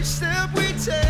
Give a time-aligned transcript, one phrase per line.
[0.00, 1.09] Every step we take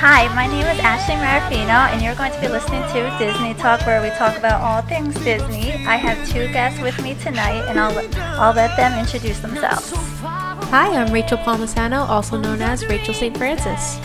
[0.00, 3.84] Hi, my name is Ashley Marraffino, and you're going to be listening to Disney Talk,
[3.84, 5.72] where we talk about all things Disney.
[5.84, 7.92] I have two guests with me tonight, and I'll,
[8.40, 9.92] I'll let them introduce themselves.
[9.92, 13.36] Hi, I'm Rachel Palmisano, also known as Rachel St.
[13.36, 13.98] Francis.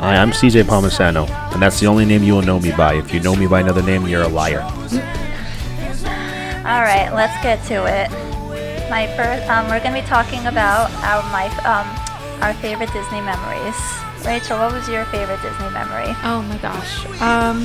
[0.00, 2.94] Hi, I'm CJ Palmisano, and that's the only name you will know me by.
[2.94, 4.62] If you know me by another name, you're a liar.
[6.64, 8.10] All right, let's get to it.
[8.88, 13.20] My first, um, we're going to be talking about our my um, our favorite Disney
[13.20, 13.76] memories.
[14.24, 16.14] Rachel, what was your favorite Disney memory?
[16.22, 17.04] Oh my gosh.
[17.20, 17.62] Um,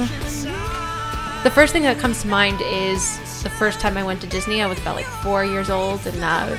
[1.44, 4.62] the first thing that comes to mind is the first time I went to Disney.
[4.62, 6.58] I was about like four years old, and uh,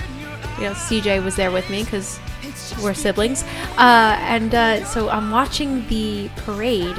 [0.56, 2.18] you know CJ was there with me because
[2.82, 3.42] we're siblings.
[3.76, 6.96] Uh, and uh, so I'm watching the parade.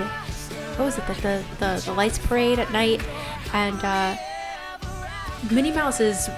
[0.78, 1.08] What was it?
[1.08, 3.04] The the, the, the lights parade at night,
[3.52, 4.16] and uh,
[5.52, 6.30] Minnie Mouse is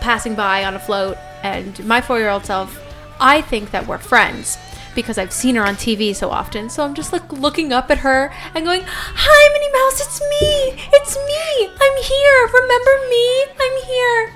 [0.00, 2.80] passing by on a float, and my four-year-old self,
[3.20, 4.56] I think that we're friends
[4.94, 6.68] because I've seen her on TV so often.
[6.70, 10.82] So I'm just like looking up at her and going, "Hi, Minnie Mouse, it's me,
[10.92, 12.46] it's me, I'm here.
[12.46, 13.44] Remember me?
[13.60, 14.34] I'm here.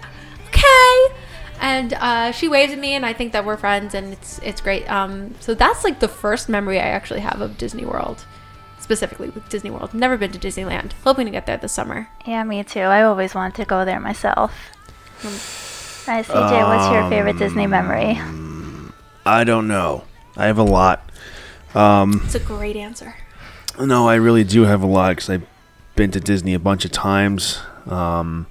[0.48, 1.18] Okay."
[1.60, 4.60] And uh, she waves at me, and I think that we're friends, and it's it's
[4.60, 4.90] great.
[4.90, 8.24] Um, so that's like the first memory I actually have of Disney World,
[8.80, 9.94] specifically with Disney World.
[9.94, 10.92] Never been to Disneyland.
[11.04, 12.08] Hoping to get there this summer.
[12.26, 12.80] Yeah, me too.
[12.80, 14.52] I always wanted to go there myself.
[15.24, 15.30] All
[16.08, 18.18] right, CJ, what's your favorite Disney memory?
[19.24, 20.02] I don't know.
[20.36, 21.08] I have a lot.
[21.74, 23.14] Um, It's a great answer.
[23.80, 25.46] no, I really do have a lot because I've
[25.96, 27.60] been to Disney a bunch of times.
[27.86, 28.46] Um,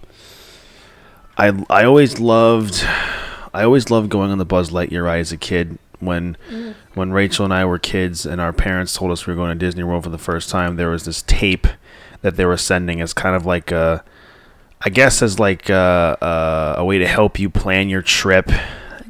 [1.38, 2.84] I I always loved,
[3.53, 5.78] I always loved going on the Buzz Lightyear ride as a kid.
[6.00, 6.36] When
[6.96, 9.66] when Rachel and I were kids, and our parents told us we were going to
[9.66, 11.68] Disney World for the first time, there was this tape
[12.22, 14.03] that they were sending as kind of like a,
[14.81, 18.50] I guess as like a, a, a way to help you plan your trip.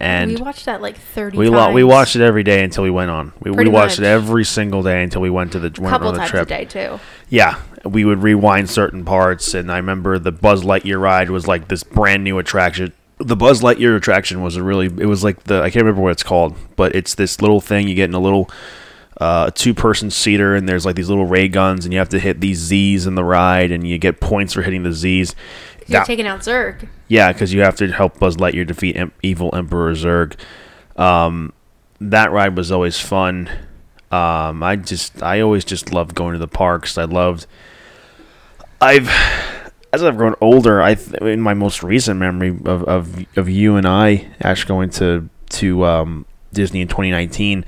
[0.01, 2.89] And we watched that like 30 we lo- we watched it every day until we
[2.89, 3.33] went on.
[3.39, 6.07] We, we watched it every single day until we went to the a went couple
[6.07, 6.43] on the times trip.
[6.43, 6.99] a day too.
[7.29, 11.67] Yeah, we would rewind certain parts, and I remember the Buzz Lightyear ride was like
[11.67, 12.93] this brand new attraction.
[13.19, 16.11] The Buzz Lightyear attraction was a really it was like the I can't remember what
[16.13, 18.49] it's called, but it's this little thing you get in a little
[19.19, 22.19] uh, two person seater, and there's like these little ray guns, and you have to
[22.19, 25.35] hit these Z's in the ride, and you get points for hitting the Z's.
[25.87, 26.87] You're That- taking out Zurg.
[27.11, 30.39] Yeah, because you have to help Buzz Lightyear defeat em- evil Emperor Zurg.
[30.95, 31.51] Um,
[31.99, 33.49] that ride was always fun.
[34.11, 36.97] Um, I just, I always just loved going to the parks.
[36.97, 37.47] I loved.
[38.79, 39.09] I've,
[39.91, 43.85] as I've grown older, I in my most recent memory of, of of you and
[43.85, 47.65] I actually going to to um, Disney in 2019.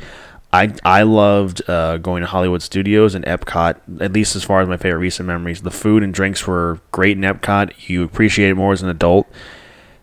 [0.54, 3.80] I I loved uh, going to Hollywood Studios and Epcot.
[4.00, 7.18] At least as far as my favorite recent memories, the food and drinks were great
[7.18, 7.90] in Epcot.
[7.90, 9.28] You appreciate it more as an adult.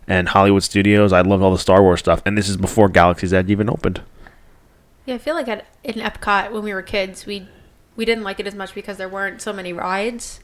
[0.07, 2.21] And Hollywood Studios, I loved all the Star Wars stuff.
[2.25, 4.01] And this is before Galaxy's Edge even opened.
[5.05, 7.47] Yeah, I feel like at in Epcot when we were kids, we
[7.95, 10.41] we didn't like it as much because there weren't so many rides.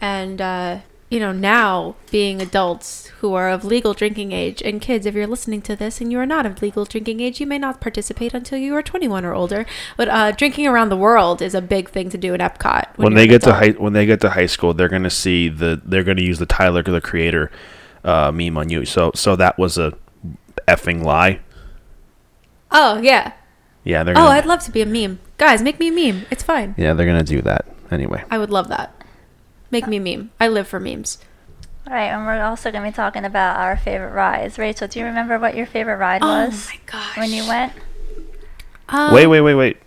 [0.00, 0.78] And uh,
[1.12, 5.26] you know, now being adults who are of legal drinking age and kids, if you're
[5.26, 8.32] listening to this and you are not of legal drinking age, you may not participate
[8.32, 9.66] until you are 21 or older.
[9.98, 12.96] But uh, drinking around the world is a big thing to do in Epcot.
[12.96, 15.50] When, you're they get to high when they get to high school, they're gonna see
[15.50, 17.50] the they're gonna use the Tyler the Creator
[18.04, 18.86] uh, meme on you.
[18.86, 19.92] So so that was a
[20.66, 21.40] effing lie.
[22.70, 23.34] Oh yeah.
[23.84, 25.18] Yeah, they're gonna, oh, I'd love to be a meme.
[25.36, 26.24] Guys, make me a meme.
[26.30, 26.74] It's fine.
[26.78, 28.24] yeah they're gonna do that anyway.
[28.30, 29.01] I would love that.
[29.72, 30.30] Make me a meme.
[30.38, 31.18] I live for memes.
[31.86, 34.58] All right, and we're also going to be talking about our favorite rides.
[34.58, 37.16] Rachel, do you remember what your favorite ride was oh my gosh.
[37.16, 37.72] when you went?
[38.90, 39.78] Um, wait wait wait wait.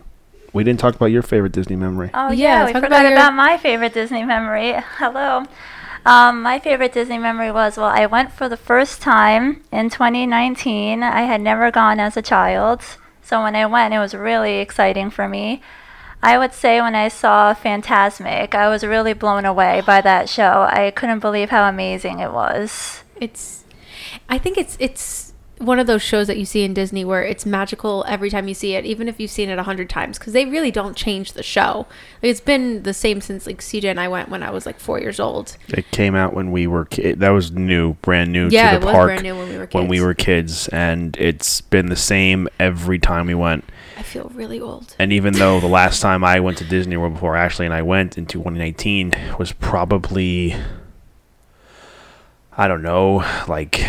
[0.51, 2.09] We didn't talk about your favorite Disney memory.
[2.13, 4.73] Oh Yeah, yeah, we talk forgot about about, my favorite Disney memory.
[4.97, 5.45] Hello.
[6.05, 11.03] Um, my favorite Disney memory was well, I went for the first time in 2019.
[11.03, 12.81] I had never gone as a child,
[13.21, 15.61] so when I went, it was really exciting for me.
[16.25, 20.68] I would say when I saw Fantasmic, I was really blown away by that show.
[20.68, 23.04] I couldn't believe how amazing it was.
[23.22, 23.63] It's,
[24.27, 27.45] I think it's it's one of those shows that you see in Disney where it's
[27.45, 30.33] magical every time you see it, even if you've seen it a hundred times, because
[30.33, 31.86] they really don't change the show.
[32.22, 34.80] Like, it's been the same since like CJ and I went when I was like
[34.80, 35.57] four years old.
[35.69, 38.80] It came out when we were ki- that was new, brand new Yeah, to it
[38.80, 41.86] the was park brand new when we were when we were kids, and it's been
[41.88, 43.63] the same every time we went.
[44.06, 44.96] Feel really old.
[45.00, 47.81] And even though the last time I went to Disney World before Ashley and I
[47.81, 50.56] went in 2019 was probably,
[52.56, 53.86] I don't know, like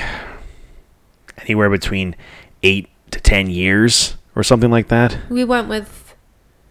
[1.39, 2.17] anywhere between
[2.63, 5.17] eight to ten years or something like that.
[5.29, 6.15] We went with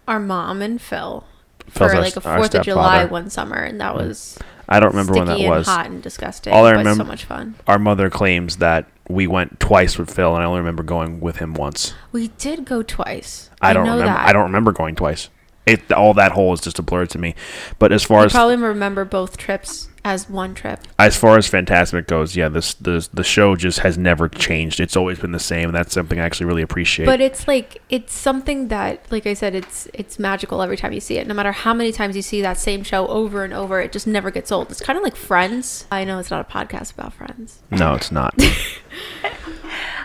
[0.08, 1.24] our mom and Phil
[1.70, 4.08] for our- like a Fourth of July one summer, and that mm.
[4.08, 5.68] was I don't remember when that and was.
[5.68, 6.54] hot and disgusting.
[6.54, 7.56] All I but remember- so much fun.
[7.68, 11.38] Our mother claims that we went twice with Phil, and I only remember going with
[11.38, 11.94] him once.
[12.12, 13.50] We did go twice.
[13.62, 14.14] I don't know remember.
[14.14, 14.28] that.
[14.28, 15.30] I don't remember going twice.
[15.66, 17.36] It all that whole is just a blur to me.
[17.80, 20.80] But as far I as probably remember both trips as one trip.
[21.00, 24.80] as far as Fantasmic goes, yeah, this the the show just has never changed.
[24.80, 25.70] It's always been the same.
[25.70, 27.08] and That's something I actually really appreciate.
[27.08, 31.02] But it's like it's something that, like I said, it's it's magical every time you
[31.02, 31.28] see it.
[31.28, 34.06] No matter how many times you see that same show over and over, it just
[34.08, 34.70] never gets old.
[34.72, 35.88] It's kind of like Friends.
[35.92, 37.60] I know it's not a podcast about Friends.
[37.72, 38.36] no, it's not.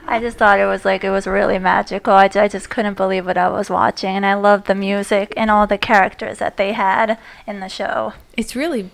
[0.07, 2.15] I just thought it was like it was really magical.
[2.15, 5.51] I, I just couldn't believe what I was watching, and I loved the music and
[5.51, 8.15] all the characters that they had in the show.
[8.37, 8.91] It's really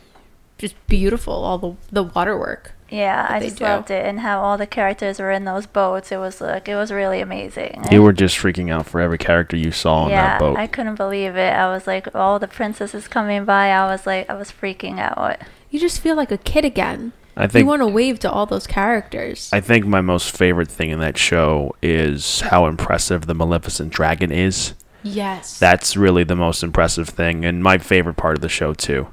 [0.58, 1.32] just beautiful.
[1.35, 2.73] All the the water work.
[2.88, 3.64] Yeah, I just do.
[3.64, 6.12] loved it, and how all the characters were in those boats.
[6.12, 7.85] It was like it was really amazing.
[7.91, 10.56] you were just freaking out for every character you saw on yeah, that boat.
[10.56, 11.53] I couldn't believe it.
[11.53, 13.70] I was like, all the princesses coming by.
[13.70, 15.38] I was like, I was freaking out.
[15.69, 17.12] You just feel like a kid again.
[17.37, 19.50] I think You want to wave to all those characters.
[19.52, 24.31] I think my most favorite thing in that show is how impressive the Maleficent dragon
[24.32, 24.75] is.
[25.02, 25.59] yes.
[25.59, 29.09] That's really the most impressive thing, and my favorite part of the show too.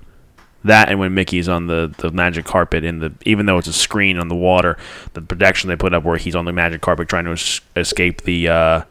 [0.66, 3.74] That and when Mickey's on the, the magic carpet in the even though it's a
[3.74, 4.78] screen on the water,
[5.14, 8.22] the protection they put up where he's on the magic carpet trying to es- escape
[8.22, 8.82] the uh,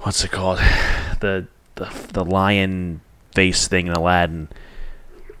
[0.00, 0.58] what's it called,
[1.20, 1.46] the
[1.76, 3.00] the the lion
[3.32, 4.48] face thing in Aladdin.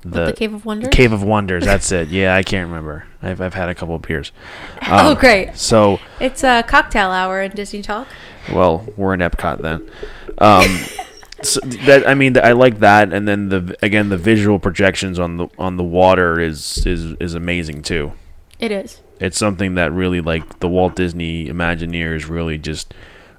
[0.02, 0.90] the, the Cave of Wonders.
[0.92, 1.64] Cave of Wonders.
[1.64, 2.08] That's it.
[2.08, 3.04] Yeah, I can't remember.
[3.20, 4.30] I've I've had a couple of beers.
[4.88, 5.56] oh, Um, great!
[5.56, 8.06] So It's a cocktail hour in Disney Talk.
[8.52, 9.90] well, we're in Epcot then.
[10.38, 10.66] Um,
[11.42, 15.36] so that I mean, I like that, and then the again the visual projections on
[15.36, 18.12] the on the water is is is amazing too.
[18.58, 19.00] It is.
[19.20, 22.94] It's something that really like the Walt Disney Imagineers really just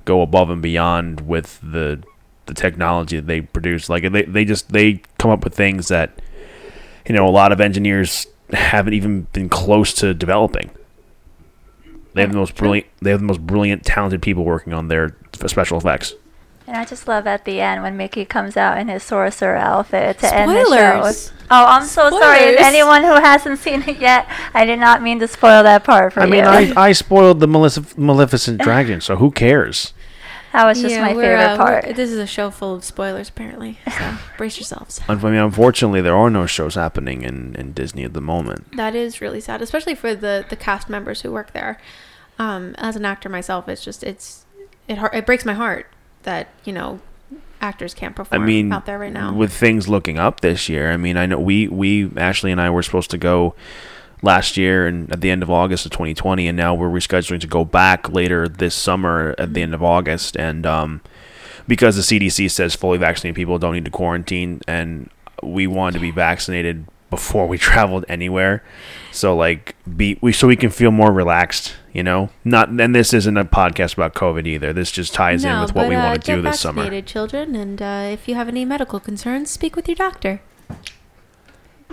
[0.05, 2.01] go above and beyond with the
[2.45, 3.89] the technology that they produce.
[3.89, 6.21] Like they they just they come up with things that
[7.07, 10.71] you know a lot of engineers haven't even been close to developing.
[12.13, 12.87] They have the most brilliant.
[13.01, 15.15] They have the most brilliant, talented people working on their
[15.47, 16.13] special effects.
[16.69, 20.19] And I just love at the end when Mickey comes out in his sorcerer outfit
[20.19, 21.01] to end the show.
[21.01, 21.33] Spoilers.
[21.49, 22.37] Oh, I'm so sorry.
[22.37, 22.57] Spoilers.
[22.59, 26.19] Anyone who hasn't seen it yet, I did not mean to spoil that part for
[26.27, 26.35] you.
[26.35, 26.67] I you.
[26.67, 29.93] mean, I, I spoiled the Malef- Maleficent dragon, so who cares?
[30.53, 31.95] that was just my favorite uh, part.
[31.95, 33.79] This is a show full of spoilers, apparently.
[33.89, 35.01] So brace yourselves.
[35.09, 38.77] I mean, unfortunately, there are no shows happening in, in Disney at the moment.
[38.77, 41.79] That is really sad, especially for the the cast members who work there.
[42.37, 44.45] Um, as an actor myself, it's just it's
[44.87, 45.87] it it breaks my heart
[46.23, 46.99] that you know
[47.61, 49.33] actors can't I perform mean, out there right now.
[49.33, 52.69] with things looking up this year, I mean, I know we we Ashley and I
[52.69, 53.55] were supposed to go
[54.21, 57.47] last year and at the end of August of 2020, and now we're rescheduling to
[57.47, 61.01] go back later this summer at the end of August, and um,
[61.67, 65.09] because the CDC says fully vaccinated people don't need to quarantine, and
[65.43, 68.63] we wanted to be vaccinated before we traveled anywhere,
[69.11, 72.29] so like be we so we can feel more relaxed, you know.
[72.43, 74.73] Not and this isn't a podcast about COVID either.
[74.73, 77.01] This just ties in with what but, we uh, want to do this summer.
[77.01, 80.41] children, and uh, if you have any medical concerns, speak with your doctor.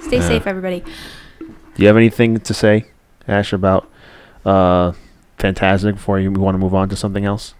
[0.00, 0.84] Stay Uh, safe, everybody.
[1.40, 2.86] Do you have anything to say,
[3.26, 3.90] Ash, about
[4.44, 4.92] uh,
[5.38, 7.54] Fantasmic before you want to move on to something else?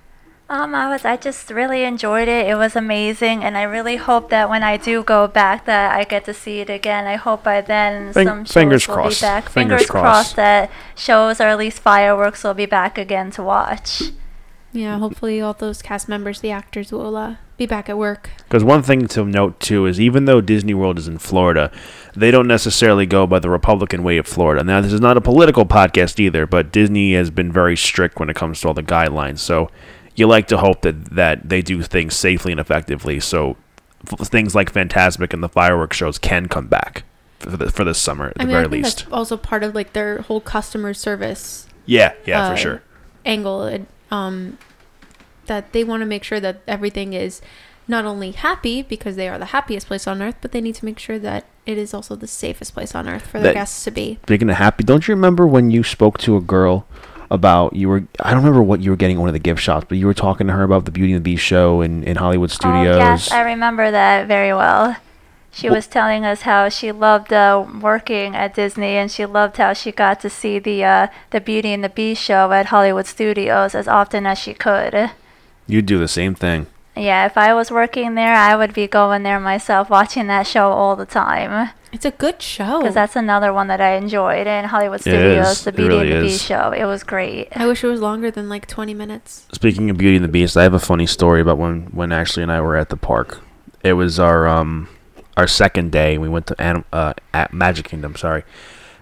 [0.49, 2.47] Um, I was I just really enjoyed it.
[2.47, 6.05] It was amazing, and I really hope that when I do go back, that I
[6.05, 7.07] get to see it again.
[7.07, 9.21] I hope by then Fing- some shows fingers will crossed.
[9.21, 9.49] be back.
[9.49, 10.05] Fingers Fingers, crossed.
[10.35, 14.03] crossed that shows or at least fireworks will be back again to watch.
[14.73, 18.31] Yeah, hopefully all those cast members, the actors, will uh, be back at work.
[18.45, 21.73] Because one thing to note too is even though Disney World is in Florida,
[22.15, 24.63] they don't necessarily go by the Republican way of Florida.
[24.63, 28.29] Now, this is not a political podcast either, but Disney has been very strict when
[28.31, 29.39] it comes to all the guidelines.
[29.39, 29.71] So
[30.17, 33.21] you like to hope that that they do things safely and effectively.
[33.21, 33.57] So
[34.11, 37.05] f- things like Fantasmic and the fireworks shows can come back
[37.39, 38.99] for, the, for this summer at I the mean, I very least.
[39.05, 42.83] that's also part of like their whole customer service Yeah, yeah, uh, for sure.
[43.25, 43.87] angle.
[44.11, 44.59] Um,
[45.47, 47.41] that they want to make sure that everything is
[47.89, 50.85] not only happy because they are the happiest place on earth, but they need to
[50.85, 53.85] make sure that it is also the safest place on earth for their That- guests
[53.85, 54.19] to be.
[54.25, 56.86] Speaking of happy, don't you remember when you spoke to a girl
[57.31, 58.05] about you were?
[58.21, 60.07] I don't remember what you were getting at one of the gift shops, but you
[60.07, 62.97] were talking to her about the Beauty and the Beast show in, in Hollywood Studios.
[62.97, 64.97] Oh, yes, I remember that very well.
[65.53, 69.73] She was telling us how she loved uh, working at Disney, and she loved how
[69.73, 73.75] she got to see the uh, the Beauty and the Beast show at Hollywood Studios
[73.75, 75.13] as often as she could.
[75.67, 76.67] You'd do the same thing.
[76.95, 80.71] Yeah, if I was working there, I would be going there myself, watching that show
[80.71, 81.71] all the time.
[81.93, 82.81] It's a good show.
[82.81, 85.65] Because that's another one that I enjoyed in Hollywood Studios, is.
[85.65, 86.33] the Beauty really and the is.
[86.35, 86.71] Beast show.
[86.73, 87.49] It was great.
[87.57, 89.47] I wish it was longer than like 20 minutes.
[89.53, 92.43] Speaking of Beauty and the Beast, I have a funny story about when when Ashley
[92.43, 93.41] and I were at the park.
[93.83, 94.89] It was our um
[95.37, 96.19] our second day.
[96.19, 98.43] We went to Anim- uh at Magic Kingdom, sorry,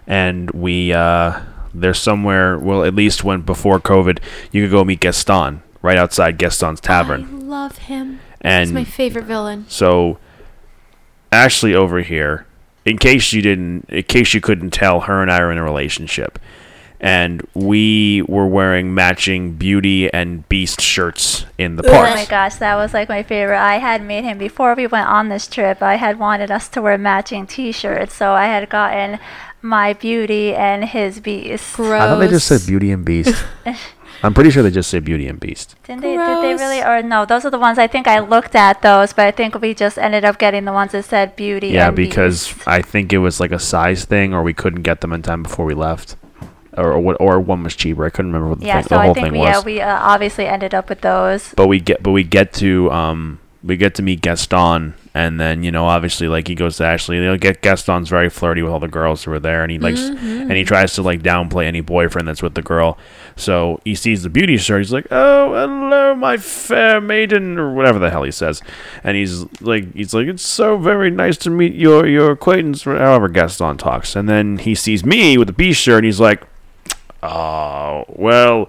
[0.07, 1.41] and we uh
[1.73, 2.59] there's somewhere.
[2.59, 4.19] Well, at least when before COVID,
[4.53, 8.21] you could go meet Gaston right outside Gaston's Tavern, I love him.
[8.41, 9.67] and He's my favorite villain.
[9.69, 10.19] So,
[11.31, 12.47] Ashley over here,
[12.85, 15.65] in case you didn't, in case you couldn't tell, her and I are in a
[15.65, 16.39] relationship,
[17.01, 22.11] and we were wearing matching Beauty and Beast shirts in the park.
[22.11, 23.61] Oh my gosh, that was like my favorite.
[23.61, 25.83] I had made him before we went on this trip.
[25.83, 29.19] I had wanted us to wear matching T-shirts, so I had gotten
[29.61, 31.77] my Beauty and his Beast.
[31.77, 32.01] Gross.
[32.01, 33.45] I thought they just said Beauty and Beast.
[34.25, 35.77] I'm pretty sure they just say Beauty and Beast.
[35.85, 36.17] Didn't they?
[36.17, 36.83] Did they really?
[36.83, 37.27] Or no?
[37.27, 39.99] Those are the ones I think I looked at those, but I think we just
[39.99, 41.69] ended up getting the ones that said Beauty.
[41.69, 42.67] Yeah, because Beast.
[42.67, 45.43] I think it was like a size thing, or we couldn't get them in time
[45.43, 46.17] before we left,
[46.77, 48.07] or or, what- or one was cheaper.
[48.07, 49.49] I couldn't remember what the, yeah, thing, so the whole I think thing we, was.
[49.49, 51.53] yeah we uh, obviously ended up with those.
[51.55, 55.63] but we get but we get to um we get to meet Gaston and then
[55.63, 58.81] you know obviously like he goes to Ashley they'll get Gaston's very flirty with all
[58.81, 60.65] the girls who are there and he likes and he mm-hmm.
[60.65, 62.99] tries to like downplay any boyfriend that's with the girl
[63.37, 68.01] so he sees the beauty shirt he's like oh hello my fair maiden or whatever
[68.01, 68.61] the hell he says
[69.05, 73.29] and he's like he's like it's so very nice to meet your your acquaintance however
[73.29, 76.43] Gaston talks and then he sees me with the beast shirt and he's like
[77.23, 78.69] oh well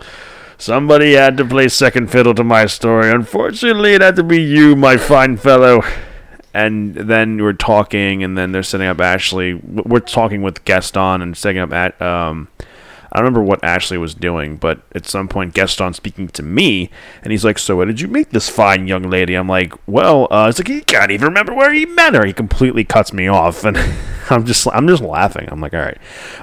[0.57, 3.11] Somebody had to play second fiddle to my story.
[3.11, 5.83] Unfortunately, it had to be you, my fine fellow.
[6.55, 9.55] And then we're talking, and then they're setting up Ashley.
[9.55, 12.01] We're talking with Gaston and setting up at.
[12.01, 12.47] Um,
[13.11, 16.89] I don't remember what Ashley was doing, but at some point, Gaston speaking to me,
[17.23, 20.27] and he's like, "So, where did you meet this fine young lady?" I'm like, "Well,
[20.31, 23.27] uh, it's like he can't even remember where he met her." He completely cuts me
[23.27, 23.77] off, and
[24.29, 25.49] I'm just, I'm just laughing.
[25.51, 25.97] I'm like, "All right,"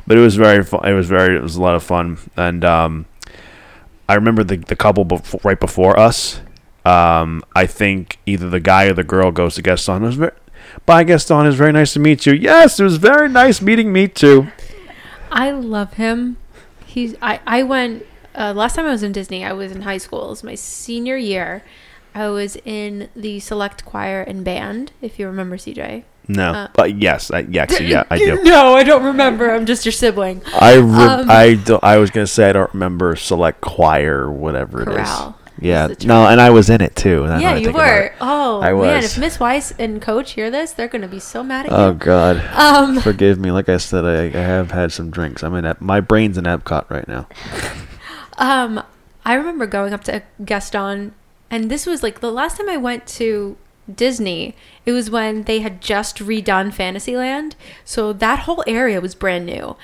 [0.06, 0.58] but it was very.
[0.58, 3.06] It was very, it was a lot of fun, and um,
[4.08, 6.40] I remember the the couple before, right before us.
[6.84, 10.02] Um, I think either the guy or the girl goes to Gaston.
[10.02, 10.32] It was very,
[10.86, 11.44] Bye, Gaston.
[11.44, 12.32] It was very nice to meet you.
[12.32, 14.48] Yes, it was very nice meeting me too.
[15.30, 16.36] I love him.
[16.86, 19.44] He's I I went uh, last time I was in Disney.
[19.44, 20.26] I was in high school.
[20.26, 21.62] It was my senior year.
[22.14, 24.92] I was in the select choir and band.
[25.00, 26.04] If you remember, CJ.
[26.28, 28.42] No, Uh, but yes, I, yeah, actually, yeah, I do.
[28.44, 29.50] No, I don't remember.
[29.50, 30.42] I'm just your sibling.
[30.60, 34.82] I re- Um, I don't, I was gonna say I don't remember select choir whatever
[34.82, 35.08] it is.
[35.62, 37.24] Yeah, no, and I was in it too.
[37.38, 38.12] yeah, you were.
[38.20, 41.66] Oh I man, if Miss Weiss and Coach hear this, they're gonna be so mad
[41.66, 41.84] at Oh you.
[41.90, 43.50] Oh God, Um, forgive me.
[43.50, 45.42] Like I said, I, I have had some drinks.
[45.42, 45.64] I'm in.
[45.64, 47.26] Ep- my brain's in Epcot right now.
[48.38, 48.82] Um,
[49.24, 51.14] I remember going up to Gaston,
[51.50, 53.56] and this was like the last time I went to
[53.92, 54.56] Disney.
[54.86, 57.54] It was when they had just redone Fantasyland,
[57.84, 59.76] so that whole area was brand new.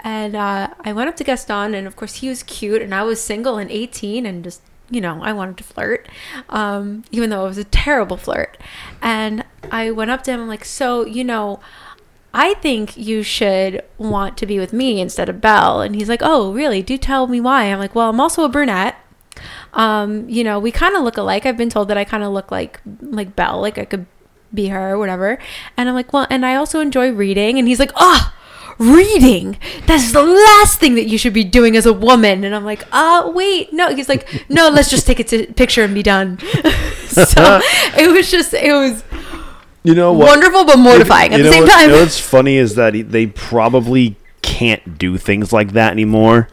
[0.00, 3.02] And uh, I went up to Gaston, and of course he was cute, and I
[3.04, 4.60] was single and 18, and just
[4.90, 6.08] you know I wanted to flirt,
[6.48, 8.58] um, even though it was a terrible flirt.
[9.02, 11.60] And I went up to him, I'm like, so you know.
[12.36, 15.80] I think you should want to be with me instead of Belle.
[15.80, 16.82] And he's like, Oh, really?
[16.82, 17.66] Do tell me why.
[17.66, 18.96] I'm like, Well, I'm also a brunette.
[19.72, 21.46] Um, you know, we kind of look alike.
[21.46, 24.06] I've been told that I kind of look like like Belle, like I could
[24.52, 25.38] be her or whatever.
[25.76, 27.56] And I'm like, Well, and I also enjoy reading.
[27.56, 28.33] And he's like, Oh,
[28.78, 29.58] reading.
[29.86, 32.44] That's the last thing that you should be doing as a woman.
[32.44, 33.94] And I'm like, Uh, wait, no.
[33.94, 36.38] He's like, No, let's just take a t- picture and be done.
[37.06, 37.60] so
[37.96, 39.04] it was just, it was
[39.82, 40.28] You know what?
[40.28, 41.88] wonderful but mortifying at the same time.
[41.90, 46.48] You know what's funny is that he- they probably can't do things like that anymore.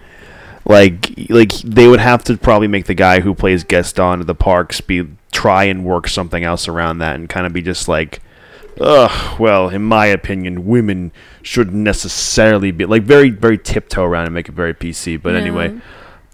[0.64, 4.36] Like, like they would have to probably make the guy who plays Gaston at the
[4.36, 8.20] parks be try and work something else around that and kind of be just like,
[8.80, 9.40] ugh.
[9.40, 11.12] Well, in my opinion, women
[11.42, 15.22] shouldn't necessarily be like very, very tiptoe around and make it very PC.
[15.22, 15.80] But anyway,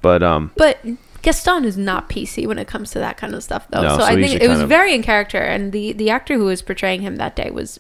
[0.02, 0.80] but um, But
[1.22, 3.82] Gaston is not PC when it comes to that kind of stuff, though.
[3.82, 6.36] No, so, so I think it was of- very in character, and the the actor
[6.36, 7.80] who was portraying him that day was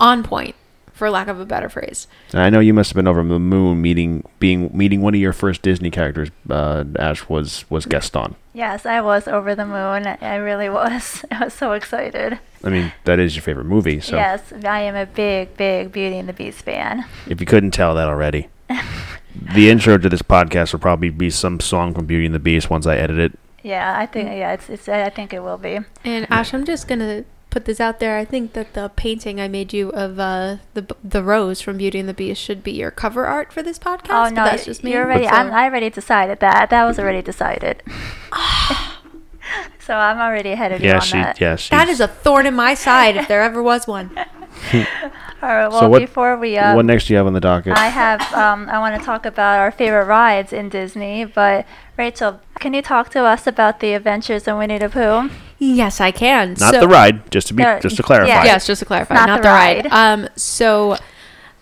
[0.00, 0.54] on point.
[0.94, 2.06] For lack of a better phrase.
[2.32, 5.20] And I know you must have been over the moon meeting being meeting one of
[5.20, 6.30] your first Disney characters.
[6.48, 8.36] Uh, Ash was was Gaston.
[8.54, 10.06] Yes, I was over the moon.
[10.06, 11.24] I really was.
[11.30, 12.38] I was so excited.
[12.62, 14.00] I mean, that is your favorite movie.
[14.00, 17.04] So Yes, I am a big, big Beauty and the Beast fan.
[17.26, 18.48] if you couldn't tell that already,
[19.54, 22.70] the intro to this podcast will probably be some song from Beauty and the Beast
[22.70, 23.38] once I edit it.
[23.62, 25.80] Yeah, I think yeah, it's it's I think it will be.
[26.04, 27.24] And Ash, I'm just gonna
[27.54, 28.18] put this out there.
[28.18, 32.00] I think that the painting I made you of uh, the the rose from Beauty
[32.00, 34.26] and the Beast should be your cover art for this podcast.
[34.26, 34.90] Oh no, that's just me.
[34.90, 35.24] you're already.
[35.24, 36.70] So- I'm, I already decided that.
[36.70, 37.80] That was already decided.
[39.78, 41.12] so I'm already ahead of you on she.
[41.12, 41.40] that.
[41.40, 41.70] Yeah, she.
[41.70, 44.10] that is a thorn in my side if there ever was one.
[44.74, 45.68] All right.
[45.68, 47.78] Well, So what- before we uh, what next do you have on the docket?
[47.78, 48.20] I have.
[48.34, 51.24] Um, I want to talk about our favorite rides in Disney.
[51.24, 55.30] But Rachel, can you talk to us about the Adventures of Winnie the Pooh?
[55.58, 56.56] Yes, I can.
[56.60, 58.28] Not So- the ride, just to be No, just to clarify.
[58.28, 58.44] yeah.
[58.44, 59.84] Yes, just to clarify, Not not, the the ride.
[59.84, 59.92] ride.
[59.92, 60.96] Um, so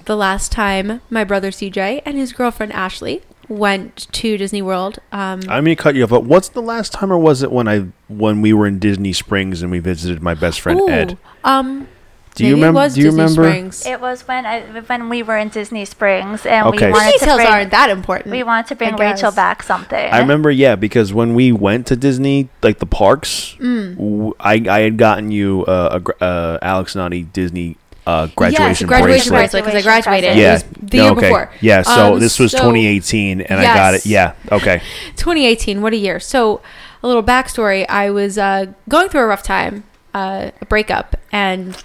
[0.05, 5.41] the last time my brother CJ and his girlfriend Ashley went to Disney World, um,
[5.49, 6.11] I'm gonna cut you off.
[6.11, 9.13] But what's the last time, or was it when I when we were in Disney
[9.13, 11.19] Springs and we visited my best friend ooh, Ed?
[11.45, 11.87] um,
[12.35, 12.81] Do you maybe it remember?
[12.81, 13.43] was Do you Disney remember?
[13.45, 13.87] Springs.
[13.87, 16.87] It was when I when we were in Disney Springs and Okay.
[16.87, 18.31] we wanted the to details bring aren't that important.
[18.33, 20.11] we wanted to bring Rachel back something.
[20.13, 23.97] I remember, yeah, because when we went to Disney, like the parks, Mm.
[23.97, 28.27] w- I I had gotten you uh, a gr- uh, Alex and Ani Disney uh,
[28.35, 29.63] graduation, yes, graduation bracelet.
[29.63, 30.37] bracelet because I graduated.
[30.37, 31.21] Yeah, the year okay.
[31.29, 31.51] before.
[31.61, 34.07] Yeah, so Um, this was so- 2018, and I got it.
[34.07, 34.81] Yeah, okay.
[35.17, 36.61] 2018 what a year so
[37.03, 39.85] a little backstory i was uh, going through a rough time
[40.15, 41.77] uh, a breakup and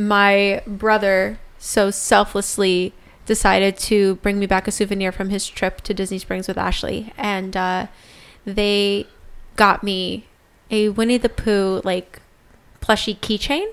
[0.00, 2.92] my brother so selflessly
[3.26, 7.12] decided to bring me back a souvenir from his trip to disney springs with ashley.
[7.16, 7.86] And uh,
[8.44, 9.06] they
[9.56, 10.26] got me
[10.70, 12.20] a winnie the pooh like
[12.80, 13.66] plushy keychain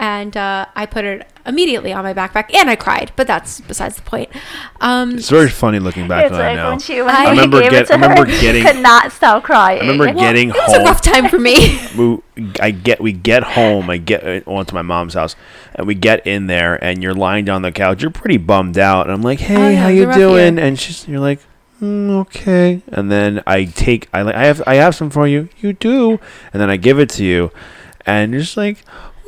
[0.00, 3.96] and uh, i put it immediately on my backpack and i cried but that's besides
[3.96, 4.28] the point
[4.80, 6.70] um, It's very funny looking back It's on it like now.
[6.70, 9.78] when she when I I remember gave get- I remember getting- could not stop crying.
[9.78, 12.18] I remember well, getting it was a rough time for me we,
[12.60, 13.90] I get we get home.
[13.90, 15.36] I get uh, onto my mom's house,
[15.74, 18.00] and we get in there, and you're lying down on the couch.
[18.00, 20.64] You're pretty bummed out, and I'm like, "Hey, Oh, yeah, how you doing?" year.
[20.66, 21.40] And she's, you're like,
[21.82, 25.48] mm, "Okay." And then I take, I like, I have, I have some for you.
[25.60, 26.18] You do,
[26.52, 27.50] and then I give it to you,
[28.06, 28.78] and you're just like,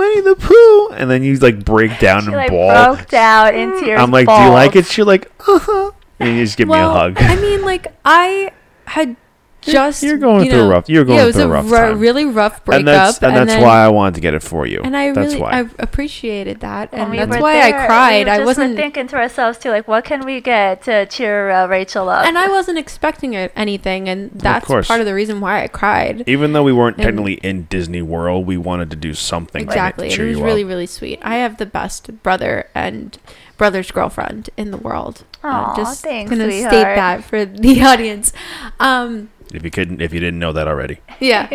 [0.02, 2.94] Winnie the Pooh, and then you like break down she and like bawl.
[2.94, 4.00] broke down in tears.
[4.00, 6.88] I'm like, "Do you like it?" She's like, "Uh huh," and you just give well,
[6.88, 7.16] me a hug.
[7.18, 8.50] I mean, like I
[8.86, 9.16] had
[9.62, 11.48] just you're going you through a know, rough- you're going yeah, it was through a
[11.48, 11.98] a rough ru- time.
[11.98, 14.66] really rough breakup, and that's and, that's then, why I wanted to get it for
[14.66, 14.80] you.
[14.82, 15.50] and I that's really why.
[15.52, 18.26] I appreciated that, and we that's were why there, I cried.
[18.26, 21.06] We I just wasn't, were thinking to ourselves too, like, what can we get to
[21.06, 22.26] cheer uh, Rachel up?
[22.26, 24.88] and I wasn't expecting it, anything, and that's course.
[24.88, 26.24] part of the reason why I cried.
[26.26, 30.08] Even though we weren't And- technically in Disney World, we wanted to do something Exactly,
[30.10, 30.68] to cheer it was you really up.
[30.68, 31.18] really sweet.
[31.22, 33.16] I have the best brother and
[33.58, 35.24] brother's girlfriend in the world.
[35.44, 38.32] Aw, just thanks, gonna state that for the audience.
[38.80, 40.98] Um, If you couldn't, if you didn't know that already.
[41.20, 41.48] yeah.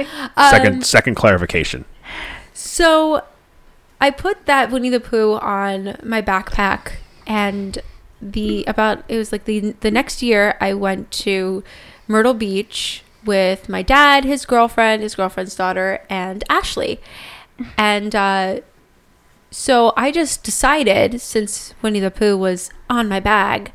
[0.49, 1.85] Second, Um, second clarification.
[2.53, 3.23] So
[3.99, 6.93] I put that Winnie the Pooh on my backpack
[7.25, 7.79] and
[8.21, 11.63] the about it was like the the next year I went to
[12.07, 16.99] Myrtle Beach with my dad, his girlfriend, his girlfriend's daughter, and Ashley.
[17.77, 18.61] And uh
[19.51, 23.71] so I just decided since Winnie the Pooh was on my bag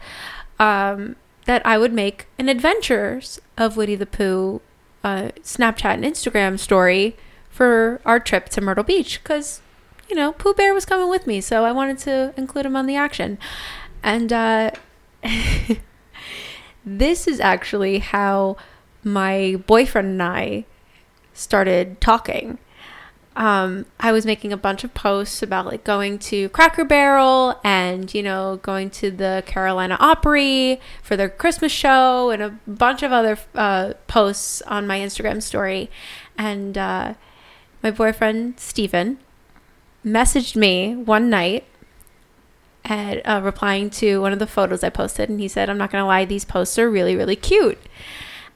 [0.58, 4.61] um that I would make an adventures of Woody the Pooh
[5.05, 7.16] uh, Snapchat and Instagram story
[7.50, 9.61] for our trip to Myrtle Beach because,
[10.09, 12.87] you know, Pooh Bear was coming with me, so I wanted to include him on
[12.87, 13.38] the action.
[14.02, 14.70] And uh,
[16.85, 18.57] this is actually how
[19.05, 20.64] my boyfriend and I
[21.35, 22.59] started talking.
[23.34, 28.12] Um, I was making a bunch of posts about like going to Cracker Barrel and
[28.12, 33.10] you know going to the Carolina Opry for their Christmas show and a bunch of
[33.10, 35.90] other uh, posts on my Instagram story,
[36.36, 37.14] and uh,
[37.82, 39.18] my boyfriend Steven
[40.04, 41.64] messaged me one night
[42.84, 45.90] and uh, replying to one of the photos I posted, and he said, "I'm not
[45.90, 47.80] gonna lie, these posts are really really cute,"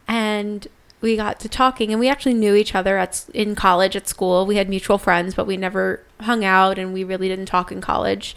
[0.07, 0.69] and
[1.01, 4.47] we got to talking and we actually knew each other at in college at school.
[4.47, 7.81] We had mutual friends but we never hung out and we really didn't talk in
[7.81, 8.37] college.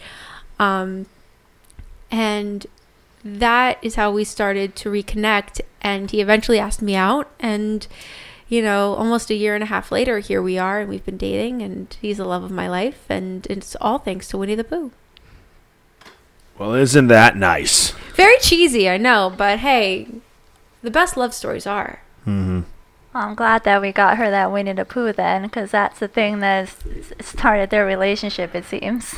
[0.58, 1.06] Um,
[2.10, 2.66] and
[3.24, 7.86] that is how we started to reconnect and he eventually asked me out and
[8.48, 11.18] you know almost a year and a half later here we are and we've been
[11.18, 14.64] dating and he's the love of my life and it's all thanks to winnie the
[14.64, 14.90] pooh.
[16.58, 17.92] Well, isn't that nice?
[18.14, 20.06] very cheesy i know but hey
[20.82, 22.60] the best love stories are Mm-hmm.
[23.14, 26.38] I'm glad that we got her that Winnie the Pooh then, because that's the thing
[26.40, 26.72] that
[27.20, 28.54] started their relationship.
[28.54, 29.14] It seems.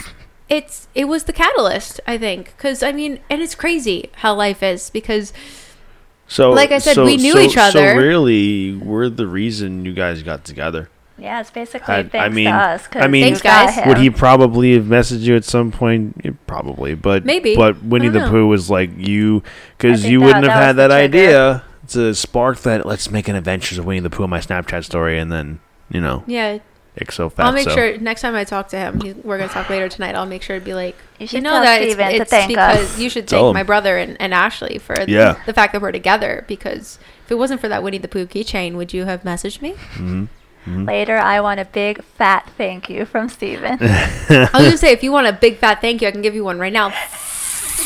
[0.49, 4.63] it's it was the catalyst, I think, because I mean, and it's crazy how life
[4.63, 5.33] is because
[6.27, 7.93] So, Like I said, so- we knew so- each other.
[7.93, 10.89] So really, we're the reason you guys got together.
[11.19, 12.87] Yeah, it's basically I- I thanks mean- to us.
[12.87, 13.79] 'cause I mean- Thanks, guys.
[13.87, 16.47] Would he probably have messaged you at some point?
[16.47, 17.55] Probably, but Maybe.
[17.55, 18.31] But Winnie the know.
[18.31, 19.43] Pooh was like you,
[19.77, 22.87] because you wouldn't have that had that the idea to spark that.
[22.87, 26.01] Let's make an Adventures of Winnie the Pooh on my Snapchat story, and then you
[26.01, 26.59] know, yeah,
[26.99, 27.35] Ixo Fatso.
[27.39, 30.15] I'll make sure next time I talk to him, he, we're gonna talk later tonight.
[30.15, 32.31] I'll make sure to be like, You you, should know that it's, Steven to it's
[32.31, 32.99] thank because us.
[32.99, 35.41] you should Tell thank my brother and, and Ashley for th- Yeah.
[35.47, 36.45] the fact that we're together.
[36.49, 39.73] Because if it wasn't for that Winnie the Pooh keychain, would you have messaged me?
[39.73, 40.25] Mm-hmm.
[40.67, 40.85] Mm-hmm.
[40.85, 43.79] Later, I want a big fat thank you from Steven.
[43.81, 46.35] I was gonna say if you want a big fat thank you, I can give
[46.35, 46.93] you one right now.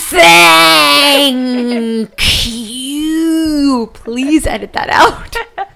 [0.09, 2.11] Thank
[2.47, 3.91] you.
[3.95, 5.37] Please edit that out.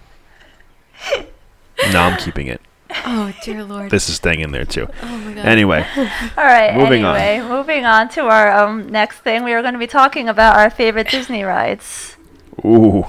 [1.93, 2.61] no, I'm keeping it.
[3.07, 3.91] Oh dear lord.
[3.91, 4.89] This is staying in there too.
[5.03, 5.47] Oh my god.
[5.47, 5.87] Anyway,
[6.37, 6.77] All right.
[6.77, 7.17] Moving on.
[7.17, 9.45] anyway, moving on to our um, next thing.
[9.45, 12.17] We are going to be talking about our favorite Disney rides.
[12.65, 13.07] ooh,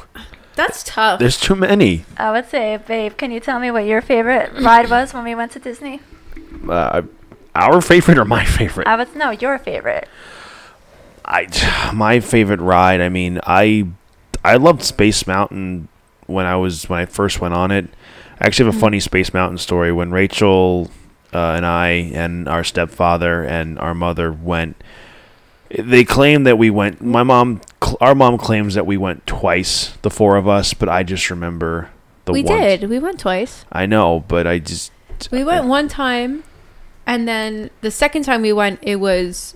[0.55, 1.19] That's tough.
[1.19, 2.05] there's too many.
[2.17, 5.33] I would say, babe, can you tell me what your favorite ride was when we
[5.35, 5.99] went to Disney?
[6.69, 7.01] Uh,
[7.55, 8.87] our favorite or my favorite?
[8.87, 10.07] I would no, your favorite.
[11.25, 13.01] I my favorite ride.
[13.01, 13.87] I mean, I
[14.43, 15.87] I loved Space Mountain
[16.27, 17.85] when I was when I first went on it.
[18.39, 19.91] I actually have a funny Space Mountain story.
[19.91, 20.89] When Rachel
[21.33, 24.81] uh, and I and our stepfather and our mother went,
[25.69, 27.01] they claim that we went.
[27.01, 30.73] My mom, cl- our mom claims that we went twice, the four of us.
[30.73, 31.89] But I just remember
[32.25, 32.89] the we did.
[32.89, 33.65] We went twice.
[33.71, 34.91] I know, but I just
[35.31, 36.43] We went one time,
[37.05, 39.55] and then the second time we went, it was.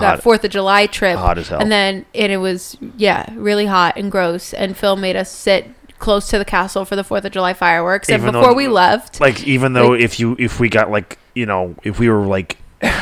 [0.00, 1.16] That Fourth of July trip.
[1.18, 1.60] Hot as hell.
[1.60, 4.52] And then and it was yeah, really hot and gross.
[4.54, 8.08] And Phil made us sit close to the castle for the Fourth of July fireworks.
[8.10, 10.90] Even and though- before we left, like even though Like- if you if we got
[10.90, 12.58] like you know if we were like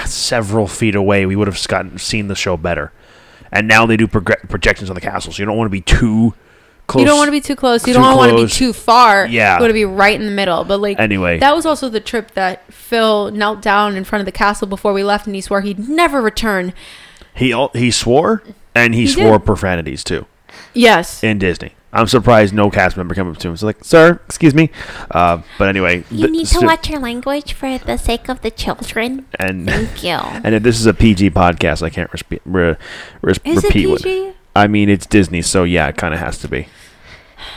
[0.06, 2.92] several feet away we would have gotten seen the show better
[3.50, 5.80] and now they do prog- projections on the castle so you don't want to be
[5.80, 6.32] too
[6.86, 7.86] close you don't want to be too close.
[7.86, 9.26] You too don't want to be too far.
[9.26, 9.54] Yeah.
[9.56, 10.64] you want to be right in the middle.
[10.64, 11.38] But like Anyway.
[11.38, 14.92] that was also the trip that Phil knelt down in front of the castle before
[14.92, 16.72] we left, and he swore he'd never return.
[17.34, 18.42] he he swore
[18.74, 19.46] and he, He swore did.
[19.46, 20.26] profanities too
[20.72, 21.22] Yes.
[21.24, 24.54] in disney i'm surprised no cast member came up to him so like sir excuse
[24.54, 24.70] me
[25.12, 28.42] uh, but anyway You th- need to so- watch your language for the sake of
[28.42, 29.26] the children.
[29.38, 30.10] and Thank you.
[30.44, 32.76] and if this is a pg podcast i can't respe- re-
[33.22, 34.32] res- Is it repeat what PG?
[34.56, 36.68] I mean it's disney so yeah it kind of has to be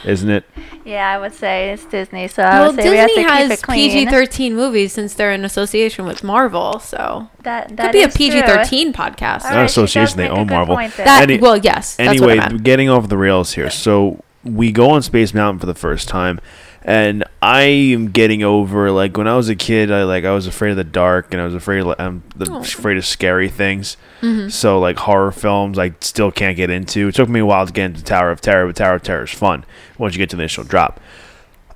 [0.05, 0.43] isn't it
[0.83, 3.29] Yeah, I would say it's Disney, so I Well, would say we have to Disney
[3.31, 3.61] has.
[3.61, 8.15] PG thirteen movies since they're in association with Marvel, so That, could be a is
[8.15, 8.25] true.
[8.29, 9.43] PG thirteen podcast.
[9.45, 10.75] All Not right, association, they own Marvel.
[10.75, 11.95] That Any- well, yes.
[11.95, 12.63] That's what I anyway, meant.
[12.63, 13.69] getting off the rails here.
[13.69, 16.39] So we go on Space Mountain for the first time,
[16.83, 19.91] and I am getting over like when I was a kid.
[19.91, 22.49] I like I was afraid of the dark, and I was afraid of, I'm the,
[22.51, 22.59] Oh.
[22.59, 23.97] afraid of scary things.
[24.21, 24.49] Mm-hmm.
[24.49, 27.07] So like horror films, I still can't get into.
[27.09, 29.23] It took me a while to get into Tower of Terror, but Tower of Terror
[29.23, 29.65] is fun
[29.97, 30.99] once you get to the initial drop.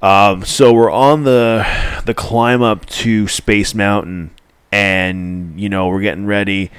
[0.02, 1.66] Um, so we're on the
[2.06, 4.32] the climb up to Space Mountain,
[4.72, 6.72] and you know we're getting ready.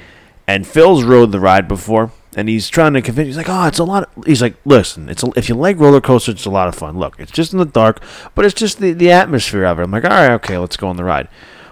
[0.47, 3.27] And Phil's rode the ride before, and he's trying to convince.
[3.27, 5.79] He's like, "Oh, it's a lot." Of, he's like, "Listen, it's a, if you like
[5.79, 6.97] roller coasters, it's a lot of fun.
[6.97, 8.01] Look, it's just in the dark,
[8.35, 10.87] but it's just the the atmosphere of it." I'm like, "All right, okay, let's go
[10.87, 11.27] on the ride,"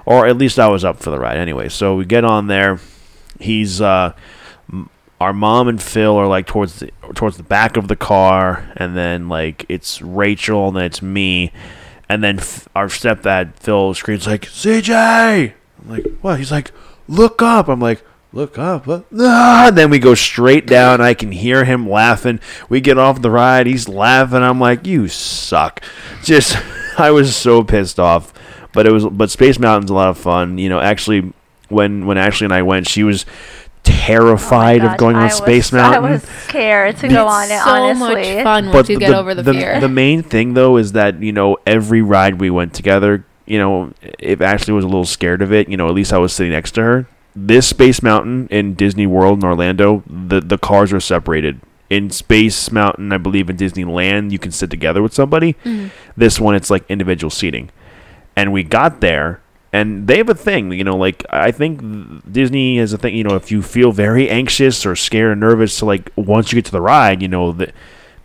[0.05, 1.69] or at least I was up for the ride anyway.
[1.69, 2.79] So we get on there.
[3.39, 4.13] He's uh,
[5.21, 8.97] our mom and Phil are like towards the towards the back of the car, and
[8.97, 11.51] then like it's Rachel, and then it's me,
[12.09, 15.53] and then f- our stepdad Phil screams like CJ.
[15.83, 16.39] I'm like, what?
[16.39, 16.71] He's like,
[17.07, 17.67] look up.
[17.67, 18.87] I'm like, look up.
[18.87, 19.05] What?
[19.17, 19.67] Ah!
[19.67, 21.01] And then we go straight down.
[21.01, 22.39] I can hear him laughing.
[22.69, 23.67] We get off the ride.
[23.67, 24.41] He's laughing.
[24.43, 25.81] I'm like, you suck.
[26.23, 26.57] Just,
[26.97, 28.33] I was so pissed off.
[28.73, 30.57] But it was, but Space Mountain's a lot of fun.
[30.57, 31.33] You know, actually,
[31.67, 33.25] when when Ashley and I went, she was
[33.83, 36.03] terrified Oh my of going on I was- Space Mountain.
[36.05, 38.35] I was scared to go on it, so honestly.
[38.35, 39.79] much fun once you get over the, fear.
[39.79, 43.91] The main thing though is that you know every ride we went together, you know,
[44.19, 46.51] if Ashley was a little scared of it, you know, at least I was sitting
[46.51, 47.07] next to her.
[47.35, 51.61] This Space Mountain in Disney World in Orlando, the the cars are separated.
[51.89, 55.53] In Space Mountain, I believe in Disneyland, you can sit together with somebody.
[55.65, 55.87] Mm-hmm.
[56.15, 57.69] This one, it's like individual seating.
[58.35, 59.41] And we got there,
[59.73, 61.81] and they have a thing, you know, like I think
[62.31, 65.79] Disney has a thing, you know, if you feel very anxious or scared or nervous,
[65.79, 67.73] to like once you get to the ride, you know that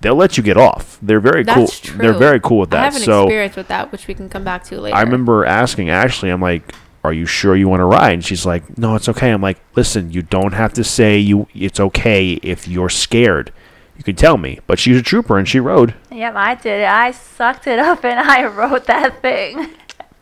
[0.00, 0.98] they'll let you get off.
[1.02, 1.90] They're very That's cool.
[1.92, 1.98] true.
[1.98, 2.80] They're very cool with that.
[2.80, 4.96] I have an so experience with that, which we can come back to later.
[4.96, 6.72] I remember asking Ashley, I'm like,
[7.06, 9.58] "Are you sure you want to ride?" And she's like, "No, it's okay." I'm like,
[9.74, 11.46] "Listen, you don't have to say you.
[11.54, 13.52] It's okay if you're scared.
[13.96, 15.94] You can tell me." But she's a trooper and she rode.
[16.10, 16.88] Yep, I did it.
[16.88, 19.68] I sucked it up and I rode that thing.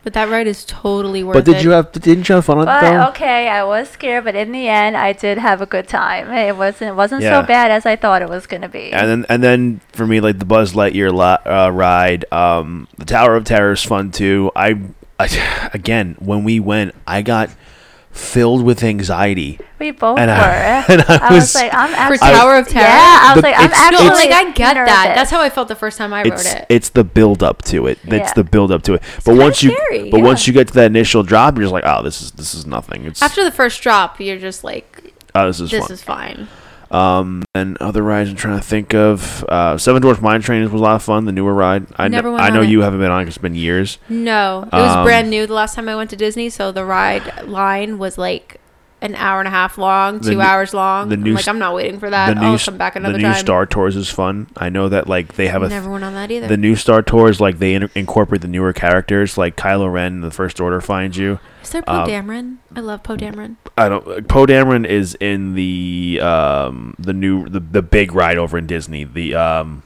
[0.03, 1.39] But that ride is totally worth it.
[1.39, 1.63] But did it.
[1.63, 1.91] you have?
[1.91, 3.09] Didn't you have fun on it But though?
[3.09, 6.29] okay, I was scared, but in the end, I did have a good time.
[6.31, 7.41] It wasn't it wasn't Yeah.
[7.41, 8.93] so bad as I thought it was gonna be.
[8.93, 13.05] And then and then for me, like the Buzz Lightyear li- uh, ride, um, the
[13.05, 14.51] Tower of Terror is fun too.
[14.55, 14.77] I,
[15.19, 17.49] I again when we went, I got
[18.11, 19.59] filled with anxiety.
[19.77, 20.35] we both and were.
[20.35, 22.17] I- and I I, was, was- like, I'm For actually.
[22.31, 22.85] Tower of Terror?
[22.87, 25.13] Yeah, I was The- like, I'm actually no, like I get that.
[25.15, 26.65] That's how I felt the first time I wrote It's it.
[26.69, 27.99] it's the build up to it.
[28.05, 28.33] It's Yeah.
[28.33, 29.01] the build up to it.
[29.17, 30.23] but kinda once you scary, but yeah.
[30.23, 32.65] once you get to that initial drop, you're just like, oh, this is this is
[32.65, 33.05] nothing.
[33.05, 35.91] It's After the first drop, you're just like, oh, this is this fun.
[35.91, 36.47] is fine.
[36.91, 39.43] Um, and other rides I'm trying to think of.
[39.49, 41.25] Uh, Seven Dwarfs Mine Train was a lot of fun.
[41.25, 41.87] The newer ride.
[41.97, 42.69] I Never kn- I know it.
[42.69, 43.23] you haven't been on.
[43.23, 43.97] it It's been years.
[44.09, 46.85] No, it was Um, brand new the last time I went to Disney, so the
[46.85, 48.59] ride line was like
[49.01, 51.09] an hour and a half long, two new- hours long.
[51.09, 52.33] the I'm new like, I'm not waiting for that.
[52.33, 53.35] the new I'll s- come back another the new time.
[53.35, 54.47] Star Tours is fun.
[54.57, 56.47] I know that like they have a th- Never went on that either.
[56.47, 60.31] the new Star Tours like they in- incorporate the newer characters like Kylo Ren the
[60.31, 61.39] First Order finds you.
[61.65, 62.57] Is there Poe um, Dameron?
[62.75, 63.57] I love Poe Dameron.
[63.77, 64.27] I don't.
[64.27, 69.03] Poe Dameron is in the um the new the the big ride over in Disney.
[69.03, 69.83] The um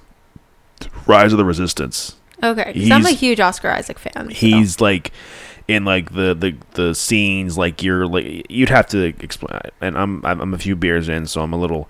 [1.08, 2.16] Rise of the Resistance.
[2.44, 4.12] Okay, 'cause I'm a huge Oscar Isaac fan.
[4.14, 5.12] so- He's like
[5.68, 9.60] in like the the the scenes like you're like you'd have to explain.
[9.82, 11.90] And I'm, I'm a few beers in, so I'm a little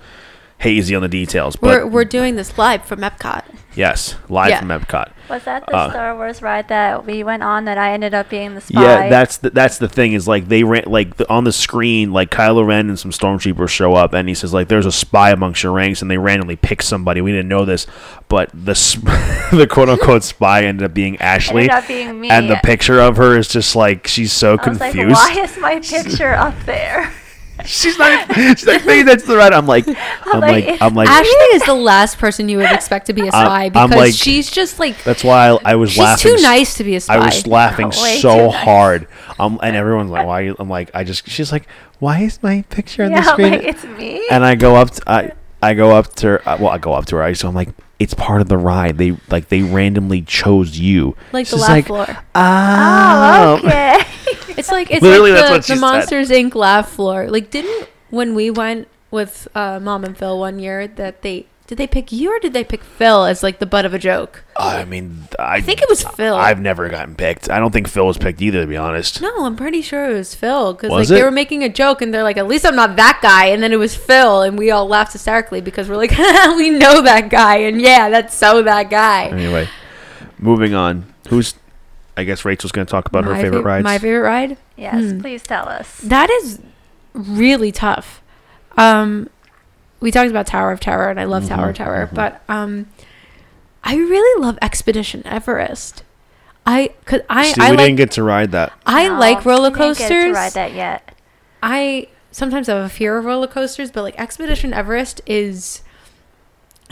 [0.59, 1.55] hazy on the details.
[1.55, 3.43] But we're we're doing this live from Epcot.
[3.75, 4.59] yes, live Yeah.
[4.59, 5.11] from Epcot.
[5.29, 8.29] Was that the Uh, Star Wars ride that we went on that I ended up
[8.29, 8.81] being the spy?
[8.81, 12.11] Yeah, that's the, that's the thing is like they ran like the, on the screen
[12.11, 15.29] like Kylo Ren and some stormtroopers show up and he says like there's a spy
[15.29, 17.21] amongst your ranks and they randomly pick somebody.
[17.21, 17.85] We didn't know this,
[18.27, 19.05] but the sp-
[19.51, 22.29] the quote unquote spy ended up being Ashley, ended up being me.
[22.31, 25.13] and the picture of her is just like she's so I was like, confused.
[25.15, 27.13] why is my picture up there?
[27.65, 28.33] she's not.
[28.35, 29.51] She's like, maybe that's the right.
[29.53, 29.85] I'm like,
[30.25, 31.09] I'm like, like, I'm like.
[31.09, 34.13] Ashley is the last person you would expect to be a spy I'm because like-
[34.13, 36.37] she's just like That's why I, I was laughing she's laughing.
[36.37, 37.15] too nice to be a spy.
[37.15, 38.55] I was laughing Way so nice.
[38.55, 39.07] hard.
[39.39, 41.65] Um, and everyone's like, "Why?" I'm like, "I just." She's like,
[41.99, 44.27] "Why is my picture on yeah, the screen?" like it's me.
[44.29, 44.91] and I go up.
[44.91, 46.49] To, I I go up to her.
[46.49, 47.23] uh, Well, I go up to her.
[47.23, 47.69] I so I'm like,
[47.99, 48.97] "It's part of the ride.
[48.97, 52.05] They like they randomly chose you." like the laugh like, floor.
[52.35, 54.01] Oh, oh, okay.
[54.59, 55.81] It's like it's Literally, like that's the, what she the said.
[55.81, 56.53] Monsters Inc.
[56.53, 57.29] laugh floor.
[57.29, 61.77] Like didn't when we went with uh, Mom and Phil one year that they did
[61.77, 64.43] they pick you or did they pick Phil as like the butt of a joke?
[64.57, 66.35] I mean, I, I think it was Phil.
[66.35, 67.47] I've never gotten picked.
[67.47, 69.21] I don't think Phil was picked either, to be honest.
[69.21, 72.01] No, I'm pretty sure it was Phil because like Was they were making a joke
[72.01, 74.57] and they're like, at least I'm not that guy, and then it was Phil, and
[74.57, 76.09] we all laughed hysterically because we're like,
[76.57, 79.27] we know that guy, and yeah, that's so that guy.
[79.27, 79.67] Anyway,
[80.39, 81.05] moving on.
[81.29, 81.53] Who's?
[82.17, 83.83] I guess Rachel's going to talk about her favorite fav- rides.
[83.83, 84.57] My favorite ride.
[84.75, 85.21] yes, Hmm.
[85.21, 85.99] please tell us.
[85.99, 86.59] That is
[87.13, 88.21] really tough.
[88.75, 89.29] Um,
[89.99, 92.13] we talked about Tower of Terror, and I love Tower of Terror, mhm.
[92.15, 92.87] but um,
[93.83, 96.03] I really love Expedition Everest.
[96.65, 98.73] I cause I See, I we like didn't get to ride that.
[98.85, 100.35] I No, like roller we didn't get to coasters.
[100.35, 101.15] ride that yet.
[101.63, 105.81] I sometimes have a fear of roller coasters, but like Expedition Everest is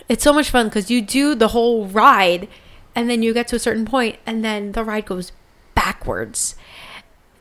[0.09, 2.47] it's so much fun because you do the whole ride
[2.95, 5.31] and then you get to a certain point and then the ride goes
[5.75, 6.55] backwards.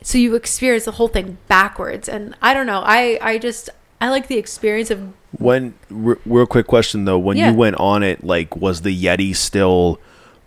[0.03, 2.83] So you experience the whole thing backwards and I don't know.
[2.85, 7.37] I I just I like the experience of When r- real quick question though, when
[7.37, 7.51] Yeah.
[7.51, 9.99] you went on it, like was the Yeti still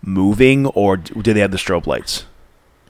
[0.02, 2.24] moving, or d- did they have the strobe lights?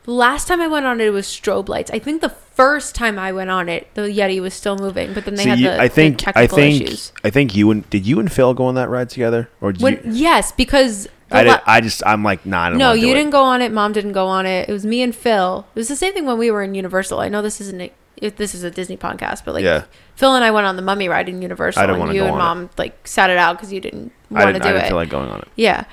[0.07, 1.89] last time I went on it, it was strobe lights.
[1.93, 5.25] I think the first time I went on it, the Yeti was still moving, but
[5.25, 7.13] then they had you- the, I think the I technical think issues.
[7.23, 9.83] I think you and did you and Phil go on that ride together, or did
[9.83, 10.11] When, you?
[10.13, 12.63] yes, because the I, did, la- I just I'm like nah.
[12.63, 13.17] I don't No, wanna do you it.
[13.19, 13.71] didn't go on it.
[13.71, 14.69] Mom didn't go on it.
[14.69, 15.67] It was me and Phil.
[15.77, 17.21] It was the same thing when we were in Universal.
[17.21, 19.85] I know this isn't a, if this is a Disney podcast, but like Yeah.
[20.17, 22.27] Phil and I went on the Mummy ride in Universal, I didn't and you go
[22.29, 24.89] and Mom like sat it out because you didn't want to do I didn't it.
[24.89, 25.49] feel like going on it.
[25.57, 25.85] yeah,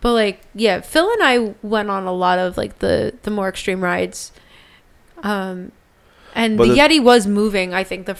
[0.00, 3.48] but like yeah, Phil and I went on a lot of like the the more
[3.48, 4.32] extreme rides,
[5.22, 5.72] um,
[6.34, 7.74] and the, the- Yeti was moving.
[7.74, 8.16] I think the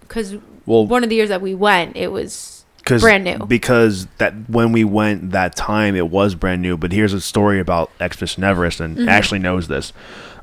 [0.00, 3.38] because Well, one of the years that we went, it was Cause, brand new.
[3.46, 6.76] Because that when we went that time, it was brand new.
[6.76, 9.08] But here's a story about Expedition Everest, and Mm-hmm.
[9.08, 9.92] Ashley knows this.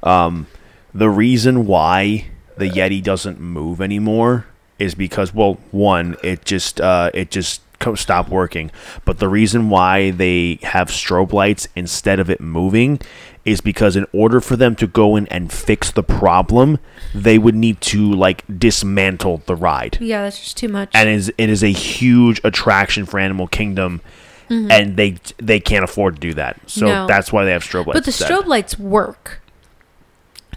[0.04, 0.48] Um,
[0.94, 2.28] the reason why
[2.60, 4.46] the Yeti doesn't move anymore
[4.78, 8.72] is because, well, one, it just uh, it just co- stopped working.
[9.06, 13.00] But the reason why they have strobe lights instead of it moving
[13.46, 16.78] is because in order for them to go in and fix the problem,
[17.16, 20.92] they would need to like dismantle the ride yeah, that's just too much.
[20.94, 24.02] and is it is a huge attraction for Animal Kingdom,
[24.50, 26.60] and they they can't afford to do that.
[26.68, 26.94] So Mm-hmm.
[26.96, 27.08] No.
[27.08, 27.98] that's why they have strobe lights.
[27.98, 28.30] But the instead.
[28.32, 29.42] strobe lights work.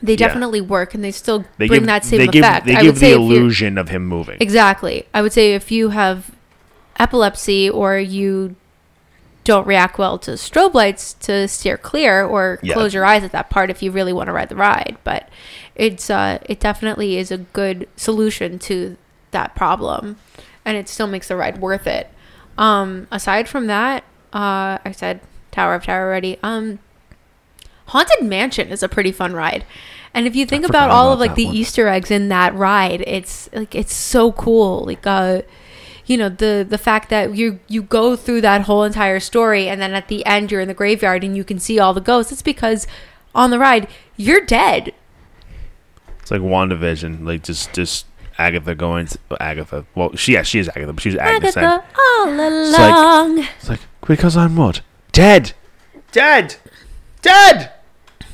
[0.03, 0.27] They Yeah.
[0.27, 2.67] definitely work, and they still they bring give that same they give effect.
[2.67, 4.37] they I give the illusion of him moving.
[4.41, 5.07] exactly.
[5.15, 6.33] I would say if you have
[6.99, 8.55] epilepsy or you
[9.45, 12.75] don't react well to strobe lights to steer clear or Yeah.
[12.75, 14.97] close your eyes at that part if you really want to ride the ride.
[15.05, 15.29] But
[15.75, 18.97] it's uh, it definitely is a good solution to
[19.33, 20.17] that problem,
[20.65, 22.09] and it still makes the ride worth it.
[22.59, 26.39] Um, aside from that, uh, I said Tower of Terror already.
[26.43, 26.79] Um,
[27.93, 29.67] Haunted Mansion is a pretty fun ride.
[30.15, 31.55] And if you think about all about of like the one.
[31.55, 34.85] Easter eggs in that ride, it's like it's so cool.
[34.85, 35.43] Like uh
[36.07, 39.81] you know, the the fact that you you go through that whole entire story and
[39.81, 42.33] then at the end you're in the graveyard and you can see all the ghosts.
[42.33, 42.87] It's because
[43.35, 44.95] on the ride, you're dead.
[46.21, 48.07] It's like WandaVision, like just just
[48.39, 49.85] Agatha going to Agatha.
[49.95, 51.57] Well, she yeah, she is Agatha, but she's Agnes.
[51.57, 53.39] Agatha all like- along.
[53.59, 54.81] It's like because I'm what?
[55.13, 55.53] Dead,
[56.11, 56.57] dead,
[57.21, 57.73] dead,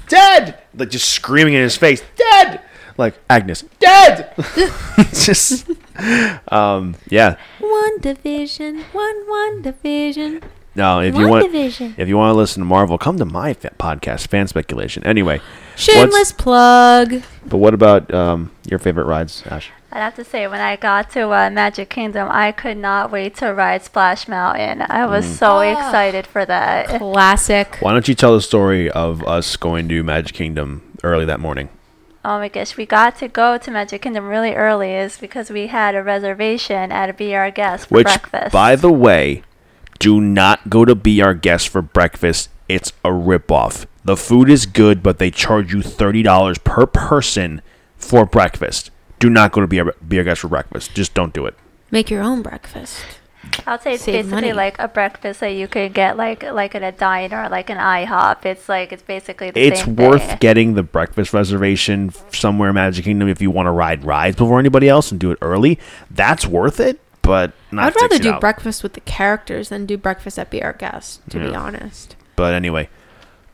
[0.09, 0.59] dead.
[0.75, 2.61] Like just screaming in his face, dead.
[2.97, 4.35] Like Agnes, dead.
[5.13, 5.71] Just,
[6.49, 7.37] um, yeah.
[7.61, 10.43] one division, one one division.
[10.75, 11.95] No, if you want, WandaVision.
[11.97, 15.05] if you want to listen to Marvel, come to my fa- podcast, Fan Speculation.
[15.05, 15.41] Anyway,
[15.77, 17.23] Shameless plug.
[17.47, 19.71] but what about um your favorite rides, Ash?
[19.91, 23.37] I'd have to say, when I got to uh, Magic Kingdom, I could not wait
[23.37, 24.83] to ride Splash Mountain.
[24.89, 25.39] I was Mm.
[25.39, 26.89] so excited for that.
[26.99, 27.77] Classic.
[27.81, 31.71] Why don't you tell the story of us going to Magic Kingdom early that morning?
[32.25, 35.69] Oh my gosh, we got to go to Magic Kingdom really early is because we
[35.69, 38.53] had a reservation at a Be Our Guest for Which, breakfast.
[38.53, 39.43] by the way,
[39.99, 42.51] do not go to Be Our Guest for breakfast.
[42.69, 43.87] It's a ripoff.
[44.05, 47.63] The food is good, but they charge you thirty dollars per person
[47.97, 48.91] for breakfast.
[49.19, 50.95] Do not go to beer, Our, Be Our Guest for breakfast.
[50.95, 51.55] Just don't do it.
[51.91, 53.05] Make your own breakfast.
[53.67, 54.53] I'll say it's Save basically money.
[54.53, 58.45] like a breakfast that you could get like like at a diner, like an IHOP.
[58.45, 60.37] It's like it's basically the It's same worth thing.
[60.41, 64.59] getting the breakfast reservation somewhere in Magic Kingdom if you want to ride rides before
[64.59, 65.79] anybody else and do it early.
[66.11, 68.41] That's worth it, but not I'd rather do $60.
[68.41, 72.17] breakfast with the characters than do breakfast at Be Our Guest, to be honest.
[72.37, 72.89] But anyway,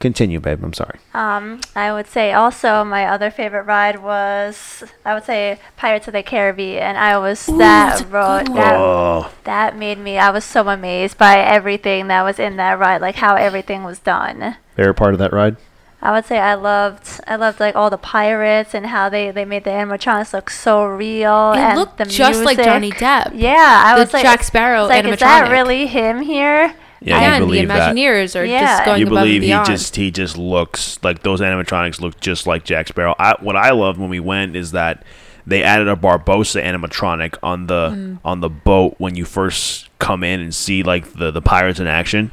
[0.04, 0.62] continue, babe.
[0.62, 0.98] I'm sorry.
[1.14, 6.12] Um, I would say also my other favorite ride was I would say Pirates of
[6.12, 6.82] the Caribbean.
[6.82, 10.68] And I was Ooh, that that's road that Oh, that made me I was so
[10.68, 14.56] amazed by everything that was in that ride, like how everything was done.
[14.76, 15.56] favorite part of that ride?
[16.02, 19.46] I would say I loved I loved like all the pirates and how they, they
[19.46, 22.58] made the animatronics look so real It and looked the just like.
[22.58, 23.30] Johnny Depp.
[23.32, 26.74] Yeah, I The was like Jack Sparrow it's like, is that really him here?
[27.04, 27.94] Yeah, Again, you the believe that.
[28.36, 28.60] Are Yeah.
[28.60, 32.18] just going you above believe and he just he just looks like those animatronics look
[32.20, 33.14] just like Jack Sparrow.
[33.18, 35.04] I, what I loved when we went is that
[35.46, 38.18] they added a Barbossa animatronic on the Mm.
[38.24, 41.86] on the boat when you first come in and see like the the pirates in
[41.86, 42.30] action.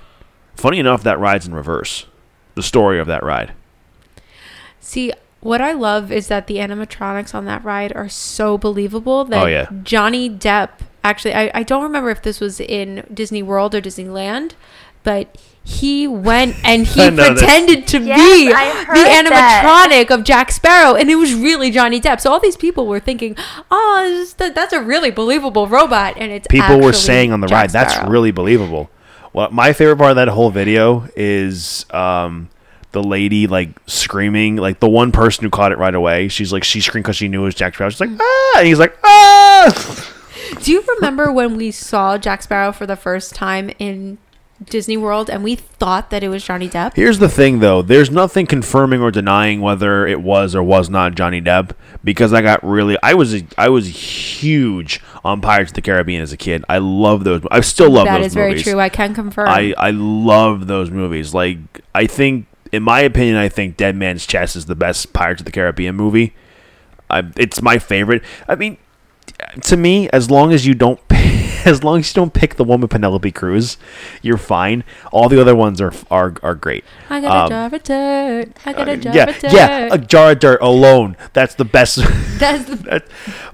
[0.56, 2.06] Funny enough, that ride's in reverse.
[2.56, 3.52] The story of that ride.
[4.80, 9.44] See, what I love is that the animatronics on that ride are so believable that
[9.44, 9.68] Oh, yeah.
[9.84, 10.70] Johnny Depp
[11.04, 14.52] actually I, I don't remember if this was in Disney World or Disneyland,
[15.04, 17.28] but he went and he I this.
[17.40, 19.90] pretended to Yes, be the heard that.
[19.92, 22.20] animatronic of Jack Sparrow and it was really Johnny Depp.
[22.20, 23.36] So all these people were thinking,
[23.70, 27.42] "Oh, this is the- that's a really believable robot." And it's People were saying on
[27.42, 28.90] the Jack ride that's really believable.
[29.34, 32.50] Well, my favorite part of that whole video is um,
[32.92, 36.28] the lady like screaming, like the one person who caught it right away.
[36.28, 37.90] She's like she screamed because she knew it was Jack Sparrow.
[37.92, 40.01] She's like ah, and he's like ah.
[40.62, 44.20] Do you remember when we saw Jack Sparrow for the first time in
[44.64, 46.96] Disney World and we thought that it was Johnny Depp?
[46.96, 47.82] Here's the thing, though.
[47.82, 51.72] There's nothing confirming or denying whether it was or was not Johnny Depp
[52.04, 56.32] because I got really, I was, I was huge on Pirates of the Caribbean as
[56.32, 56.64] a kid.
[56.70, 57.42] I love those.
[57.50, 58.80] I still love That those is very true.
[58.80, 59.50] I can confirm.
[59.50, 61.34] I, I love those movies.
[61.34, 61.58] Like,
[61.96, 65.46] I think, in my opinion, I think Dead Man's Chest is the best Pirates of
[65.46, 66.36] the Caribbean movie.
[67.10, 68.24] I, it's my favorite.
[68.48, 68.78] I mean,
[69.64, 71.00] to me, as long as you don't,
[71.66, 73.78] as long as you don't pick the one with Penelope Cruz,
[74.22, 74.84] you're fine.
[75.12, 76.84] All the other ones are are are great.
[77.10, 78.58] I got a Um, jar of dirt.
[78.66, 79.52] I got a jar yeah, of dirt.
[79.54, 81.18] yeah, a jar of dirt alone.
[81.34, 81.98] That's the best.
[82.40, 83.08] That's the that-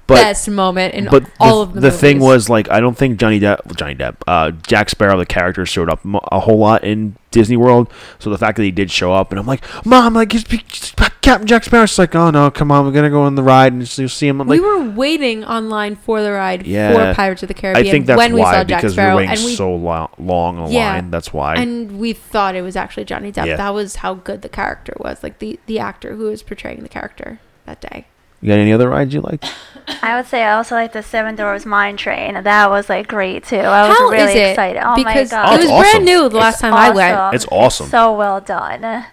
[0.08, 2.96] but best moment in but all the, of the the thing was like I don't
[2.96, 6.00] think Johnny Depp, Johnny Depp, uh, Jack Sparrow, the character showed up
[6.32, 7.92] a whole lot in Disney World.
[8.18, 10.94] So the fact that he did show up, and I'm like, Mom, like he's, he's
[11.20, 11.84] Captain Jack Sparrow.
[11.84, 14.26] She's like, Oh no, come on, we're gonna go on the ride and you'll see
[14.26, 14.40] him.
[14.40, 17.10] I'm like, we were waiting online for the ride Yeah.
[17.10, 17.86] for Pirates of the Caribbean.
[17.86, 19.54] I think that's when we why saw Jack because we Sparrow, were waiting and we
[19.54, 20.92] so lo- long a Yeah.
[20.94, 21.10] line.
[21.10, 21.56] That's why.
[21.56, 23.44] and we thought it was actually Johnny Depp.
[23.46, 23.56] Yeah.
[23.56, 26.88] That was how good the character was, like the the actor who was portraying the
[26.88, 28.06] character that day.
[28.40, 29.44] you got any other rides you liked?
[30.02, 32.42] I would say I also like the Seven Dwarfs Mine Train.
[32.42, 33.56] That was like great too.
[33.56, 34.50] I was How really is it?
[34.50, 34.82] excited.
[34.84, 35.54] Oh because my Oh, god.
[35.54, 35.80] it was awesome.
[35.92, 37.16] brand new the last It's time I went.
[37.16, 37.34] awesome.
[37.34, 37.86] It's awesome.
[37.88, 39.06] So well done.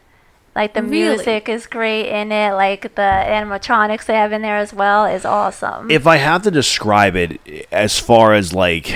[0.56, 1.16] Like the Really?
[1.16, 2.54] music is great in it.
[2.54, 5.90] Like the animatronics they have in there as well is awesome.
[5.92, 7.40] if I have to describe it
[7.72, 8.94] as far as like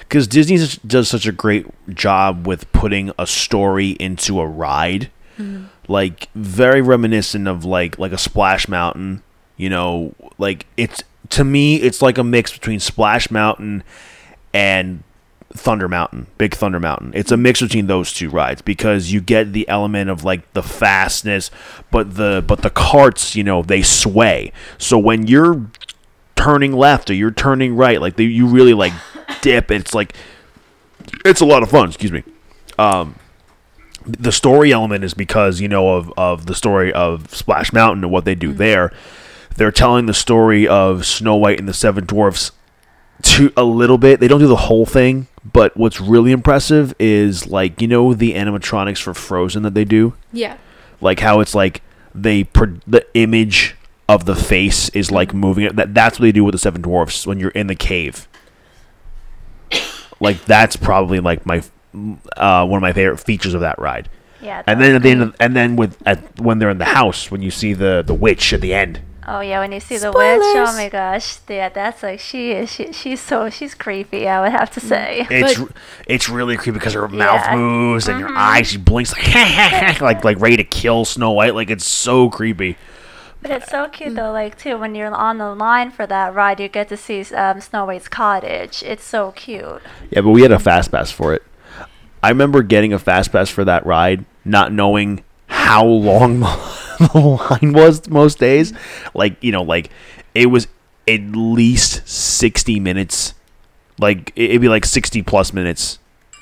[0.00, 5.64] because Disney does such a great job with putting a story into a ride, mm-hmm.
[5.86, 9.22] like very reminiscent of like like a Splash Mountain.
[9.58, 13.82] You know, like it's to me, it's like a mix between Splash Mountain
[14.54, 15.02] and
[15.52, 17.12] Thunder Mountain, Big Thunder Mountain.
[17.14, 20.62] It's a mix between those two rides because you get the element of like the
[20.62, 21.50] fastness,
[21.90, 24.52] but the but the carts, you know, they sway.
[24.78, 25.66] So when you're
[26.36, 28.92] turning left or you're turning right, like they, you really like
[29.40, 29.70] dip.
[29.70, 30.14] It's like
[31.24, 31.88] it's a lot of fun.
[31.88, 32.22] Excuse me.
[32.78, 33.16] Um,
[34.06, 38.12] the story element is because you know of of the story of Splash Mountain and
[38.12, 38.92] what they do there.
[39.58, 42.52] They're telling the story of Snow White and the Seven Dwarfs
[43.22, 44.20] to a little bit.
[44.20, 48.34] They don't do the whole thing, but what's really impressive is like you know the
[48.34, 50.56] animatronics for Frozen that they do, Yeah.
[51.00, 51.82] like how it's like
[52.14, 53.74] they pro- the image
[54.08, 55.64] of the face is like moving.
[55.64, 55.76] It.
[55.76, 58.28] That that's what they do with the Seven Dwarfs when you're in the cave.
[60.20, 61.62] Like that's probably like my
[62.36, 64.08] uh, one of my favorite features of that ride.
[64.40, 64.62] Yeah.
[64.66, 67.30] And then at the end, of, and then with at, when they're in the house,
[67.30, 69.00] when you see the the witch at the end,
[69.30, 72.72] Oh yeah, when you see the witch, oh my gosh, yeah, that's like she is.
[72.72, 74.26] She, she's so she's creepy.
[74.26, 74.88] I would have to mm.
[74.88, 75.26] say.
[75.28, 75.72] it's But-
[76.06, 77.56] it's really creepy because her mouth Yeah.
[77.56, 78.38] moves and your mm-hmm.
[78.38, 81.54] eyes she blinks like like like ready to kill Snow White.
[81.54, 82.78] Like it's so creepy.
[83.42, 84.16] But it's so cute mm.
[84.16, 87.22] though, like too when you're on the line for that ride, you get to see
[87.34, 88.82] um, Snow White's cottage.
[88.82, 89.82] It's so cute.
[90.10, 91.42] Yeah, but we had a fast pass for it.
[92.22, 95.22] I remember getting a fast pass for that ride, not knowing
[95.68, 96.40] how long
[96.98, 97.10] the
[97.60, 98.72] line was most days.
[99.14, 99.90] Like, you know, like
[100.34, 100.66] it was
[101.06, 103.34] at least 60 minutes.
[104.00, 105.98] Like it- it'd be like 60 plus minutes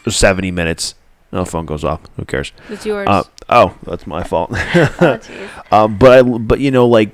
[0.06, 0.94] or 70 minutes.
[1.32, 2.00] No phone goes off.
[2.16, 2.52] Who cares?
[2.70, 3.08] It's yours.
[3.08, 4.50] Uh, oh, that's my fault.
[5.00, 5.18] Oh.
[5.72, 7.10] Um, but I, but you know, like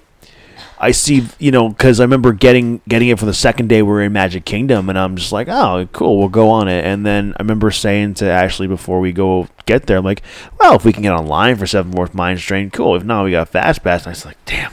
[0.84, 3.88] I see, you know, because I remember getting getting it for the second day we
[3.88, 6.84] were in Magic Kingdom, and I'm just like, oh, cool, we'll go on it.
[6.84, 10.22] And then I remember saying to Ashley before we go get there, I'm like,
[10.58, 12.96] well, if we can get online for Seven Dwarfs Mine Train, cool.
[12.96, 14.00] If not, we got Fast Pass.
[14.02, 14.72] And I was like, damn,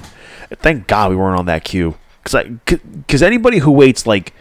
[0.50, 4.34] thank God we weren't on that queue, because because anybody who waits like,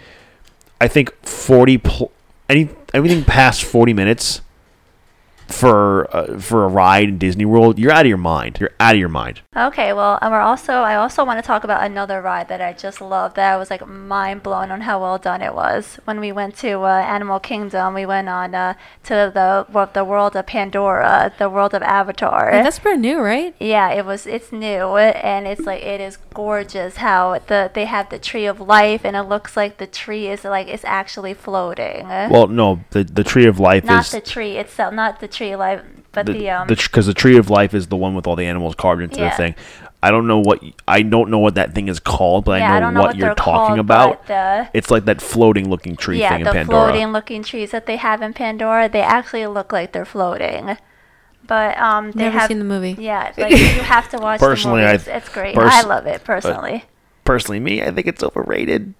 [0.80, 2.12] I think forty pl-
[2.48, 4.40] any everything past forty minutes
[5.48, 8.58] for uh, for a ride in Disney World, you're out of your mind.
[8.60, 9.40] You're out of your mind.
[9.56, 12.72] Okay, well, and we're also I also want to talk about another ride that I
[12.74, 13.36] just loved.
[13.36, 15.98] That I was like mind blown on how well done it was.
[16.04, 18.74] When we went to uh, Animal Kingdom, we went on uh,
[19.04, 22.50] to the well, the world of Pandora, the world of Avatar.
[22.52, 23.54] Wait, that's brand new, right?
[23.58, 24.26] Yeah, it was.
[24.26, 26.96] It's new, and it's like it is gorgeous.
[26.96, 30.44] How the they have the tree of life, and it looks like the tree is
[30.44, 32.06] like it's actually floating.
[32.06, 35.28] Well, no, the the tree of life not is not the tree itself, not the
[35.28, 35.82] tree of life,
[36.12, 36.66] but the, the um.
[36.68, 39.30] because the, tree of life is the one with all the animals carved into Yeah.
[39.30, 39.54] the thing.
[40.02, 42.76] I don't know what I don't know what that thing is called, but yeah, I
[42.76, 44.26] I know don't know what, what, you're they're talking called, about.
[44.26, 46.58] The, It's like that floating looking tree yeah, thing in Pandora.
[46.58, 46.92] Yeah, the Pandora.
[46.92, 50.76] floating looking trees that they have in Pandora, they actually look like they're floating.
[51.46, 52.94] But um, they Never have seen the movie.
[52.98, 55.10] yeah, like you have to watch Personally, the I- movie.
[55.10, 55.54] It's, it's great.
[55.56, 56.84] pers- I love it personally.
[57.24, 58.94] Personally, me, I think it's overrated.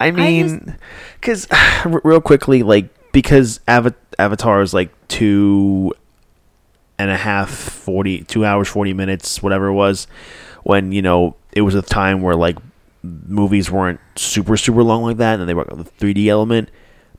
[0.00, 0.76] I mean,
[1.20, 1.46] because
[1.86, 5.94] real quickly, like because Ava- Avatar is like two
[6.98, 10.06] and a half, forty, two hours, forty minutes, whatever it was,
[10.64, 12.58] when you know it was a time where like
[13.02, 16.68] movies weren't super super long like that, and they were the three D element.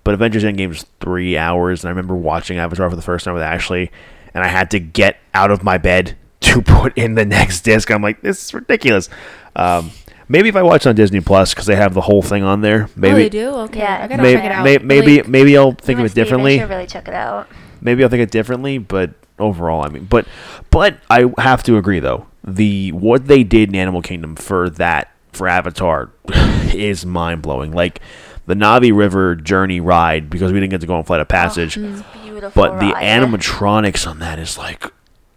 [0.03, 3.33] But Avengers Endgame was three hours, and I remember watching Avatar for the first time
[3.33, 3.89] with Ashley,
[4.35, 7.89] and I had to get out of my bed to put in the next disc.
[7.89, 9.09] I'm like, this is ridiculous.
[9.55, 9.91] Um,
[10.27, 12.89] maybe if I watch on Disney Plus because they have the whole thing on there,
[12.95, 13.49] maybe oh, they do.
[13.49, 14.63] Okay, Yeah, I gotta may- check it out.
[14.63, 16.59] may- maybe Like, maybe I'll think of and it Steven differently.
[16.59, 17.47] should really check it out.
[17.81, 20.25] Maybe I'll think it differently, but overall, I mean, but
[20.71, 22.25] but I have to agree though.
[22.43, 26.09] The what they did in Animal Kingdom for that for Avatar
[26.73, 27.71] is mind blowing.
[27.71, 27.99] Like
[28.47, 31.29] the Navi River journey ride because we didn't get to go on Flight of oh,
[31.29, 32.51] Passage, Beautiful.
[32.53, 33.03] but the ride.
[33.03, 34.85] animatronics on that is like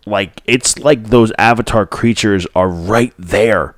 [0.07, 3.75] like it's like those Avatar creatures are right there.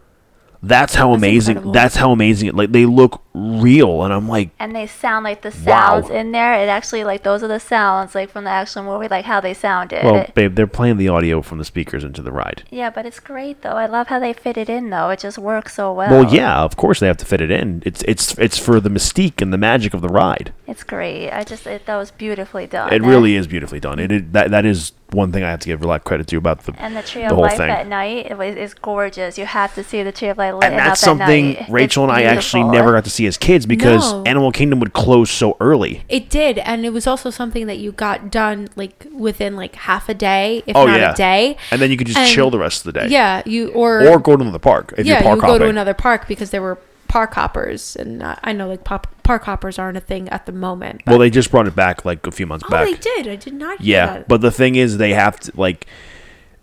[0.62, 1.72] That's how amazing.
[1.72, 2.54] That's how amazing it.
[2.54, 6.00] Like they look real, and I'm like, and they sound like the Wow.
[6.00, 6.54] sounds in there.
[6.54, 9.54] It actually like those are the sounds like from the actual movie, like how they
[9.54, 10.04] sounded.
[10.04, 12.64] well, babe, they're playing the audio from the speakers into the ride.
[12.70, 13.70] yeah, but it's great though.
[13.70, 15.10] I love how they fit it in though.
[15.10, 16.10] It just works so well.
[16.10, 17.82] Well, yeah, of course they have to fit it in.
[17.86, 20.52] It's it's it's for the mystique and the magic of the ride.
[20.66, 21.30] it's great.
[21.30, 22.92] I just it, that was beautifully done.
[22.92, 23.98] It really is beautifully done.
[23.98, 26.28] It, it that that is one thing I have to give a lot of credit
[26.28, 27.68] to about the And the tree the of life thing.
[27.68, 29.36] at night it was, is gorgeous.
[29.38, 31.68] You have to see the tree of life lit and that's up something at.
[31.68, 34.22] Rachel It's and I actually never got to see as kids because No.
[34.24, 36.04] Animal Kingdom would close so early.
[36.08, 40.08] It did, and it was also something that you got done like within like half
[40.08, 41.12] a day, if Oh, not yeah.
[41.12, 41.56] a day.
[41.70, 43.06] And then you could just And- chill the rest of the day.
[43.08, 45.66] Yeah, you or Or go to the park if yeah, you're park you go to
[45.68, 49.78] another park because there were park hoppers, and uh, I know like pop, park hoppers
[49.80, 51.02] aren't a thing at the moment.
[51.08, 52.86] Well, they just brought it back like a few months oh, back.
[52.86, 53.26] they did.
[53.26, 53.80] I did not.
[53.80, 55.86] Hear Yeah, but the thing is, they have to like,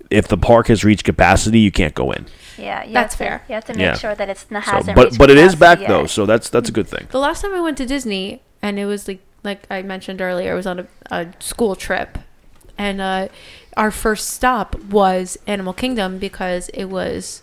[0.10, 2.28] if the park has reached capacity, you can't go in.
[2.58, 3.43] Yeah, That's to, fair.
[3.47, 3.97] You have to make Yeah.
[3.97, 4.66] sure that it's not.
[4.66, 7.08] So, hasn't but but it is back capacity though, so that's that's a good thing.
[7.12, 10.53] The last time I went to Disney, and it was like like I mentioned earlier,
[10.53, 12.18] it was on a, a school trip,
[12.78, 13.28] and uh,
[13.76, 17.41] our first stop was Animal Kingdom because it was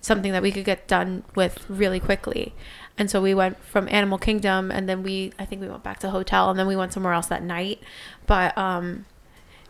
[0.00, 2.54] something that we could get done with really quickly.
[2.96, 5.98] And so we went from Animal Kingdom, and then we I think we went back
[6.00, 7.80] to hotel, and then we went somewhere else that night.
[8.26, 9.06] But um,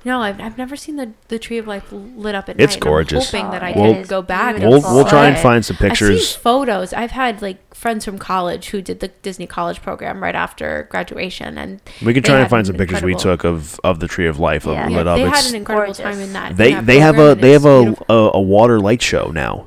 [0.05, 2.75] no, I've, I've never seen the, the Tree of Life lit up at It's night.
[2.77, 3.35] and gorgeous.
[3.35, 4.55] I'm hoping that I it can go back.
[4.57, 5.43] and We'll we'll try and see it.
[5.43, 6.35] find some I've seen pictures.
[6.37, 6.93] photos.
[6.93, 11.59] I've had like friends from college who did the Disney college program right after graduation,
[11.59, 13.81] and We can they try and had find an some pictures we incredible- took of
[13.85, 14.89] of the Tree of Life of Yeah.
[14.89, 15.17] Yeah, lit up.
[15.17, 15.99] they had It's- an incredible gorgeous.
[16.03, 16.51] time in that.
[16.53, 18.07] in they that they have program, a and they it's have a, beautiful.
[18.09, 19.67] a a water light show now.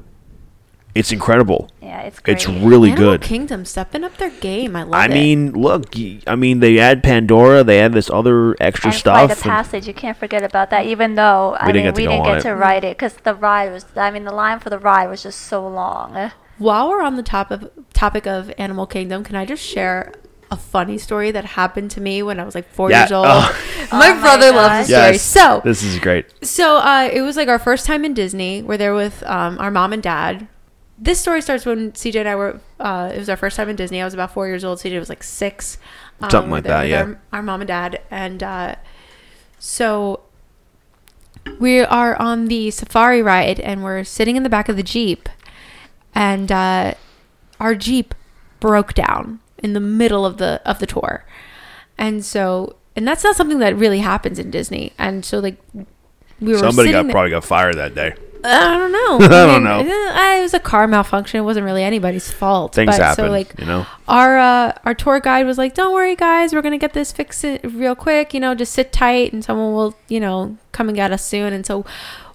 [0.93, 1.69] It's incredible.
[1.81, 2.35] yeah, it's great.
[2.37, 2.97] It's really good.
[2.99, 3.21] Animal good.
[3.21, 4.75] Kingdom stepping up their game.
[4.75, 4.97] I love it.
[4.97, 5.13] I it.
[5.13, 5.85] mean, look,
[6.27, 9.17] I mean, they add Pandora, they add this other extra and stuff.
[9.27, 10.85] Flight of Passage, you can't forget about that.
[10.85, 12.41] Even though I We didn't mean, get to we didn't on get it.
[12.49, 13.85] to ride it because the ride was.
[13.95, 16.31] I mean, the line for the ride was just so long.
[16.57, 20.13] While we're on the top of topic of Animal Kingdom, can I just share
[20.51, 23.25] a funny story that happened to me when I was like four Yeah, years old?
[23.29, 23.87] oh.
[23.93, 25.17] My Oh my brother loves the gosh.
[25.17, 25.17] story.
[25.17, 26.25] So this is great.
[26.45, 28.61] So uh, it was like our first time in Disney.
[28.61, 30.47] We're there with um, our mom and dad.
[31.03, 32.59] This story starts when CJ and I were.
[32.79, 33.99] Uh, it was our first time in Disney.
[33.99, 34.77] I was about four years old.
[34.77, 35.79] CJ was like six.
[36.21, 37.01] Um, Something like that, yeah.
[37.01, 38.75] Our, our mom and dad, and uh,
[39.57, 40.19] so
[41.59, 45.27] we are on the safari ride, and we're sitting in the back of the jeep,
[46.13, 46.93] and uh,
[47.59, 48.13] our jeep
[48.59, 51.25] broke down in the middle of the of the tour,
[51.97, 55.57] and so and that's not something that really happens in Disney, and so like
[56.39, 58.13] we were Somebody got there- probably got fired that day.
[58.43, 59.25] I don't know.
[59.25, 59.79] I don't know.
[59.79, 61.39] It was a car malfunction.
[61.39, 62.73] It wasn't really anybody's fault.
[62.75, 63.85] Things but, happen, So like you know.
[64.07, 66.53] our uh, our tour guide was like, "Don't worry, guys.
[66.53, 68.33] We're gonna get this fixed real quick.
[68.33, 71.53] You know, just sit tight, and someone will, you know, come and get us soon."
[71.53, 71.85] And so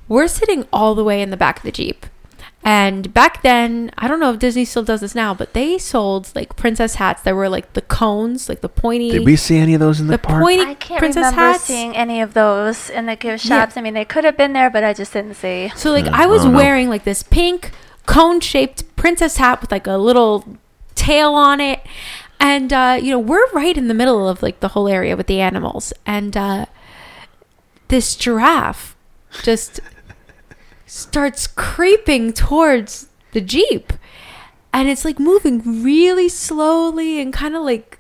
[0.09, 2.07] we're sitting all the way in the back of the jeep.
[2.69, 6.33] And back then, I don't know if Disney still does this now, but they sold
[6.35, 9.11] like princess hats that were like the cones, like the pointy.
[9.13, 10.43] Did we see any of those in the, the park?
[10.43, 11.63] pointy I can't princess remember hats?
[11.63, 13.61] seeing any of those in the gift Yeah.
[13.61, 13.77] shops.
[13.77, 15.71] I mean, they could have been there, but I just didn't see.
[15.77, 17.71] So like Yeah, I was I wearing like this pink
[18.05, 20.45] cone shaped princess hat with like a little
[20.97, 21.81] tail on it.
[22.41, 25.29] And uh, you know, we're right in the middle of like the whole area with
[25.29, 25.93] the animals.
[26.05, 26.67] And uh
[27.87, 28.97] this giraffe
[29.45, 29.79] just
[30.87, 33.93] starts creeping towards the Jeep.
[34.73, 37.99] And it's like moving really slowly and kind of like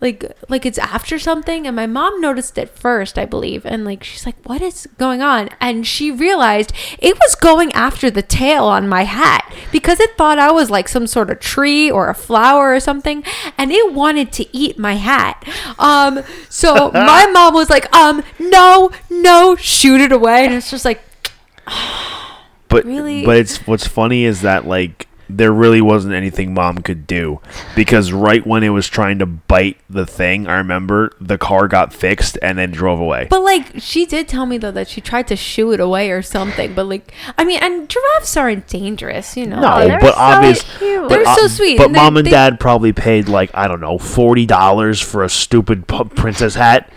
[0.00, 1.66] like like it's after something.
[1.66, 3.66] And my mom noticed it first i believe.
[3.66, 5.48] And like she's like what is going on?
[5.60, 10.38] And she realized it was going after the tail on my hat because it thought
[10.38, 13.24] i was like some sort of tree or a flower or something.
[13.58, 15.42] And it wanted to eat my hat.
[15.78, 20.44] Um so my mom was like um no no shoot it away.
[20.46, 21.02] And it's just like
[22.70, 23.24] But Really?
[23.26, 27.40] but it's what's funny is that like there really wasn't anything mom could do
[27.76, 31.92] because right when it was trying to bite the thing, I remember the car got
[31.92, 33.28] fixed and then drove away.
[33.30, 36.20] But like she did tell me though that she tried to shoo it away or
[36.22, 36.74] something.
[36.74, 39.60] But like I mean, and giraffes aren't dangerous, you know.
[39.60, 40.62] no, Oh, they're but so obvious.
[40.78, 41.08] cute.
[41.08, 43.80] They're so sweet, But and they- mom and they- dad probably paid like I don't
[43.80, 46.90] know forty dollars for a stupid princess hat.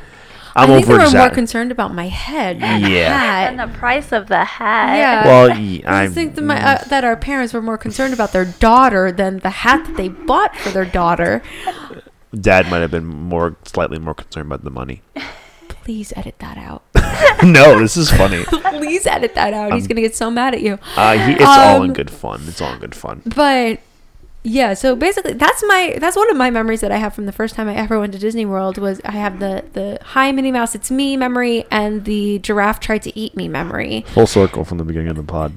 [0.55, 2.61] I'm I think they were more concerned about my head.
[2.61, 3.49] than the Yeah.
[3.49, 4.95] And the price of the hat.
[4.97, 5.25] Yeah.
[5.25, 8.13] Well, y- I I just think that, my, uh, that our parents were more concerned
[8.13, 11.41] about their daughter than the hat that they bought for their daughter.
[12.39, 15.01] dad might have been more slightly more concerned about the money.
[15.69, 16.83] Please edit that out.
[17.43, 18.43] no, this is funny.
[18.45, 19.73] Please edit that out.
[19.73, 20.79] He's Um, gonna get so mad at you.
[20.95, 22.41] Uh, he, it's all in Um, good fun.
[22.47, 23.21] It's all in good fun.
[23.25, 23.79] But
[24.43, 27.31] yeah, so basically that's my that's one of my memories that I have from the
[27.31, 30.51] first time I ever went to Disney World was I have the the hi Minnie
[30.51, 34.03] Mouse it's me memory and the giraffe tried to eat me memory.
[34.07, 35.53] Full circle from the beginning of the pod.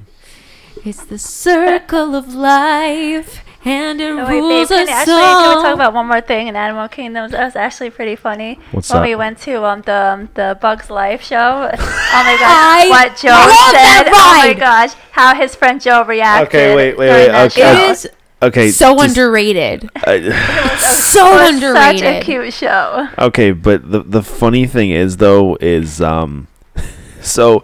[0.85, 5.57] It's the circle of life and it Oh, wait, babe, rules can, us actually, can
[5.57, 7.33] we talk about one more thing in Animal Kingdoms?
[7.33, 8.57] That was actually pretty funny.
[8.71, 9.07] What's when that?
[9.07, 11.71] we went to um the um, the Bugs Life show.
[12.09, 14.07] Oh my I gosh, what Joe said.
[14.07, 14.59] Oh my ride.
[14.59, 16.47] gosh, how his friend Joe reacted.
[16.47, 17.85] Okay, wait, wait, wait, okay.
[17.85, 18.09] It is
[18.41, 18.69] Okay.
[18.71, 19.89] so just- underrated.
[20.05, 21.99] uh, so It was underrated.
[21.99, 23.07] Such a cute show.
[23.17, 26.47] okay, but the the funny thing is though is um,
[27.21, 27.63] so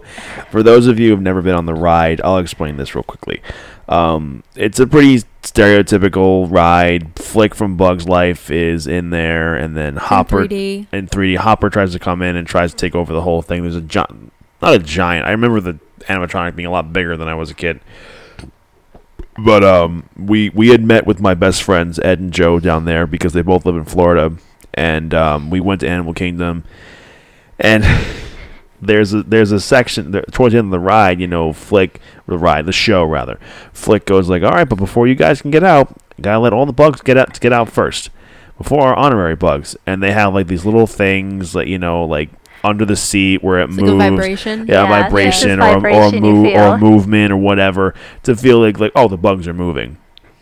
[0.50, 3.40] for those of you who've never been on the ride, I'll explain this real quickly.
[3.88, 7.16] Um, it's a pretty stereotypical ride.
[7.18, 10.86] Flick from Bugs Life is in there, and then Hopper 3D.
[10.92, 11.36] in 3D.
[11.36, 13.62] Hopper tries to come in and tries to take over the whole thing.
[13.62, 15.26] There's a giant, not a giant.
[15.26, 17.80] I remember the animatronic being a lot bigger than I was a kid.
[19.38, 23.06] But um, we we had met with my best friends Ed and Joe down there
[23.06, 24.36] because they both live in Florida,
[24.72, 26.64] and um, we went to Animal Kingdom,
[27.58, 27.84] and
[28.80, 32.00] there's a there's a section there, towards the end of the ride, you know, Flick
[32.26, 33.38] the ride, the show rather.
[33.72, 36.66] Flick goes like, "All right, but before you guys can get out, gotta let all
[36.66, 38.10] the bugs get out get out first,
[38.56, 42.30] before our honorary bugs." And they have like these little things that you know, like
[42.64, 44.66] under the seat where it It's like moves, a vibration.
[44.66, 47.94] yeah, Yeah, a vibration this or, vibration or, a move, or a movement or whatever
[48.24, 49.98] to feel like like oh the bugs are moving.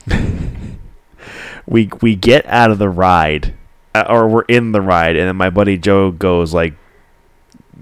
[1.66, 3.54] we we get out of the ride,
[3.94, 6.74] uh, or we're in the ride, and then my buddy Joe goes like,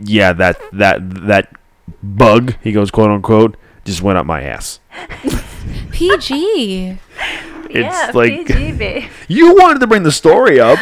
[0.02, 1.52] "Yeah, that that that
[2.02, 4.80] bug," he goes quote unquote, just went up my ass.
[5.92, 6.98] PG.
[7.72, 9.08] It's yeah, like PGB.
[9.28, 10.78] you wanted to bring the story up.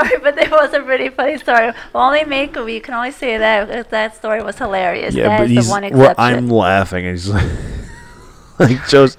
[0.00, 1.72] Sorry, but it was a pretty funny story.
[1.94, 5.14] Only make we can only say that if that story was hilarious.
[5.14, 6.14] Yeah, that but he's the one well.
[6.18, 7.04] I'm laughing.
[7.04, 7.50] He's like,
[8.58, 9.16] like Joe's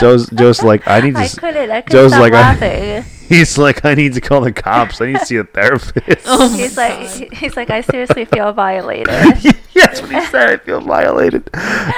[0.00, 1.20] Joe's Joe's like I need to.
[1.20, 1.70] I couldn't.
[1.70, 3.11] I couldn't Joe's stop like, I- laughing.
[3.28, 5.00] He's like, I need to call the cops.
[5.00, 6.26] I need to see a therapist.
[6.26, 9.06] Oh he's like, he- he's like, I seriously feel violated.
[9.74, 10.50] That's what he said.
[10.50, 11.48] I feel violated.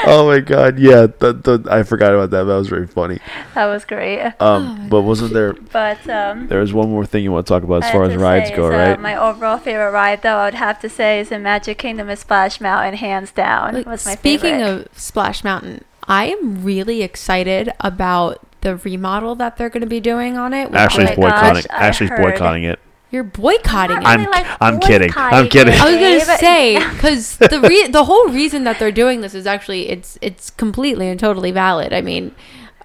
[0.07, 1.07] Oh my god, yeah.
[1.07, 2.45] th- th- I forgot about that.
[2.45, 3.19] That was very funny.
[3.55, 4.33] that was great.
[4.41, 5.55] Um, but wasn't there?
[5.55, 8.05] But um, There was one more thing you want to talk about as I far
[8.05, 9.01] as rides say go, is, uh, right?
[9.01, 12.21] my overall favorite ride, though, I would have to say is in Magic Kingdom is
[12.21, 13.75] Splash Mountain, hands down.
[13.75, 14.87] Like, was my speaking favorite.
[14.93, 20.01] of Splash Mountain, I am really excited about the remodel that they're going to be
[20.01, 20.75] doing on it.
[20.75, 21.55] Ashley's my like- boycotting.
[21.55, 22.81] gosh, Ashley's heard- boycotting it.
[23.11, 24.05] You're boycotting it.
[24.05, 25.13] I'm- like, I'm kidding.
[25.15, 25.73] I'm kidding.
[25.75, 29.35] it, I was gonna say because the re- the whole reason that they're doing this
[29.35, 31.93] is actually it's it's completely and totally valid.
[31.93, 32.35] I mean,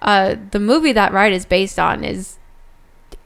[0.02, 2.38] uh, the movie that ride is based on is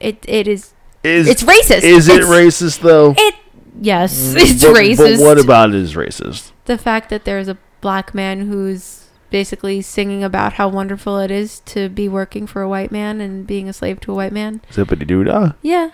[0.00, 1.82] it it is Is it's racist.
[1.82, 3.14] Is it It's- racist though?
[3.18, 3.34] It
[3.82, 5.18] yes, it's But- racist.
[5.18, 6.52] But what about it is racist?
[6.64, 9.03] the fact that there's a black man who's
[9.34, 13.44] basically singing about how wonderful it is to be working for a white man and
[13.48, 14.60] being a slave to a white man?
[14.70, 15.52] Zippity doo dah.
[15.60, 15.90] Yeah.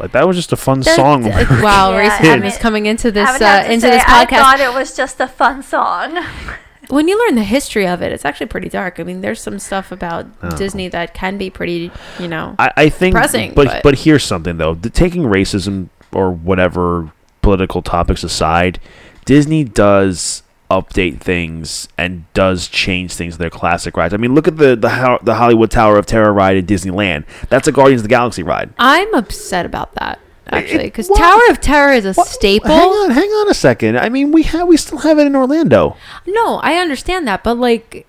[0.00, 1.26] Like that was just a fun That- song.
[1.26, 4.26] uh, wow, Yeah, racism I mean, is coming into this uh, into say, this I
[4.26, 4.38] podcast.
[4.40, 6.18] thought it was just a fun song.
[6.88, 8.98] when you learn the history of it, it's actually pretty dark.
[8.98, 10.56] I mean, there's some stuff about Oh.
[10.56, 12.56] Disney that can be pretty, you know.
[12.58, 17.12] I, I think, Depressing, but, but- but here's something though: the, taking racism or whatever
[17.42, 18.80] political topics aside,
[19.24, 24.12] Disney does update things and does change things to their classic rides.
[24.12, 27.24] I mean, look at the the, the Hollywood Tower of Terror ride at Disneyland.
[27.48, 28.70] That's a Guardians of the Galaxy ride.
[28.78, 30.18] I'm upset about that
[30.50, 31.08] actually because?
[31.08, 32.68] Tower of Terror is a What- staple.
[32.68, 33.98] Hang on, hang on a second.
[33.98, 35.96] I mean, we have we still have it in Orlando.
[36.26, 38.06] No, I understand that, but like,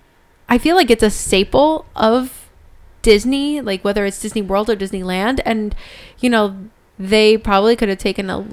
[0.47, 2.49] I feel like it's a staple of
[3.01, 5.75] Disney, like whether it's Disney World or Disneyland, and
[6.19, 6.57] you know,
[6.97, 8.45] they probably could have taken a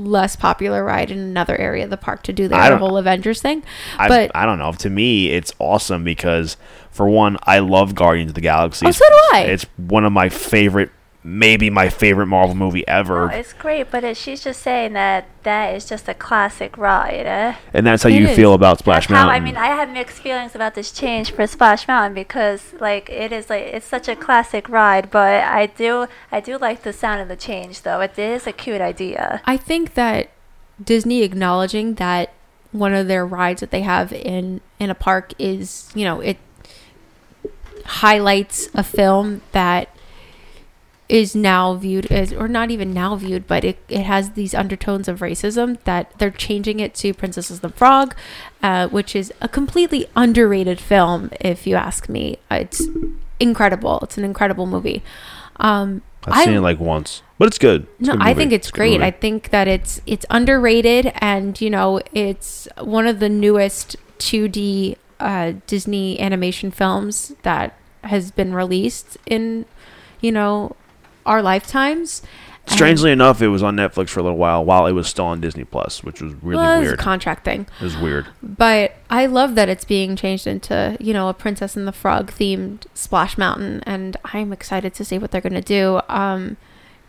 [0.00, 3.40] less popular ride in another area of the park to do I their whole Avengers
[3.40, 3.62] thing.
[3.98, 4.72] I, But I don't know.
[4.72, 6.56] To me, it's awesome because
[6.90, 8.86] for one, I love Guardians of the Galaxy.
[8.86, 9.44] Oh, so do I.
[9.48, 10.90] It's one of my favorite,
[11.22, 13.30] maybe my favorite Marvel movie ever.
[13.30, 17.26] Oh, it's great, but it, she's just saying that that is just a classic ride.
[17.26, 17.54] Eh?
[17.74, 18.36] and that's how It you is.
[18.36, 21.46] feel about Splash That's how, I mean, I have mixed feelings about this change for
[21.46, 25.10] Splash Mountain because, like, it is like it's such a classic ride.
[25.10, 28.00] But I do, I do like the sound of the change, though.
[28.00, 29.42] It is a cute idea.
[29.44, 30.30] I think that
[30.82, 32.32] Disney acknowledging that
[32.72, 36.38] one of their rides that they have in in a park is, you know, it
[37.84, 39.88] highlights a film that
[41.10, 45.08] is now viewed as or not even now viewed but it, it has these undertones
[45.08, 48.14] of racism that they're changing it to princess and the frog
[48.62, 52.38] uh, which is a completely underrated film if you ask me.
[52.50, 52.82] It's
[53.38, 54.00] incredible.
[54.02, 55.02] It's an incredible movie.
[55.56, 57.86] Um, I've I- seen it like once, but it's good.
[57.98, 59.00] It's no, good I think it's good great.
[59.02, 64.96] I think that it's it's underrated, and you know, it's one of the newest 2D
[65.18, 69.64] uh, Disney animation films that has been released in,
[70.20, 70.76] you know,
[71.26, 72.22] our lifetimes.
[72.66, 75.24] And- Strangely enough, it was on Netflix for a little while while it was still
[75.24, 76.98] on Disney Plus, which was really well, weird.
[76.98, 78.26] contract thing, it was weird.
[78.42, 82.30] but I love that it's being changed into you know a Princess and the Frog
[82.30, 86.00] themed Splash Mountain, and I'm excited to see what they're gonna do.
[86.08, 86.56] Um,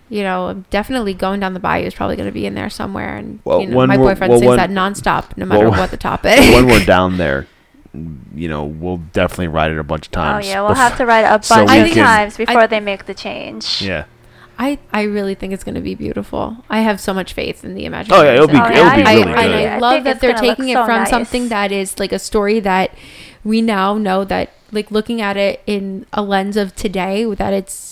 [0.09, 3.15] you know, definitely going down the bayou is probably going to be in there somewhere.
[3.15, 5.89] And Well, you know, my boyfriend well, sings when- that nonstop, no matter well, what
[5.89, 6.37] the topic.
[6.53, 7.47] when we're down there,
[7.93, 10.45] you know, we'll definitely ride it a bunch of oh, times.
[10.45, 12.37] Oh yeah, we'll bef- have to ride it a bunch so we of can- times
[12.37, 13.81] before I- they make the change.
[13.81, 14.05] Yeah.
[14.59, 16.57] I, I really think it's going to be beautiful.
[16.69, 18.21] I have so much faith in the imagination.
[18.21, 19.23] Oh yeah, it'll be Oh, it'll yeah, be I really.
[19.23, 19.55] I, good.
[19.55, 21.09] and I I love that they're gonna taking it so from nice.
[21.09, 22.93] something that is like a story that
[23.43, 27.90] we now know that like looking at it in a lens of today that it's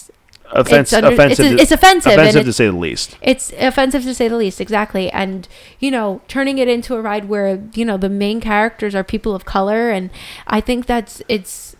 [0.51, 1.45] Offense, under- offensive.
[1.45, 3.17] it's- it's offensive and Offensive it- to say the least.
[3.21, 5.47] it's offensive to say the least exactly and
[5.79, 9.35] you know turning it into a ride where you know the main characters are people
[9.35, 10.09] of color and
[10.47, 11.75] i think that's it's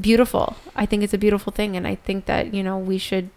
[0.00, 0.56] beautiful.
[0.74, 3.28] I think it's a beautiful thing, and I think that you know we should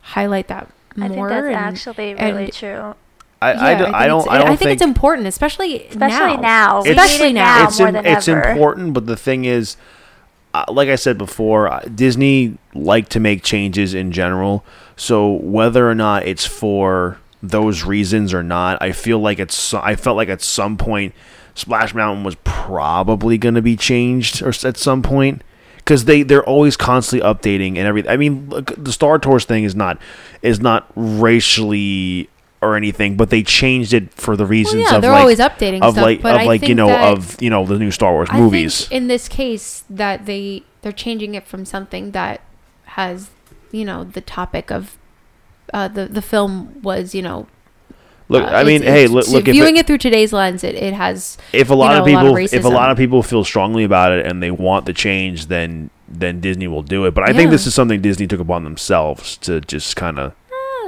[0.00, 1.04] highlight that more.
[1.04, 2.94] I think that's and- actually and- really true.
[3.40, 6.40] I, I, yeah, don't- I don't I don't I think, it's important, especially Especially now.
[6.40, 6.82] now.
[6.82, 7.28] We It's- now.
[7.30, 8.42] now it's more im- than it's ever.
[8.42, 9.76] important, but the thing is,
[10.68, 14.64] like I said before, Disney like to make changes in general.
[14.96, 19.74] So whether or not it's for those reasons or not, I feel like it's.
[19.74, 21.14] I felt like at some point,
[21.54, 25.42] Splash Mountain was probably going to be changed or at some point.
[25.76, 28.10] Because they they're always constantly updating and everything.
[28.10, 29.98] I mean, look, the Star Tours thing is not
[30.42, 32.28] is not racially
[32.60, 35.82] or anything, but they changed it for the reasons yeah, of they're like always updating
[35.82, 38.28] of stuff, like of I like you know of you know the new Star Wars
[38.30, 38.80] I movies.
[38.80, 42.40] think in this case that they they're changing it from something that
[42.84, 43.30] has
[43.70, 44.96] you know the topic of
[45.72, 47.46] uh, the the film was you know
[48.28, 50.74] look, uh, I mean, hey, look, look if, viewing it, it, through today's lens, it,
[50.74, 52.96] it has if a lot know, of a lot of people if a lot of
[52.96, 57.04] people feel strongly about it and they want the change, then then Disney will do
[57.04, 57.14] it.
[57.14, 60.34] But I think this is something Disney took upon themselves to just kind of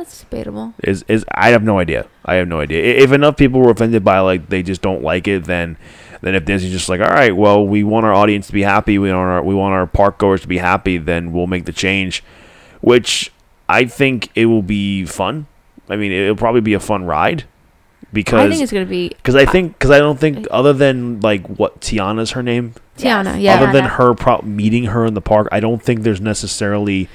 [0.01, 0.75] that's debatable.
[0.83, 2.07] is is I have no idea.
[2.25, 2.83] I have no idea.
[2.83, 5.77] If enough people were offended by like they just don't like it, then
[6.23, 8.99] then if Disney's just like, all right, well, we want our audience to be happy,
[8.99, 11.73] we want our we want our park goers to be happy, then we'll make the
[11.73, 12.25] change,
[12.81, 13.31] which
[13.69, 15.47] I think it will be fun.
[15.89, 17.45] I mean, it'll probably be a fun ride
[18.03, 21.21] I because think it's gonna be because I think because I don't think other than
[21.21, 23.41] like what Tiana's her name, Tiana.
[23.41, 27.09] Yeah, other than her pro- meeting her in the park, I don't think there's necessarily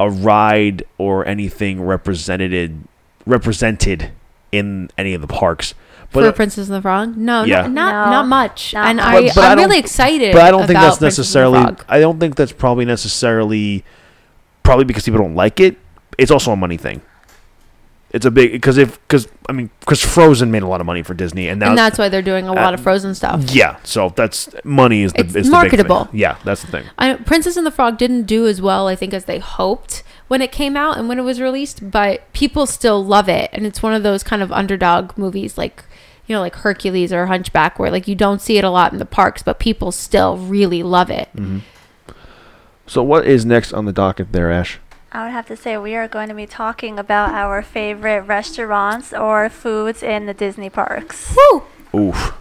[0.00, 2.74] a ride or anything represented
[3.26, 4.10] represented
[4.50, 5.74] in any of the parks.
[6.08, 7.16] for But Princess and the Frog.
[7.16, 7.62] No, Yeah.
[7.62, 8.74] not not, No, not much.
[8.74, 9.06] not and much.
[9.06, 10.32] I But- but I I'm don't- really excited.
[10.32, 11.76] but I don't think that's Princess and the necessarily.
[11.88, 13.84] I don't think that's probably necessarily
[14.64, 15.76] probably because people don't like it.
[16.18, 17.00] It's also a money thing.
[18.12, 21.02] It's a big because if because I mean because Frozen made a lot of money
[21.02, 23.54] for Disney and now and that's why they're doing a lot uh, of Frozen stuff.
[23.54, 26.06] yeah so that's money is the It's is the marketable.
[26.06, 26.20] Big.
[26.20, 26.86] Yeah, that's the thing.
[26.98, 30.42] I, Princess and the Frog didn't do as well, I think, as they hoped when
[30.42, 33.50] it came out and when it was released, but people still love it.
[33.52, 35.84] And it's one of those kind of underdog movies, like,
[36.26, 39.00] you know, like Hercules or Hunchback, where like you don't see it a lot in
[39.00, 41.28] the parks, but people still really love it.
[42.86, 44.78] So what is next on the docket there, Ash?
[45.12, 49.12] I would have to say we are going to be talking about our favorite restaurants
[49.12, 51.36] or foods in the Disney parks.
[51.36, 51.62] Woo!
[51.94, 52.34] Oof.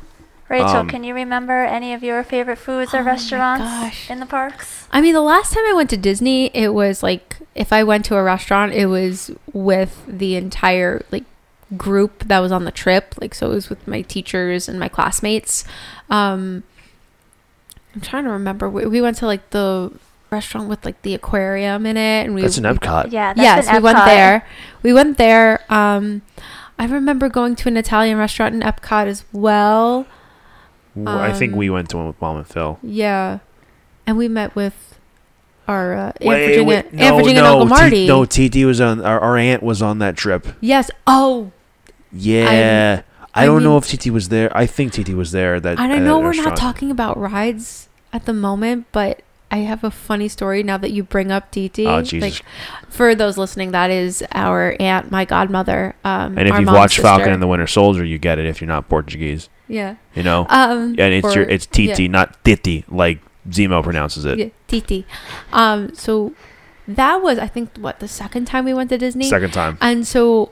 [0.50, 4.20] Rachel, Um, can you remember any of your favorite foods Oh or my restaurants in
[4.20, 4.88] the parks?
[4.92, 8.06] I mean, the last time I went to Disney, it was like if I went
[8.06, 11.26] to a restaurant, it was with the entire like
[11.78, 13.14] group that was on the trip.
[13.22, 15.66] Like, so it was with my teachers and my classmates.
[16.10, 16.64] Um,
[17.94, 18.70] I'm trying to remember.
[18.70, 19.92] We, we went to like the
[20.32, 23.12] restaurant with like the aquarium in it, and we That's in we- Epcot.
[23.12, 24.46] Yeah, that's yes, in we went there.
[24.84, 25.62] We went there.
[25.70, 26.22] Um,
[26.78, 30.06] I remember going to an Italian restaurant in Epcot as well.
[31.06, 32.80] I think Um, we went to one with Mom and Phil.
[32.82, 33.40] Yeah,
[34.08, 34.98] and we met with
[35.68, 38.08] our uh, Aunt Wait, Virginia, wait, Aunt no, Virginia no, and Uncle T- Marty.
[38.08, 39.06] no, TT was on.
[39.06, 40.48] Our, our aunt was on that trip.
[40.62, 40.90] yes.
[41.06, 41.52] Oh,
[42.12, 43.04] Yeah,
[43.36, 44.56] I, I don't know mean- if TT was there.
[44.58, 45.60] I think TT was there.
[45.60, 46.50] That and I at know that we're restaurant.
[46.50, 49.22] not talking about rides at the moment, but
[49.52, 51.80] I have a funny story now that you bring up TT.
[51.80, 52.22] Oh Jesus!
[52.22, 52.44] Like
[52.90, 55.96] for those listening, that is our aunt, my godmother.
[56.04, 58.46] Um, and if you've watched Falcon and the Winter Soldier, you get it.
[58.46, 60.46] If you're not Portuguese, yeah, you know.
[60.50, 62.08] um, and it's your it's TT, yeah.
[62.08, 63.20] not Titi, like
[63.50, 64.38] Zemo pronounces it.
[64.38, 65.06] Yeah, TT.
[65.52, 66.34] Um, so
[66.88, 69.26] that was I think what the second time we went to Disney.
[69.30, 69.78] Second time.
[69.82, 70.52] And so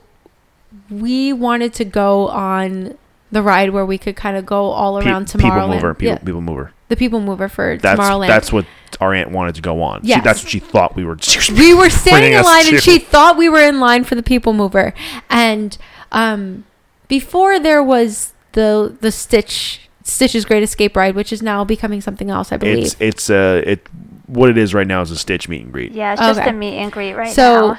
[0.90, 2.96] we wanted to go on
[3.30, 5.74] the ride where we could kind of go all Pe- around people Tomorrowland.
[5.74, 5.94] mover.
[5.94, 6.72] People, yeah, people mover.
[6.88, 8.28] The People Mover for That's Tomorrowland.
[8.28, 8.66] that's what
[9.00, 10.02] our aunt wanted to go on.
[10.02, 10.24] She, Yes.
[10.24, 11.16] that's what she thought we were.
[11.56, 12.74] we were standing in line, to.
[12.74, 14.94] and she thought we were in line for the People Mover.
[15.28, 15.76] And
[16.12, 16.64] um,
[17.08, 22.30] before there was the the Stitch Stitch's Great Escape ride, which is now becoming something
[22.30, 22.78] else, I believe.
[22.84, 23.86] It's it's uh it
[24.26, 25.92] what it is right now is a Stitch meet and greet.
[25.92, 26.50] Yeah, it's just Okay.
[26.50, 27.78] a meet and greet right So- now.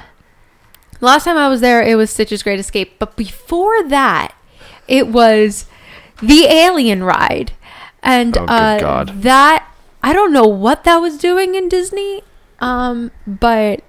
[1.02, 2.98] Last time I was there, it was Stitch's Great Escape.
[2.98, 4.34] But before that,
[4.86, 5.64] it was
[6.20, 7.52] the Alien ride.
[8.02, 9.68] And Oh, uh, that,
[10.02, 12.22] I don't know what that was doing in Disney,
[12.60, 13.82] um, but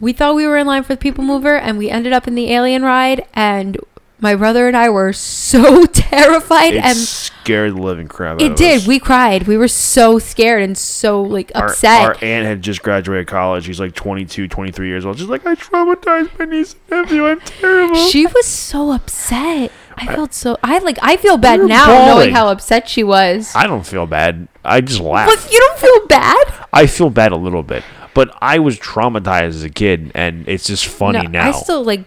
[0.00, 2.34] we thought we were in line for the People Mover, and we ended up in
[2.34, 3.26] the Alien ride.
[3.34, 3.76] And
[4.20, 6.74] my brother and I were so terrified.
[6.74, 8.82] It and scared the living crap out it did.
[8.82, 8.86] us.
[8.86, 9.46] We cried.
[9.46, 12.02] We were so scared and so like our, upset.
[12.04, 13.64] Our aunt had just graduated college.
[13.64, 15.18] She's like 22, 23 years old.
[15.18, 17.26] She's like, I traumatized my niece and nephew.
[17.26, 17.96] I'm terrible.
[18.08, 19.72] She was so upset.
[20.00, 20.56] I felt so.
[20.62, 20.98] I like.
[21.02, 22.06] I feel bad You're now bawling.
[22.08, 23.52] knowing how upset she was.
[23.54, 24.48] I don't feel bad.
[24.64, 25.28] I just laugh.
[25.28, 26.44] But you don't feel bad?
[26.72, 27.82] I feel bad a little bit.
[28.14, 31.48] But I was traumatized as a kid, and it's just funny No, now.
[31.48, 32.04] I still like.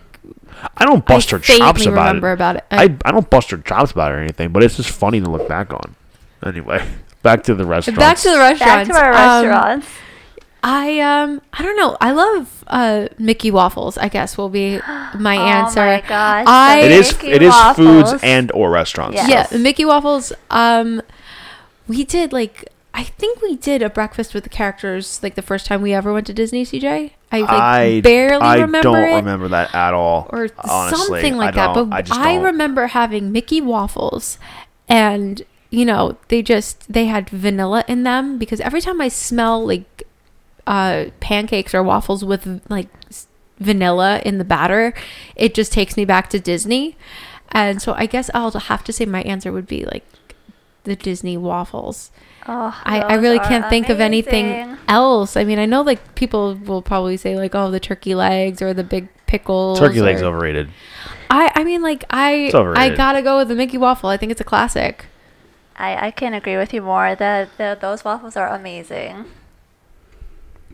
[0.78, 2.34] I don't bust I her chops faintly about remember it.
[2.34, 2.66] about it.
[2.70, 5.30] I, I don't bust her chops about it or anything, but it's just funny to
[5.30, 5.96] look back on.
[6.46, 6.86] Anyway,
[7.24, 7.98] back to the restaurant.
[8.00, 9.88] Back to the Back to our Um, restaurants.
[10.64, 11.97] I um I don't know.
[11.99, 13.97] I love uh Mickey waffles.
[13.97, 14.80] I guess will be
[15.18, 15.82] my answer.
[15.82, 16.45] Oh my gosh.
[16.47, 19.16] I- it is Mickey it is foods and or restaurants.
[19.16, 19.28] Yeah.
[19.51, 20.32] Yeah, Mickey waffles.
[20.51, 21.01] Um,
[21.88, 25.66] we did like I think we did a breakfast with the characters like the first
[25.66, 26.64] time we ever went to Disney.
[26.66, 29.16] CJ, I like I barely I remember don't it.
[29.16, 30.28] remember that at all.
[30.30, 30.97] or honestly.
[31.05, 31.74] something like I that.
[31.74, 32.43] don't- But I I, don't.
[32.43, 34.38] remember having Mickey waffles,
[34.89, 39.66] and you know they just they had vanilla in them because every time I smell
[39.66, 40.03] like
[40.68, 42.88] uh, pancakes or waffles with like
[43.59, 44.93] vanilla in the batter,
[45.36, 46.97] it just takes me back to Disney.
[47.51, 50.05] And so I guess I'll have to say my answer would be like
[50.84, 52.12] the Disney waffles.
[52.47, 55.38] Oh, I, I really can't think of anything else.
[55.38, 58.74] I mean, I know like people will probably say like, oh, the turkey legs or
[58.74, 59.80] the big pickles.
[59.80, 60.70] Turkey legs overrated.
[61.30, 64.09] I I mean like I I gotta go with the Mickey waffle.
[64.09, 65.05] I think it's a classic.
[65.78, 67.16] I, I can't agree with you more.
[67.16, 69.26] That the, those waffles are amazing.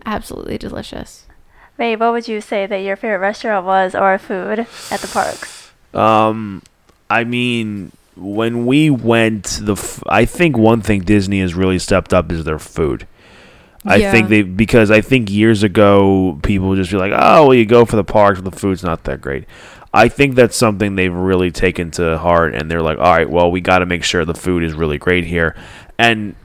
[0.06, 1.26] Absolutely delicious.
[1.78, 5.72] Ray, what would you say that your favorite restaurant was or food at the parks?
[5.94, 6.64] Um,
[7.10, 12.14] I mean, when we went, the f- I think one thing Disney has really stepped
[12.14, 13.08] up is their food.
[13.86, 14.12] I Yeah.
[14.12, 17.66] think they because I think years ago people would just be like, oh, well, you
[17.66, 19.46] go for the parks, but the food's not that great.
[19.94, 23.50] I think that's something they've really taken to heart, and they're like, all right, well,
[23.50, 25.56] we got to make sure the food is really great here,
[25.98, 26.36] and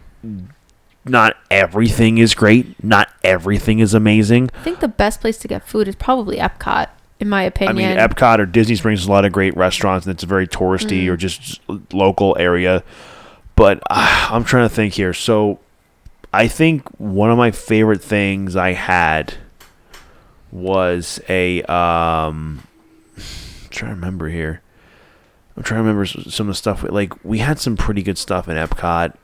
[1.05, 4.51] not everything is great, not everything is amazing.
[4.55, 6.89] I think the best place to get food is probably Epcot,
[7.21, 7.77] in my opinion.
[7.77, 10.27] I mean, Epcot or Disney Springs has a lot of great restaurants, and it's a
[10.27, 11.09] very touristy Mm.
[11.09, 11.61] or just
[11.93, 12.83] local area.
[13.57, 15.13] But uh, I'm trying to think here.
[15.13, 15.59] So,
[16.33, 19.35] I think one of my favorite things I had
[20.51, 21.63] was a.
[21.63, 22.63] Um,
[23.17, 24.61] I'm trying to remember here.
[25.57, 26.83] I'm trying to remember some of the stuff.
[26.83, 29.15] we- Like we had some pretty good stuff in Epcot.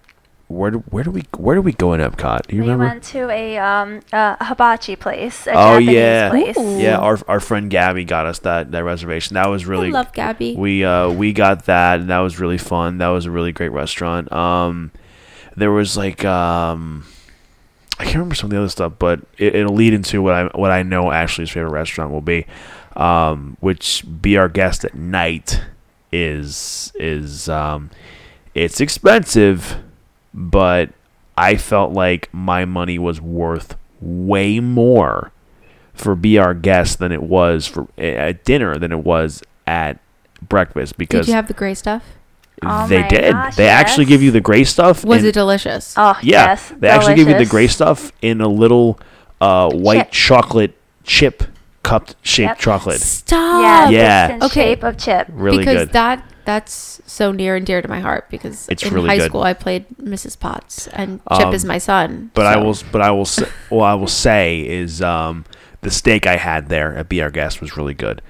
[0.49, 2.46] Where do, where do we where do we go in Epcot?
[2.46, 2.86] Do you we remember?
[2.86, 5.46] went to a um a hibachi place.
[5.46, 6.30] A Oh, Japanese yeah.
[6.30, 6.57] place.
[6.59, 9.34] Yeah, our our friend Gabby got us that that reservation.
[9.34, 10.55] That was really I love Gabby.
[10.57, 12.96] We uh we got that and that was really fun.
[12.99, 14.32] That was a really great restaurant.
[14.32, 14.90] Um
[15.55, 17.05] there was like um
[17.99, 20.44] I can't remember some of the other stuff, but it, it'll lead into what I
[20.57, 22.46] what I know Ashley's favorite restaurant will be.
[22.96, 25.61] Um which be our guest at night
[26.11, 27.90] is is um
[28.55, 29.76] it's expensive,
[30.39, 30.91] but
[31.36, 35.32] I felt like my money was worth way more
[35.93, 39.99] for be our guest than it was for at dinner than it was at
[40.41, 42.05] breakfast because Did you have the gray stuff?
[42.62, 43.32] Oh they my did.
[43.32, 45.05] gosh, they actually give you the gray stuff.
[45.05, 45.95] Was it delicious?
[45.97, 48.99] Oh yeah, yes, they actually give you the gray stuff in a little
[49.41, 50.12] uh, white Chip.
[50.12, 50.74] chocolate
[51.05, 51.43] chip
[51.82, 52.59] cupped shaped Yep.
[52.59, 53.01] chocolate.
[53.01, 53.91] Stop.
[53.93, 54.39] Yeah, Yeah.
[54.47, 54.74] Okay.
[54.74, 55.26] shape of chip.
[55.32, 55.93] Really because good.
[55.93, 59.26] that that's so near and dear to my heart because It's in really high good.
[59.26, 60.40] school I played Mrs.
[60.40, 62.30] Potts and Chip Um, is my son.
[62.32, 65.44] But I will, but I will, say, what I will say is, um,
[65.82, 68.22] the steak I had there at Be Our Guest was really good.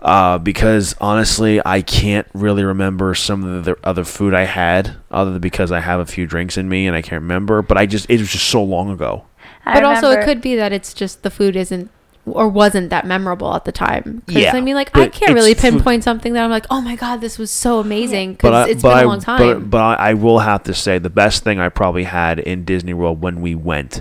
[0.00, 5.32] Uh, because honestly, I can't really remember some of the other food I had, other
[5.32, 7.60] than because I have a few drinks in me and I can't remember.
[7.60, 9.26] But I just, it was just so long ago.
[9.66, 11.90] I But also, it could be that it's just the food isn't
[12.26, 14.22] or wasn't that memorable at the time.
[14.26, 16.66] 'Cause, Yeah, I mean, like I can't really it's food- pinpoint something that I'm like,
[16.70, 19.20] oh my god, this was so amazing because I, it's but been a I, long
[19.20, 19.38] time.
[19.38, 22.64] but, but I, I will have to say the best thing I probably had in
[22.64, 24.00] Disney World when we went,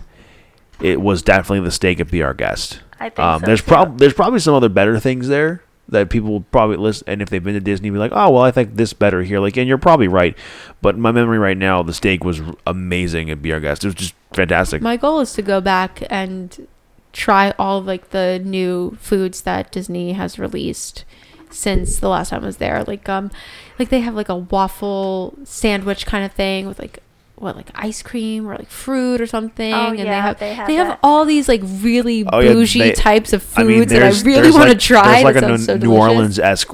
[0.81, 2.79] it was definitely the steak at Be Our Guest.
[2.99, 3.67] I think Um, so, there's too.
[3.67, 7.29] prob there's probably some other better things there that people will probably list And if
[7.29, 9.41] they've been to Disney, be like, oh well, I think this better here.
[9.41, 10.35] Like, and you're probably right.
[10.81, 13.83] But my memory right now, the steak was amazing at Be Our Guest.
[13.83, 14.81] It was just fantastic.
[14.81, 16.67] my goal is to go back and
[17.13, 21.05] try all of, like the new foods that Disney has released
[21.49, 22.83] since the last time I was there.
[22.83, 23.31] Like um
[23.79, 26.99] like they have like a waffle sandwich kind of thing with like
[27.35, 30.53] what like ice cream or like fruit or something Oh, and they yeah, have they
[30.53, 33.91] have they have all these like really Oh, yeah, bougie they- types of I foods
[33.91, 35.11] mean, that I really want to like- try.
[35.21, 35.95] There's like a sounds New, so New.
[35.95, 36.71] Orleans esque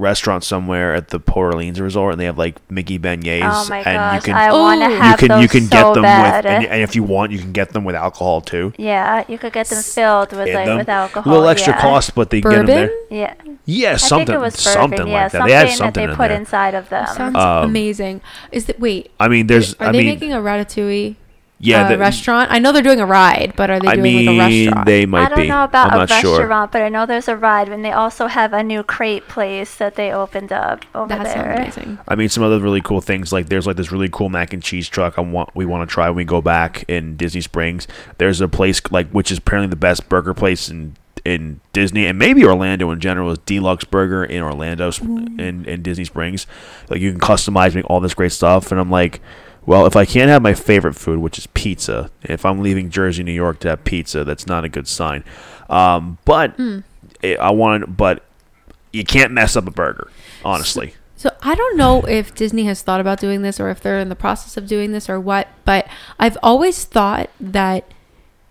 [0.00, 3.78] restaurant somewhere at the Port Orleans Resort, and they have like Mickey beignets, Oh my
[3.78, 5.10] and gosh, you can I want to Ooh.
[5.10, 6.44] you can those you can so get them bad.
[6.44, 8.72] with, and, and if you want, you can get them with alcohol too.
[8.78, 10.78] yeah, you could get them filled with in like them.
[10.78, 11.30] with alcohol.
[11.30, 11.80] A little extra yeah.
[11.80, 12.90] cost, but they get them there.
[13.10, 13.34] Yeah,
[13.66, 14.72] Yeah, I something think it was bourbon.
[14.90, 15.38] something yeah, like that.
[15.38, 16.36] something they had that something they in put there.
[16.38, 17.06] inside of them.
[17.08, 18.20] Sounds Um, amazing.
[18.52, 19.10] Is that wait?
[19.20, 19.74] I mean, there's.
[19.74, 21.16] Are I they mean, making a ratatouille
[21.60, 22.50] yeah, uh, the- restaurant?
[22.50, 24.86] I know they're doing a ride, but are they I doing mean, like a restaurant?
[24.86, 25.24] they might be.
[25.26, 25.48] I don't be.
[25.48, 26.38] know about I'm a not sure.
[26.38, 29.74] restaurant, but I know there's a ride, and they also have a new crate place
[29.76, 31.52] that they opened up over that sounds there.
[31.52, 31.98] amazing.
[32.08, 34.62] I mean, some other really cool things like there's like this really cool mac and
[34.62, 37.86] cheese truck I want we want to try when we go back in Disney Springs.
[38.18, 42.18] There's a place like which is apparently the best burger place in in Disney and
[42.18, 45.04] maybe Orlando in general is D-Luxe Burger in Orlando sp-
[45.38, 46.46] in in Disney Springs.
[46.88, 49.20] Like you can customize make all this great stuff, and I'm like,
[49.66, 53.22] Well, if I can't have my favorite food, which is pizza, if I'm leaving Jersey,
[53.22, 55.22] New York to have pizza, that's not a good sign.
[55.68, 56.58] Um, but
[57.22, 58.24] it, I want, but
[58.92, 60.10] you can't mess up a burger,
[60.44, 60.94] honestly.
[61.16, 64.08] So I don't know if Disney has thought about doing this or if they're in
[64.08, 65.86] the process of doing this or what, but
[66.18, 67.84] I've always thought that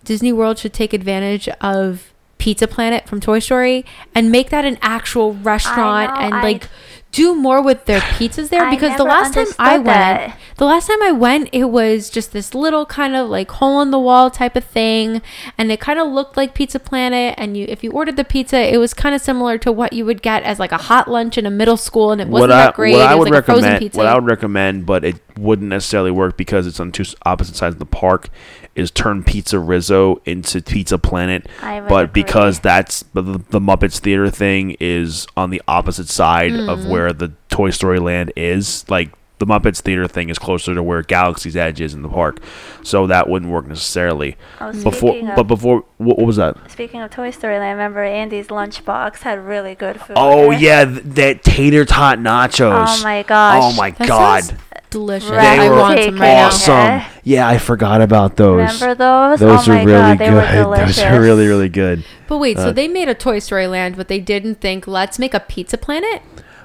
[0.03, 3.85] Disney World should take advantage of Pizza Planet from Toy Story
[4.15, 6.67] and make that an actual restaurant know, and I- like
[7.11, 10.39] do more with their pizzas there because the last time I went that.
[10.57, 13.91] the last time I went it was just this little kind of like hole in
[13.91, 15.21] the wall type of thing
[15.57, 18.57] and it kind of looked like Pizza Planet and you if you ordered the pizza
[18.73, 21.37] it was kind of similar to what you would get as like a hot lunch
[21.37, 23.47] in a middle school and it wasn't what I, that great What I would like
[23.47, 27.55] recommend, what I would recommend, but it wouldn't necessarily work because it's on two opposite
[27.55, 28.29] sides of the park,
[28.75, 31.47] is turn PizzeRizzo into Pizza Planet.
[31.61, 32.23] I would But agree.
[32.23, 36.89] because that's the, the Muppets Theater thing is on the opposite side of Mm.
[36.89, 39.09] where the Toy Story Land is, like
[39.39, 42.39] the Muppets Theater thing is closer to where Galaxy's Edge is in the park,
[42.83, 44.35] so that wouldn't work necessarily.
[44.59, 46.57] Oh, Before, of, but before, what, what was that?
[46.69, 50.15] speaking of Toy Story, I remember Andy's lunchbox had really good food.
[50.17, 50.59] Oh there.
[50.59, 52.99] yeah, th- that tater tot nachos.
[52.99, 53.61] Oh my gosh.
[53.63, 54.43] Oh my That god.
[54.43, 55.59] sounds delicious Right.
[55.59, 56.73] I were want some right awesome.
[56.73, 57.09] Yeah.
[57.23, 58.81] Yeah, I forgot about those.
[58.81, 59.39] Remember those?
[59.39, 60.51] Those oh are my really god, they were good.
[60.63, 60.95] delicious.
[60.97, 62.03] Those are really, really good.
[62.27, 65.19] but wait Uh, so they made a Toy Story land but they didn't think let's
[65.19, 66.21] make a Pizza Planet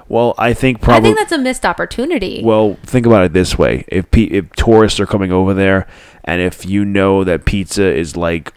[0.07, 0.97] Well, I think probably.
[1.11, 4.51] I think that's a missed opportunity well, think about it this way: if pe- if
[4.53, 5.87] tourists are coming over there,
[6.23, 8.53] and if you know that pizza is like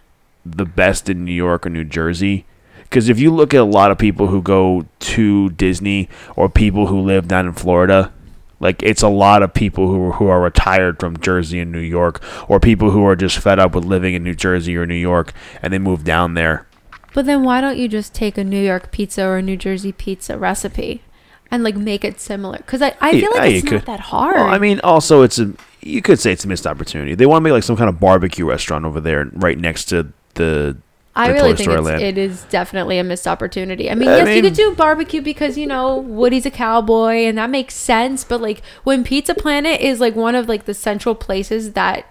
[0.47, 2.45] the best in New York or New Jersey,
[2.85, 6.87] because if you look at a lot of people who go to Disney or people
[6.87, 8.13] who live down in Florida.
[8.61, 12.23] Like it's a lot of people who who are retired from Jersey and New York,
[12.49, 15.33] or people who are just fed up with living in New Jersey or New York,
[15.63, 16.67] and they move down there.
[17.15, 19.93] But then why don't you just take a New York pizza or a New Jersey
[19.93, 21.03] pizza recipe
[21.51, 22.59] and like make it similar?
[22.59, 23.87] Because I, I feel yeah, like it's not could.
[23.87, 24.37] that hard.
[24.37, 27.15] Well, I mean, also it's a you could say it's a missed opportunity.
[27.15, 30.13] They want to make like some kind of barbecue restaurant over there, right next to
[30.35, 30.77] the.
[31.19, 33.91] I really Toy think Story it's, it is definitely a missed opportunity.
[33.91, 37.37] I mean, I yes, you could do barbecue because you know Woody's a cowboy and
[37.39, 38.25] that makes sense.
[38.25, 42.07] But like when Pizza Planet is like one of like the central places that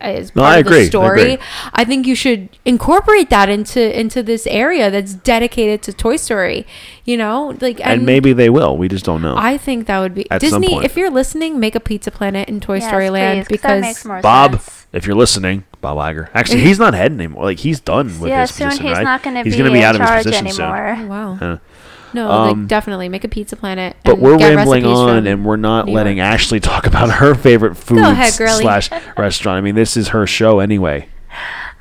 [0.00, 0.80] is No, part I of agree.
[0.82, 1.38] The story, agree.
[1.72, 6.66] I think you should incorporate that into into this area that's dedicated to Toy Story.
[7.04, 8.76] You know, like And, maybe they will.
[8.76, 9.34] We just don't know.
[9.36, 10.74] I think that would be At some Disney.
[10.74, 10.84] point.
[10.84, 13.80] If you're listening, make a Pizza Planet in Toy Yes, Story Land please, 'cause that
[13.80, 14.86] makes because more Bob, sense.
[14.92, 16.28] if you're listening, Bob Iger.
[16.34, 17.44] Actually, he's not head anymore.
[17.44, 19.04] Like he's done with yeah, his soon position, he's right?
[19.04, 20.64] not going to he's be, gonna be in out of his charge position soon.
[20.64, 21.08] anymore.
[21.08, 21.58] wow, Yeah.
[22.14, 23.96] no, Um, like definitely make a Pizza Planet.
[24.04, 26.26] But we're rambling on, and we're not New letting York.
[26.26, 29.58] Ashley talk about her favorite food ahead, slash restaurant.
[29.58, 31.08] I mean, this is her show anyway.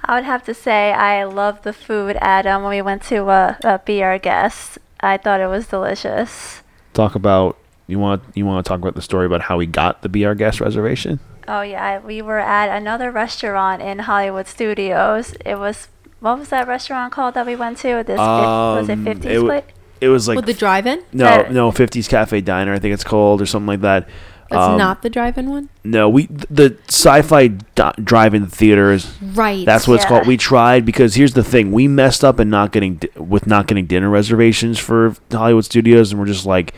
[0.05, 2.61] I would have to say I love the food, Adam.
[2.63, 6.61] When we went to uh, uh, be our guest, I thought it was delicious.
[6.93, 10.01] Talk about you want you want to talk about the story about how we got
[10.01, 11.19] the Be Our Guest reservation.
[11.47, 15.33] Oh yeah, we were at another restaurant in Hollywood Studios.
[15.45, 15.87] It was
[16.19, 18.03] what was that restaurant called that we went to?
[18.05, 19.65] This fif- was it Um, Fifty it w- Split?
[20.01, 21.01] It was like With the drive-in?
[21.13, 24.07] No, Uh, no, 50s Cafe Diner, I think it's called, or something like that.
[24.49, 29.13] That's Um, not the drive-in one, No, we the sci-fi di- drive-in theaters.
[29.33, 29.65] right?
[29.65, 30.27] That's what it's called.
[30.27, 33.67] We tried because here's the thing: we messed up and not getting di- with not
[33.67, 36.73] getting dinner reservations for Hollywood Studios, and we're just like,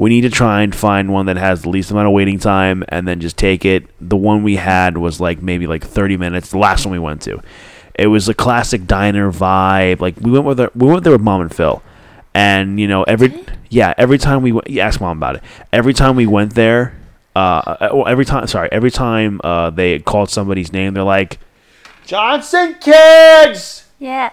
[0.00, 2.82] we need to try and find one that has the least amount of waiting time,
[2.88, 3.84] and then just take it.
[4.00, 6.52] The one we had was like maybe like 30 minutes.
[6.52, 7.42] The last one we went to,
[7.96, 10.00] it was a classic diner vibe.
[10.00, 11.82] Like we went with our, we went there with mom and Phil,
[12.32, 15.42] and you know every yeah every time we went, yeah, ask mom about it.
[15.70, 16.96] Every time we went there,
[17.36, 21.38] uh, uh, well, every time sorry, every time uh, they called somebody's name, they're like.
[22.06, 23.84] Johnson kids.
[23.98, 24.30] Yeah.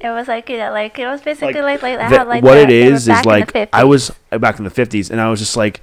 [0.00, 2.58] It was like you know, like it was basically like like, That- how like what
[2.58, 5.80] it is is like I was back in the fifties, and I was just like,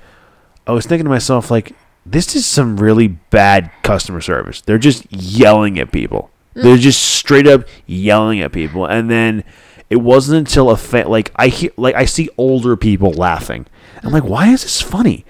[0.65, 1.73] I was thinking to myself like,
[2.05, 4.61] this is some really bad customer service.
[4.61, 6.29] They're just yelling at people.
[6.55, 6.63] Mm.
[6.63, 9.43] They're just straight up yelling at people, and then
[9.89, 13.65] it wasn't until a fa- like I hear like I see older people laughing.
[14.03, 15.25] I'm like, why is this funny?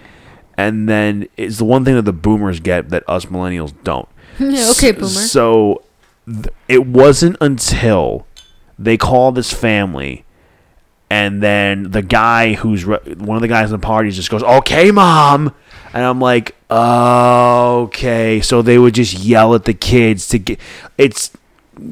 [0.58, 4.08] And then it's the one thing that the boomers get that us millennials don't.
[4.40, 5.08] Yeah, okay, boomer.
[5.08, 5.84] So
[6.28, 8.26] th- it wasn't until
[8.78, 10.26] they call this family,
[11.10, 14.44] and then the guy who's re- one of the guys in the party just goes,
[14.44, 15.54] "Okay, mom,"
[15.94, 20.60] and I'm like, "Okay." So they would just yell at the kids to get.
[20.98, 21.32] It's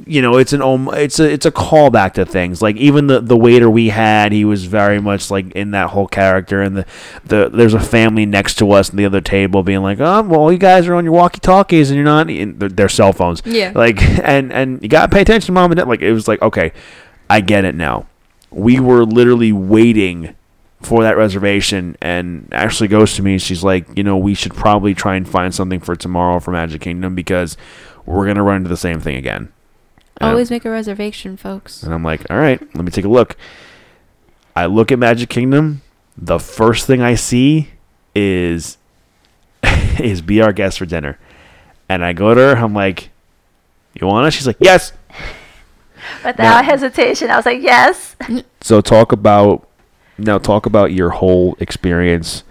[0.05, 0.61] you know, it's an
[0.93, 2.61] it's a it's a callback to things.
[2.61, 6.07] Like even the the waiter we had, he was very much like in that whole
[6.07, 6.61] character.
[6.61, 6.85] And the
[7.25, 10.51] the there's a family next to us at the other table, being like, "Oh, well,
[10.51, 13.71] you guys are on your walkie talkies and you're not in their, cell phones." Yeah.
[13.75, 15.87] Like and and you gotta pay attention, mom and dad.
[15.87, 16.71] Like it was like, okay,
[17.29, 18.07] I get it now.
[18.51, 20.35] We were literally waiting
[20.81, 24.93] for that reservation and Ashley goes to me she's like you know we should probably
[24.93, 27.55] try and find something for tomorrow for Magic Kingdom because
[28.05, 29.51] we're gonna run into the same thing again And
[30.21, 31.83] Always make a reservation, folks.
[31.83, 33.35] and I'm like all right let me take a look
[34.55, 35.81] I look at Magic Kingdom
[36.17, 37.69] the first thing I see
[38.15, 38.77] is
[39.63, 41.17] is be our guest for dinner
[41.89, 43.09] and I go to her I'm like
[43.99, 44.93] you want it she's like yes
[46.25, 48.15] Without Now- hesitation, I was like, yes.
[48.61, 49.67] So talk about
[50.17, 52.43] now talk about your whole experience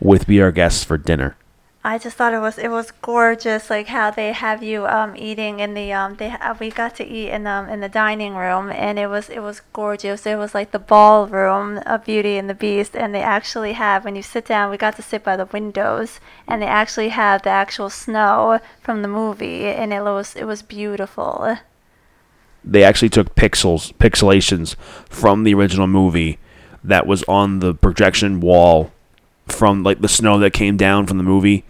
[0.00, 1.36] with Be Our Guests for dinner.
[1.84, 5.58] I just thought it was it was gorgeous, like how they have you um eating
[5.58, 9.00] in the um they we got to eat in um in the dining room and
[9.00, 10.24] it was it was gorgeous.
[10.24, 14.14] It was like the ballroom of Beauty and the Beast, and they actually have when
[14.14, 17.50] you sit down, we got to sit by the windows, and they actually have the
[17.50, 21.56] actual snow from the movie, and it was it was beautiful.
[22.64, 24.76] They actually took pixels pixelations
[25.08, 26.38] from the original movie
[26.84, 28.92] that was on the projection wall
[29.48, 31.64] from like the snow that came down from the movie.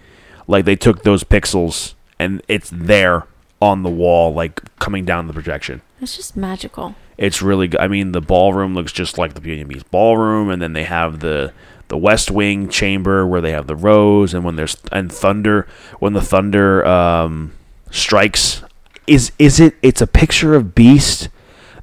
[0.52, 3.26] Like they took those pixels and it's there
[3.62, 5.80] on the wall like coming down the projection.
[5.98, 6.94] It's just magical.
[7.16, 7.80] It's really good.
[7.80, 10.84] I mean, the ballroom looks just like the Beauty and Beast ballroom, and then they
[10.84, 11.54] have the
[11.88, 15.66] the West Wing chamber where they have the rose, and when there's and thunder
[16.00, 17.52] when the thunder um,
[17.90, 18.62] strikes,
[19.06, 19.74] is is it?
[19.80, 21.30] It's a picture of Beast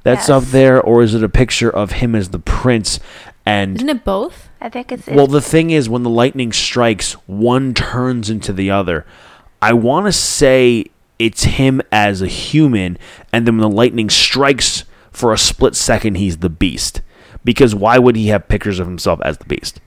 [0.02, 3.00] that's up there, or is it a picture of him as the prince?
[3.46, 4.49] And Isn't it both?
[4.60, 8.70] I think it's, well, the thing is, when the lightning strikes, one turns into the
[8.70, 9.06] other.
[9.62, 10.86] I want to say
[11.18, 12.98] it's him as a human,
[13.32, 17.00] and then when the lightning strikes for a split second, he's the beast.
[17.42, 19.80] Because why would he have pictures of himself as the beast?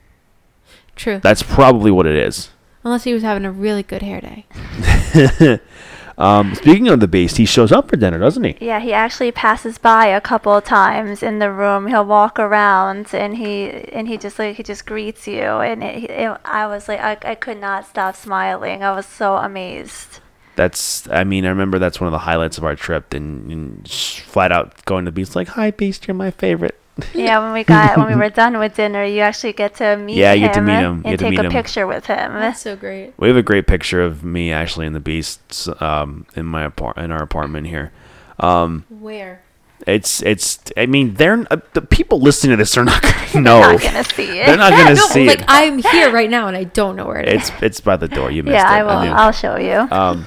[0.96, 1.20] True.
[1.22, 2.50] That's probably what it is.
[2.82, 5.60] Unless he was having a really good hair day.
[6.16, 8.56] Um, speaking of the beast, he shows up for dinner, doesn't he?
[8.60, 11.88] Yeah, he actually passes by a couple of times in the room.
[11.88, 16.10] He'll walk around and he and he just like he just greets you, and it,
[16.10, 18.82] it, I was like I, I could not stop smiling.
[18.82, 20.20] I was so amazed.
[20.56, 23.90] That's, I mean, I remember that's one of the highlights of our trip, and, and
[23.90, 26.78] flat out going to the beast, like, "Hi, beast, you're my favorite."
[27.14, 30.16] Yeah, when we got when we were done with dinner, you actually get to meet
[30.16, 30.92] Yeah, him, you get to meet him.
[30.92, 31.50] And get to take meet a him.
[31.52, 32.32] picture with him.
[32.34, 33.14] That's so great.
[33.16, 36.96] We have a great picture of me, Ashley, and the Beasts um, in my apart-
[36.98, 37.90] in our apartment here.
[38.38, 39.42] Um, Where?
[39.86, 40.60] it's it's.
[40.76, 43.60] I mean, they're uh, the people listening to this are not gonna know.
[43.72, 44.46] Not gonna see it.
[44.46, 45.44] They're not gonna no, see like it.
[45.48, 47.48] I'm here right now and I don't know where it is.
[47.50, 48.30] It's it's by the door.
[48.30, 48.80] You missed yeah, it.
[48.80, 49.02] I will.
[49.02, 49.10] knew.
[49.10, 49.88] I'll show you.
[49.90, 50.26] Um,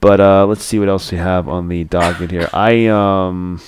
[0.00, 2.48] but uh, let's see what else we have on the docket here.
[2.52, 3.60] I um,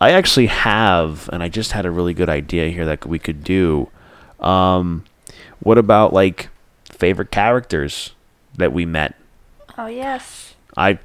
[0.00, 3.44] I actually have, and I just had a really good idea here that we could
[3.44, 3.90] do.
[4.40, 5.04] Um,
[5.60, 6.48] what about like
[6.84, 8.14] favorite characters
[8.56, 9.14] that we met?
[9.78, 10.54] oh yes.
[10.76, 10.98] I,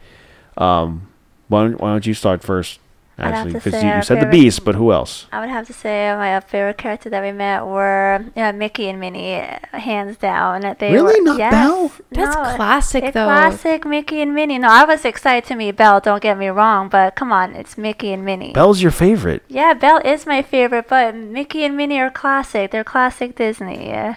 [0.58, 1.08] um,
[1.48, 2.80] why don't, why don't you start first?
[3.18, 5.26] I'd have Actually, to because say you, you our said the Beast, but who else?
[5.32, 8.99] I would have to say my favorite character that we met were yeah, Mickey and
[8.99, 9.36] Minnie,
[9.72, 10.76] hands down.
[10.80, 11.22] They Really?
[11.22, 11.91] were, Not yes, Belle?
[12.11, 13.26] That's no, classic, it's though.
[13.26, 14.57] Classic Mickey and Minnie.
[14.57, 16.01] No, I was excited to meet Belle.
[16.01, 18.51] Don't get me wrong, but come on, it's Mickey and Minnie.
[18.51, 19.43] Belle's your favorite.
[19.47, 22.72] Yeah, Belle is my favorite, but Mickey and Minnie are classic.
[22.72, 23.88] They're classic Disney.
[23.88, 24.16] Yeah.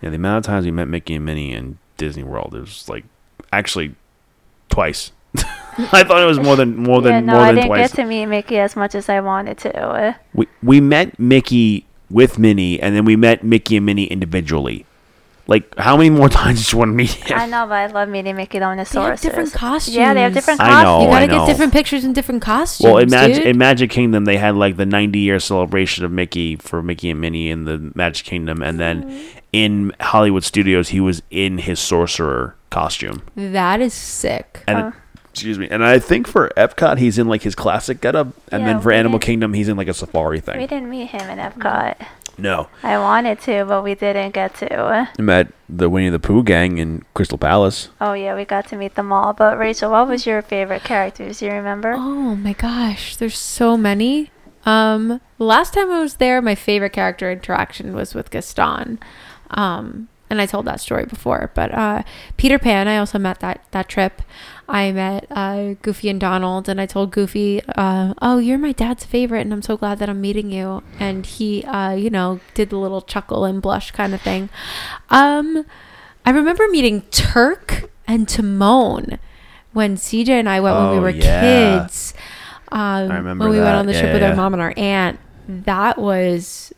[0.00, 3.04] Yeah, the amount of times we met Mickey and Minnie in Disney World is like
[3.52, 3.96] actually
[4.68, 5.10] twice.
[5.92, 7.90] I thought it was more than more than yeah, no, more I didn't twice.
[7.90, 10.16] get to meet Mickey as much as I wanted to.
[10.34, 14.84] we we met Mickey with Minnie, and then we met Mickey and Minnie individually.
[15.46, 17.38] Like, how many more times did you want to meet him?
[17.38, 19.96] I know, but I love meeting Mickey the They have different costumes.
[19.96, 21.04] Yeah, they have different I know, costumes.
[21.04, 22.84] You gotta I get different pictures in different costumes.
[22.84, 26.56] Well, in, Mag- in Magic Kingdom, they had like the 90 year celebration of Mickey
[26.56, 29.38] for Mickey and Minnie in the Magic Kingdom, and then mm-hmm.
[29.52, 33.22] in Hollywood Studios, he was in his sorcerer costume.
[33.34, 34.62] that is sick.
[34.66, 34.92] And Oh.
[35.30, 38.72] Excuse me, and I think for Epcot, he's in like his classic getup, and Yeah,
[38.74, 40.58] then for Animal Kingdom, he's in like a safari thing.
[40.58, 41.96] We didn't meet him in Epcot.
[42.40, 45.08] No, I wanted to, but we didn't get to.
[45.18, 47.88] I met the Winnie the Pooh gang in Crystal Palace.
[48.00, 49.32] Oh yeah, we got to meet them all.
[49.32, 51.40] But Rachel, what was your favorite characters?
[51.40, 51.94] Do you remember?
[51.96, 54.30] Oh my gosh, there's so many.
[54.64, 59.00] Um, last time I was there, my favorite character interaction was with Gaston.
[59.50, 61.50] Um, and I told that story before.
[61.54, 62.02] But uh,
[62.36, 64.22] Peter Pan, I also met that that trip.
[64.68, 69.04] I met uh, Goofy and Donald, and I told Goofy, uh, "Oh, you're my dad's
[69.04, 72.70] favorite, and I'm so glad that I'm meeting you." And he, uh, you know, did
[72.70, 74.50] the little chuckle and blush kind of thing.
[75.10, 75.64] Um,
[76.26, 79.18] I remember meeting Terk and Timon
[79.72, 81.40] when CJ and I went when we Oh, were yeah.
[81.86, 82.12] kids.
[82.70, 85.18] Um, remember when we went on the Yeah, trip with our mom and our aunt.
[85.48, 86.74] That was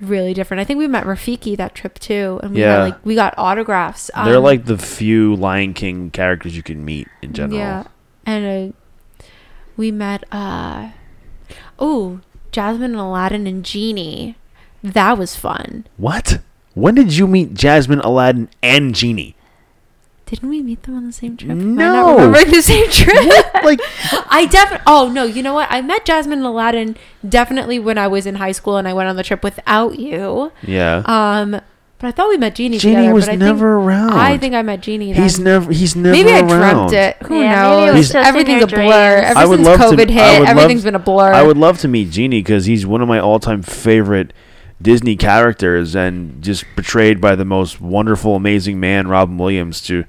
[0.00, 0.60] really different.
[0.60, 2.82] I think we met Rafiki that trip too, and we Yeah.
[2.84, 4.10] like we got autographs.
[4.24, 7.58] They're Um, like the few Lion King characters you can meet in general.
[7.58, 7.84] yeah,
[8.24, 9.24] and uh,
[9.76, 10.88] we met uh
[11.78, 12.20] oh
[12.52, 14.36] Jasmine and Aladdin and Genie.
[14.82, 15.86] that was fun.
[15.96, 16.40] What?
[16.74, 19.34] When did you meet Jasmine, Aladdin, and Genie?
[20.26, 21.52] Didn't we meet them on the same trip?
[21.52, 21.92] Am I No.
[21.92, 23.14] not remembering the same trip.
[23.62, 23.80] Like,
[24.28, 24.82] I definitely.
[24.86, 25.68] Oh no, you know what?
[25.70, 26.96] I met Jasmine and Aladdin
[27.28, 30.50] definitely when I was in high school and I went on the trip without you.
[30.62, 31.02] yeah.
[31.06, 31.60] Um,
[31.98, 32.76] but I thought we met Genie.
[32.76, 34.10] Genie together, was but I never think, around.
[34.10, 35.12] I think I met Genie.
[35.14, 35.22] Then.
[35.22, 35.72] he's never.
[35.72, 36.12] He's never.
[36.12, 36.88] Maybe I around.
[36.88, 37.16] dreamt it.
[37.26, 37.94] Who Yeah, maybe it knows?
[37.96, 39.16] was just in Everything's your a blur.
[39.24, 40.98] Ever I would since love to- COVID I hit, would love everything's to- been a
[40.98, 41.32] blur.
[41.32, 44.34] I would love to meet Genie because he's one of my all-time favorite
[44.80, 49.80] Disney characters, and just portrayed by the most wonderful, amazing man, Robin Williams.
[49.82, 50.04] To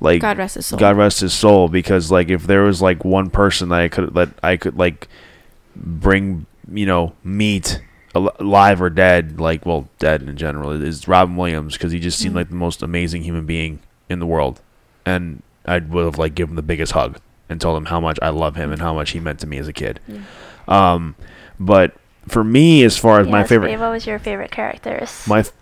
[0.00, 0.78] like, God rest his soul.
[0.78, 1.68] God rest his soul.
[1.68, 5.08] Because like, if there was like one person that I could that I could like
[5.74, 7.82] bring, you know, meet
[8.14, 12.34] alive or dead, like well, dead in general, is Robin Williams because he just seemed
[12.34, 12.38] Mm.
[12.38, 14.60] like the most amazing human being in the world,
[15.04, 17.18] and I would have like given him the biggest hug
[17.50, 19.58] and told him how much I love him and how much he meant to me
[19.58, 20.00] as a kid.
[20.66, 21.14] Um,
[21.60, 21.94] but
[22.28, 25.24] for me, as far as my favorite, babe, what was your favorite characters?
[25.26, 25.52] my, f-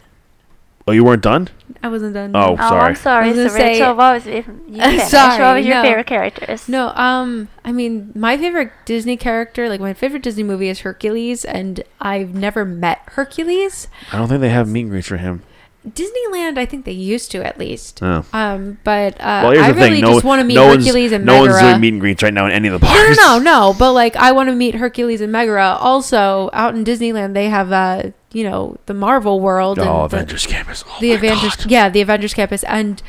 [0.88, 1.48] oh, you weren't done?
[1.82, 2.34] I wasn't done.
[2.34, 2.82] Oh, oh, sorry.
[2.90, 5.74] I'm sorry, I was gonna say- What was if you finish, Sorry, What was your
[5.76, 5.82] no.
[5.82, 6.68] favorite characters?
[6.68, 11.44] No, um, I mean, my favorite Disney character, like my favorite Disney movie is Hercules,
[11.44, 13.88] and I've never met Hercules.
[14.12, 15.42] I don't think they have meet and greets for him.
[15.88, 18.02] Disneyland, I think they used to at least.
[18.02, 18.24] Oh.
[18.32, 20.00] Um, but uh, Well, I really thing.
[20.00, 22.32] No, just want to meet no Hercules and no one's doing meet and greets right
[22.32, 23.16] now in any of the no, parks.
[23.18, 23.68] no, no, no.
[23.70, 23.74] no.
[23.78, 25.76] But like, I want to meet Hercules and Megara.
[25.78, 30.16] Also, out in Disneyland, they have uh, you know, the Marvel world Oh, and the-
[30.16, 30.84] Avengers Campus.
[30.88, 31.70] Oh the Avengers, God.
[31.70, 33.02] yeah, the Avengers campus, and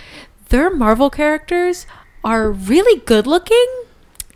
[0.49, 1.88] their Marvel characters
[2.23, 3.65] are really good looking.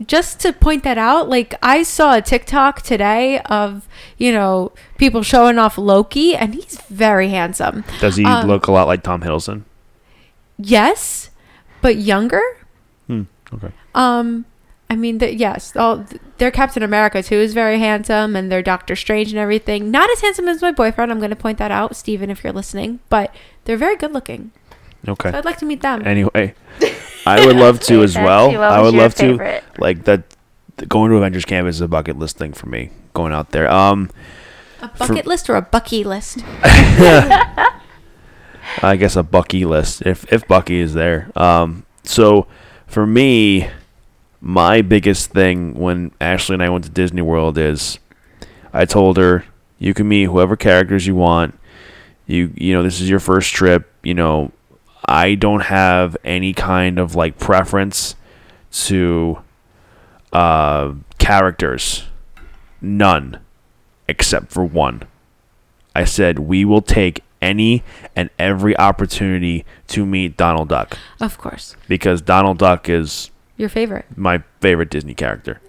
[0.05, 5.23] Just to point that out, like I saw a TikTok today of you know people
[5.23, 7.83] showing off Loki, and he's very handsome.
[7.99, 9.63] Does he Um, look a lot like Tom Hiddleston?
[10.57, 11.29] Yes,
[11.81, 12.41] but younger.
[13.07, 13.23] Hmm.
[13.53, 13.71] Okay.
[13.95, 14.45] Um,
[14.89, 16.05] I mean, the, yes, all
[16.37, 19.91] their Captain America too is very handsome, and their Doctor Strange and everything.
[19.91, 21.11] Not as handsome as my boyfriend.
[21.11, 22.99] I'm going to point that out, Steven, if you're listening.
[23.09, 23.33] But
[23.65, 24.51] they're very good looking.
[25.07, 25.31] Okay.
[25.31, 26.05] So I'd like to meet them.
[26.05, 26.55] Anyway,
[27.29, 28.55] I would love to as well.
[28.61, 29.63] I would love favorite?
[29.75, 30.23] to like that.
[30.87, 32.91] Going to Avengers Camp is a bucket list thing for me.
[33.13, 33.69] Going out there.
[33.69, 34.09] Um,
[34.81, 36.39] a bucket list or a Bucky list?
[38.81, 41.31] I guess a Bucky list if if Bucky is there.
[41.35, 42.47] Um, so
[42.87, 43.69] for me,
[44.41, 47.99] my biggest thing when Ashley and I went to Disney World is
[48.73, 49.45] I told her
[49.79, 51.59] you can meet whoever characters you want.
[52.25, 53.91] You you know this is your first trip.
[54.03, 54.51] You know
[55.05, 58.15] I don't have any kind of like preference
[58.85, 59.39] to
[60.33, 62.03] uh, characters.
[62.81, 63.39] None,
[64.07, 65.03] except for one.
[65.95, 67.83] I said we will take any
[68.15, 74.05] and every opportunity to meet Donald Duck Of course, because Donald Duck is your favorite.
[74.15, 75.61] my favorite Disney character.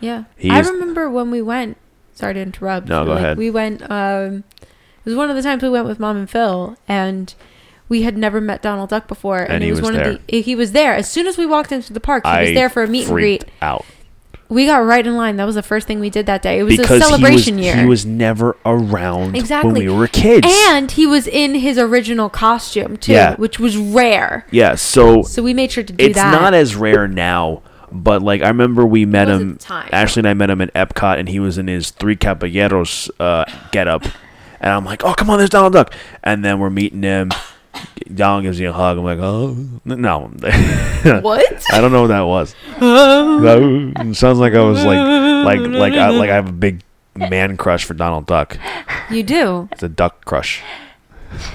[0.00, 1.76] Yeah, He I is- remember when we went.
[2.14, 2.88] Sorry to interrupt.
[2.88, 3.38] No, go like, ahead.
[3.38, 3.82] We went.
[3.90, 7.32] Um, it was one of the times we went with mom and Phil, and
[7.88, 10.08] we had never met Donald Duck before, and, And he was, was one there.
[10.12, 10.40] of the.
[10.42, 12.24] He was there as soon as we walked into the park.
[12.26, 13.44] He I was there for a meet and greet.
[13.62, 13.84] out
[14.50, 15.36] We got right in line.
[15.36, 16.58] That was the first thing we did that day.
[16.58, 17.76] It was because a celebration he was, year.
[17.82, 20.46] he was never around exactly when we were kids.
[20.70, 23.36] and he was in his original costume too, Yeah.
[23.36, 24.46] which was rare.
[24.50, 26.32] yeah, so So we made sure to do it's that.
[26.32, 27.62] It's not as rare now,
[27.92, 29.58] but like I remember we met him.
[29.68, 33.44] Ashley and I met him at Epcot, and he was in his Three Caballeros uh,
[33.72, 34.04] getup,
[34.60, 37.30] and I'm like, "Oh, come on, there's Donald Duck!" And then we're meeting him.
[38.14, 38.98] Donald gives you a hug.
[38.98, 40.20] I'm like, "Oh, no."
[41.20, 41.64] what?
[41.72, 42.54] I don't know what that was.
[42.80, 44.98] It sounds like I was like,
[45.44, 46.82] like, like, I, like I have a big
[47.16, 48.58] man crush for Donald Duck.
[49.10, 50.62] You do It's a duck crush.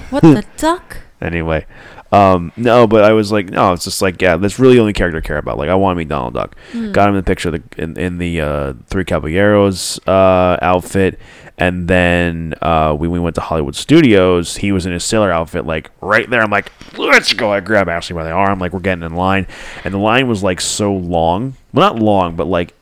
[0.09, 0.97] what the duck?
[1.21, 1.65] Anyway,
[2.11, 4.93] um, no, but I was like, no, it's just like, yeah, that's really the only
[4.93, 5.57] character I care about.
[5.57, 6.55] Like, I want to meet Donald Duck.
[6.91, 11.19] Got him in the picture of the, in in the uh, Three Caballeros uh, outfit,
[11.57, 15.65] and then uh, when we went to Hollywood Studios, he was in his sailor outfit,
[15.65, 16.41] like right there.
[16.41, 17.51] I'm like, let's go.
[17.51, 19.47] I grab Ashley by the arm, like we're getting in line,
[19.84, 22.73] and the line was like so long, well, not long, but like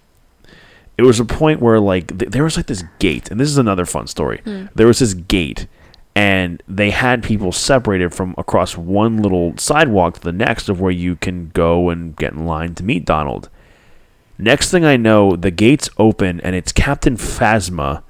[0.98, 3.58] it was a point where like th- there was like this gate, and this is
[3.58, 4.42] another fun story.
[4.76, 5.68] There was this gate,
[6.16, 10.92] and they had people separated from across one little sidewalk to the next of where
[10.92, 13.50] you can go and get in line to meet Donald.
[14.38, 18.04] Next thing I know, the gates open and it's Captain Phasma,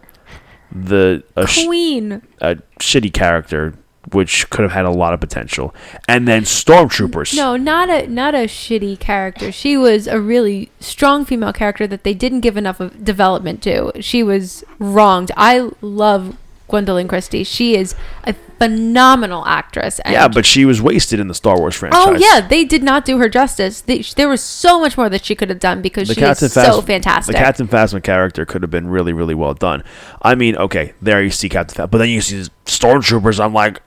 [0.71, 2.21] the a, sh- Queen.
[2.39, 3.73] a shitty character
[4.11, 5.73] which could have had a lot of potential,
[6.07, 7.35] and then stormtroopers.
[7.35, 9.51] No, not a not a shitty character.
[9.51, 13.91] She was a really strong female character that they didn't give enough of development to.
[14.01, 15.31] She was wronged.
[15.37, 16.35] I love
[16.71, 17.43] Gwendoline Christie.
[17.43, 19.99] She is a phenomenal actress.
[19.99, 22.01] And Yeah, but she was wasted in the Star Wars franchise.
[22.05, 23.81] Oh yeah, they did not do her justice.
[23.81, 26.45] They, there was so much more that she could have done because the she Captain
[26.45, 27.35] is so fantastic.
[27.35, 29.83] The Captain Phasma character could have been really, really well done.
[30.21, 33.43] I mean, okay, there you see Captain Phasma, but then you see these stormtroopers.
[33.43, 33.81] I'm like,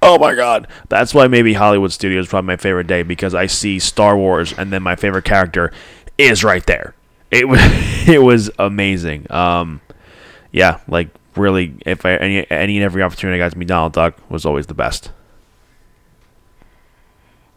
[0.00, 0.68] oh my god.
[0.88, 4.52] That's why maybe Hollywood Studios is probably my favorite day because I see Star Wars
[4.56, 5.72] and then my favorite character
[6.18, 6.94] is right there.
[7.30, 7.60] It was
[8.08, 9.30] it was amazing.
[9.30, 9.80] Um,
[10.52, 13.92] yeah, like really, if I any any and every opportunity I got to meet Donald
[13.92, 15.10] Duck was always the best.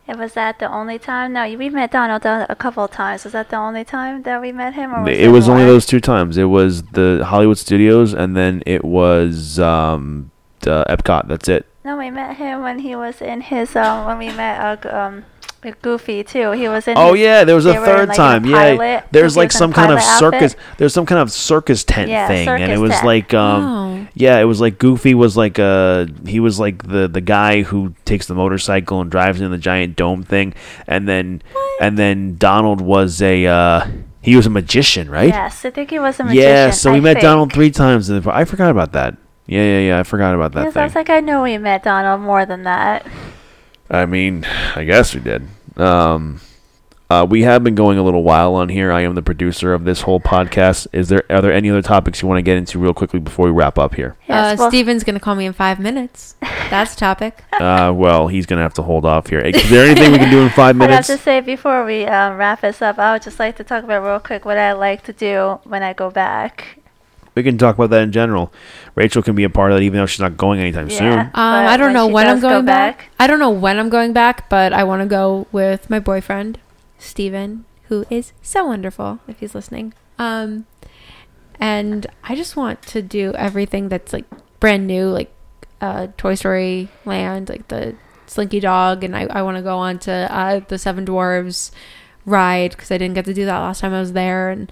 [0.09, 1.33] And was that the only time?
[1.33, 3.25] No, we met Donald Duck a couple of times.
[3.25, 4.93] Was that the only time that we met him?
[4.93, 6.37] Or was it was only those two times.
[6.37, 10.31] It was the Hollywood Studios, and then it was um,
[10.61, 11.27] the Epcot.
[11.27, 11.65] That's it.
[11.83, 15.25] No, we met him when he was in his um when we met uh, um
[15.67, 16.51] with Goofy too.
[16.51, 16.97] He was in.
[16.97, 18.45] Oh his- yeah, there was a they were in, third like, in a time.
[18.45, 19.03] Yeah, pilot.
[19.11, 20.53] there's like some kind of circus.
[20.53, 20.77] outfit.
[20.77, 23.05] There's some kind of circus tent Yeah, thing, and it was tent.
[23.05, 24.07] like um, Oh.
[24.15, 27.93] yeah, it was like Goofy was like uh he was like the the guy who
[28.05, 30.53] takes the motorcycle and drives in the giant dome thing,
[30.87, 31.41] and then
[31.79, 33.85] and then Donald was a uh
[34.21, 35.29] he was a magician, right?
[35.29, 36.43] Yes, I think he was a magician.
[36.43, 37.23] Yeah, so we I met think.
[37.23, 38.09] Donald three times.
[38.09, 39.15] in the- I forgot about that.
[39.45, 39.99] Yeah, yeah, yeah.
[39.99, 40.81] I forgot about that Yes, thing.
[40.81, 43.05] I was like, I know we met Donald more than that.
[43.89, 44.45] I mean,
[44.75, 45.47] I guess we did.
[45.77, 46.41] Um,
[47.09, 48.91] uh, we have been going a little while on here.
[48.91, 50.87] I am the producer of this whole podcast.
[50.91, 53.45] Is there are there any other topics you want to get into real quickly before
[53.45, 54.17] we wrap up here?
[54.27, 56.35] Yes, uh, well, Steven's gonna call me in five minutes.
[56.41, 57.43] That's the topic.
[57.53, 59.39] Uh, well, he's gonna have to hold off here.
[59.39, 61.09] Is there anything we can do in five minutes?
[61.09, 63.63] I'd have to say before we um, wrap this up, I would just like to
[63.63, 66.79] talk about real quick what I like to do when I go back.
[67.37, 68.51] We can talk about that in general.
[68.95, 70.97] Rachel can be a part of that, even though she's not going anytime Yeah.
[70.97, 71.19] soon.
[71.19, 72.97] Um, I don't when know when I'm does go going back.
[72.97, 75.99] back- I don't know when I'm going back, but I want to go with my
[75.99, 76.57] boyfriend,
[76.97, 79.93] Steven, who is so wonderful if he's listening.
[80.19, 80.65] Um,
[81.59, 84.25] and I just want to do everything that's like
[84.59, 85.31] brand new, like
[85.81, 87.95] uh, Toy Story Land, like the
[88.25, 91.71] Slinky Dog, and I, I want to go on to uh, the Seven Dwarves
[92.25, 94.71] ride because I didn't get to do that last time I was there, and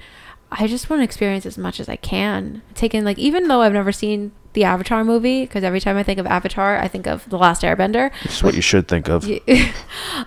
[0.51, 2.61] I just want to experience as much as I can.
[2.73, 6.19] Taking like even though I've never seen the Avatar movie, because every time I think
[6.19, 8.11] of Avatar, I think of the Last Airbender.
[8.23, 9.29] That's what you should think of.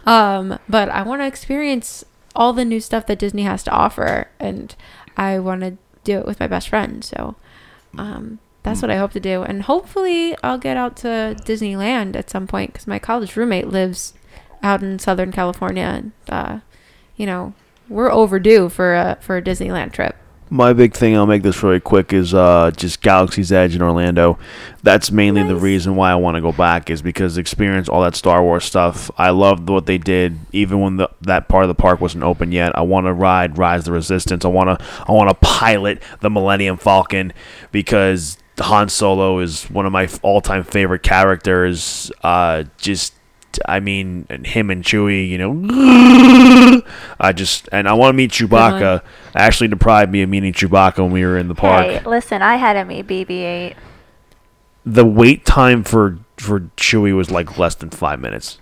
[0.06, 2.04] Um, but I want to experience
[2.36, 4.74] all the new stuff that Disney has to offer, and
[5.16, 7.02] I want to do it with my best friend.
[7.04, 7.36] So
[7.96, 12.30] um, that's what I hope to do, and hopefully I'll get out to Disneyland at
[12.30, 14.14] some point because my college roommate lives
[14.62, 16.60] out in Southern California, and uh,
[17.16, 17.54] you know
[17.88, 20.16] we're overdue for a for a Disneyland trip.
[20.50, 24.38] My big thing, I'll make this really quick, is uh, just Galaxy's Edge in Orlando.
[24.82, 28.16] That's mainly the reason why I want to go back is because experience all that
[28.16, 29.10] Star Wars stuff.
[29.18, 32.50] I loved what they did, even when the, that part of the park wasn't open
[32.50, 32.76] yet.
[32.78, 34.46] I want to ride Rise of the Resistance.
[34.46, 37.34] I want to I want to pilot the Millennium Falcon
[37.70, 42.10] because Han Solo is one of my all-time favorite characters.
[42.22, 43.12] Uh, just
[43.66, 46.82] I mean, and him and Chewie, you know,
[47.20, 48.96] I just and I want to meet Chewbacca.
[48.98, 49.00] Uh-huh.
[49.34, 51.86] Ashley deprived me of meeting Chewbacca when we were in the park.
[51.86, 53.74] Hey, listen, I had to meet BB-8.
[54.84, 58.58] The wait time for for Chewie was like less than five minutes.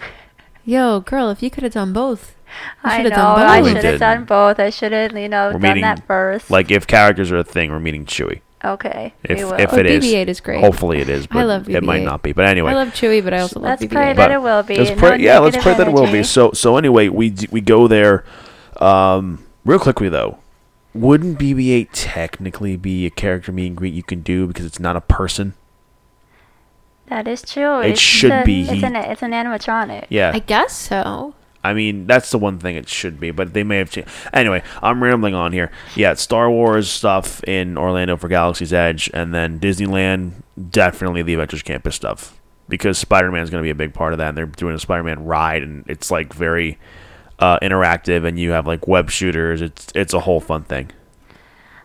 [0.64, 2.36] Yo, girl, if you could have done both,
[2.84, 3.16] you I should know.
[3.16, 3.48] have done both.
[3.48, 4.60] I should have done both.
[4.60, 6.50] I should have, you know, We're done meeting, that first.
[6.50, 8.40] Like if characters are a thing, we're meeting Chewie.
[8.64, 9.52] Okay, If will.
[9.54, 10.60] if Oh, it is, BB-8 is great.
[10.60, 12.32] Hopefully it is, I but love it might not be.
[12.32, 13.90] But anyway, I love Chewie, but I also love Let's BB-8.
[13.92, 14.76] pray But that it will be.
[14.78, 16.22] Let's No yeah, let's pray that it will be.
[16.22, 18.24] So so anyway, we d- we go there.
[18.80, 20.38] Um, real quickly though,
[20.94, 24.96] wouldn't BB-8 technically be a character meet and greet you can do because it's not
[24.96, 25.54] a person?
[27.08, 27.80] That is true.
[27.80, 28.62] It It's should a- be.
[28.62, 30.06] It's an it's an animatronic.
[30.08, 31.34] Yeah, I guess so.
[31.62, 34.10] I mean, that's the one thing it should be, but they may have changed.
[34.32, 35.70] Anyway, I'm rambling on here.
[35.94, 40.32] Yeah, it's Star Wars stuff in Orlando for Galaxy's Edge, and then Disneyland,
[40.70, 42.40] definitely the Avengers Campus stuff.
[42.68, 44.74] Because Spider Man is going to be a big part of that, and they're doing
[44.74, 46.78] a Spider Man ride, and it's like very
[47.38, 49.60] uh, interactive, and you have like web shooters.
[49.60, 50.92] It's it's a whole fun thing.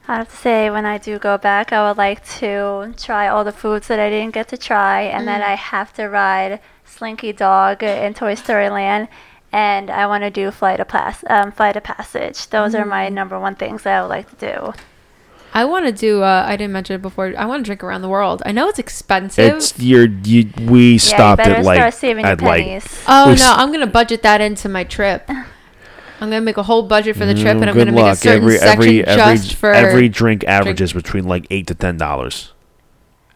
[0.07, 3.43] I have to say, when I do go back, I would like to try all
[3.43, 7.33] the foods that I didn't get to try, and then I have to ride Slinky
[7.33, 9.07] Dog in Toy Story Land,
[9.51, 12.47] and I want to do Flight of Pass, um, Flight of Passage.
[12.49, 14.73] Those are my number one things that I would like to do.
[15.53, 16.21] I want to do.
[16.21, 17.33] Uh, I didn't mention it before.
[17.37, 18.43] I want to drink around the world.
[18.45, 19.55] I know it's expensive.
[19.55, 20.49] It's you're you.
[20.59, 23.03] We stopped yeah, you better at like start saving your at like pennies.
[23.07, 25.29] oh no, I'm gonna budget that into my trip.
[25.29, 28.15] I'm gonna make a whole budget for the trip, Mm, and I'm gonna make a
[28.17, 29.71] certain every section every every just for.
[29.73, 32.51] every drink averages between like eight to ten dollars,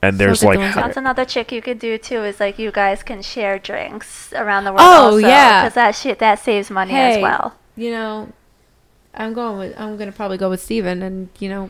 [0.02, 2.24] and there's good like That's another trick you could do too.
[2.24, 4.82] Is like you guys can share drinks around the world.
[4.84, 5.64] Oh, also, yeah.
[5.64, 7.22] because that shit that saves money as Hey.
[7.22, 7.56] well.
[7.76, 8.30] you know,
[9.14, 9.80] I'm going with.
[9.80, 11.70] I'm gonna probably go with Steven, and you know,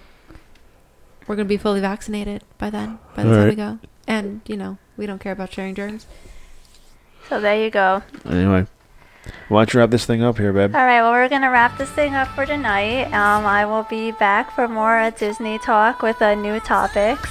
[1.27, 2.99] we're gonna be fully vaccinated by then.
[3.15, 3.49] By the All time right.
[3.49, 6.05] we go, and you know we don't care about sharing germs.
[7.29, 8.01] So there you go.
[8.25, 8.65] Anyway,
[9.49, 10.75] why don't you wrap this thing up here, babe?
[10.75, 13.05] All right, well, we're going to wrap this thing up for tonight.
[13.13, 17.29] Um, I will be back for more uh, Disney talk with uh, new topics.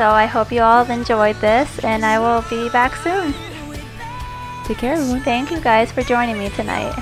[0.00, 3.34] So I hope you all enjoyed this, and I will be back soon.
[4.64, 5.20] Take care, everyone.
[5.20, 6.94] Thank you guys for joining me tonight.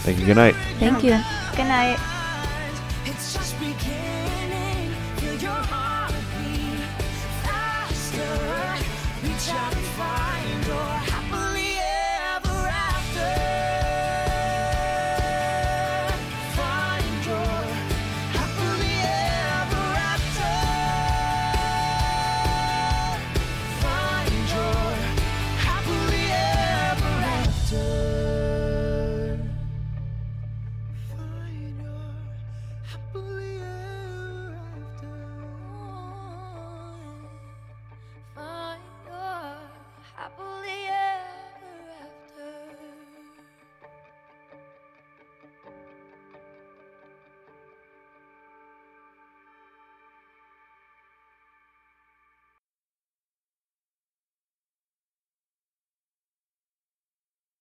[0.00, 0.26] Thank you.
[0.26, 0.56] Good night.
[0.80, 1.14] Thank you.
[1.54, 2.13] Good night.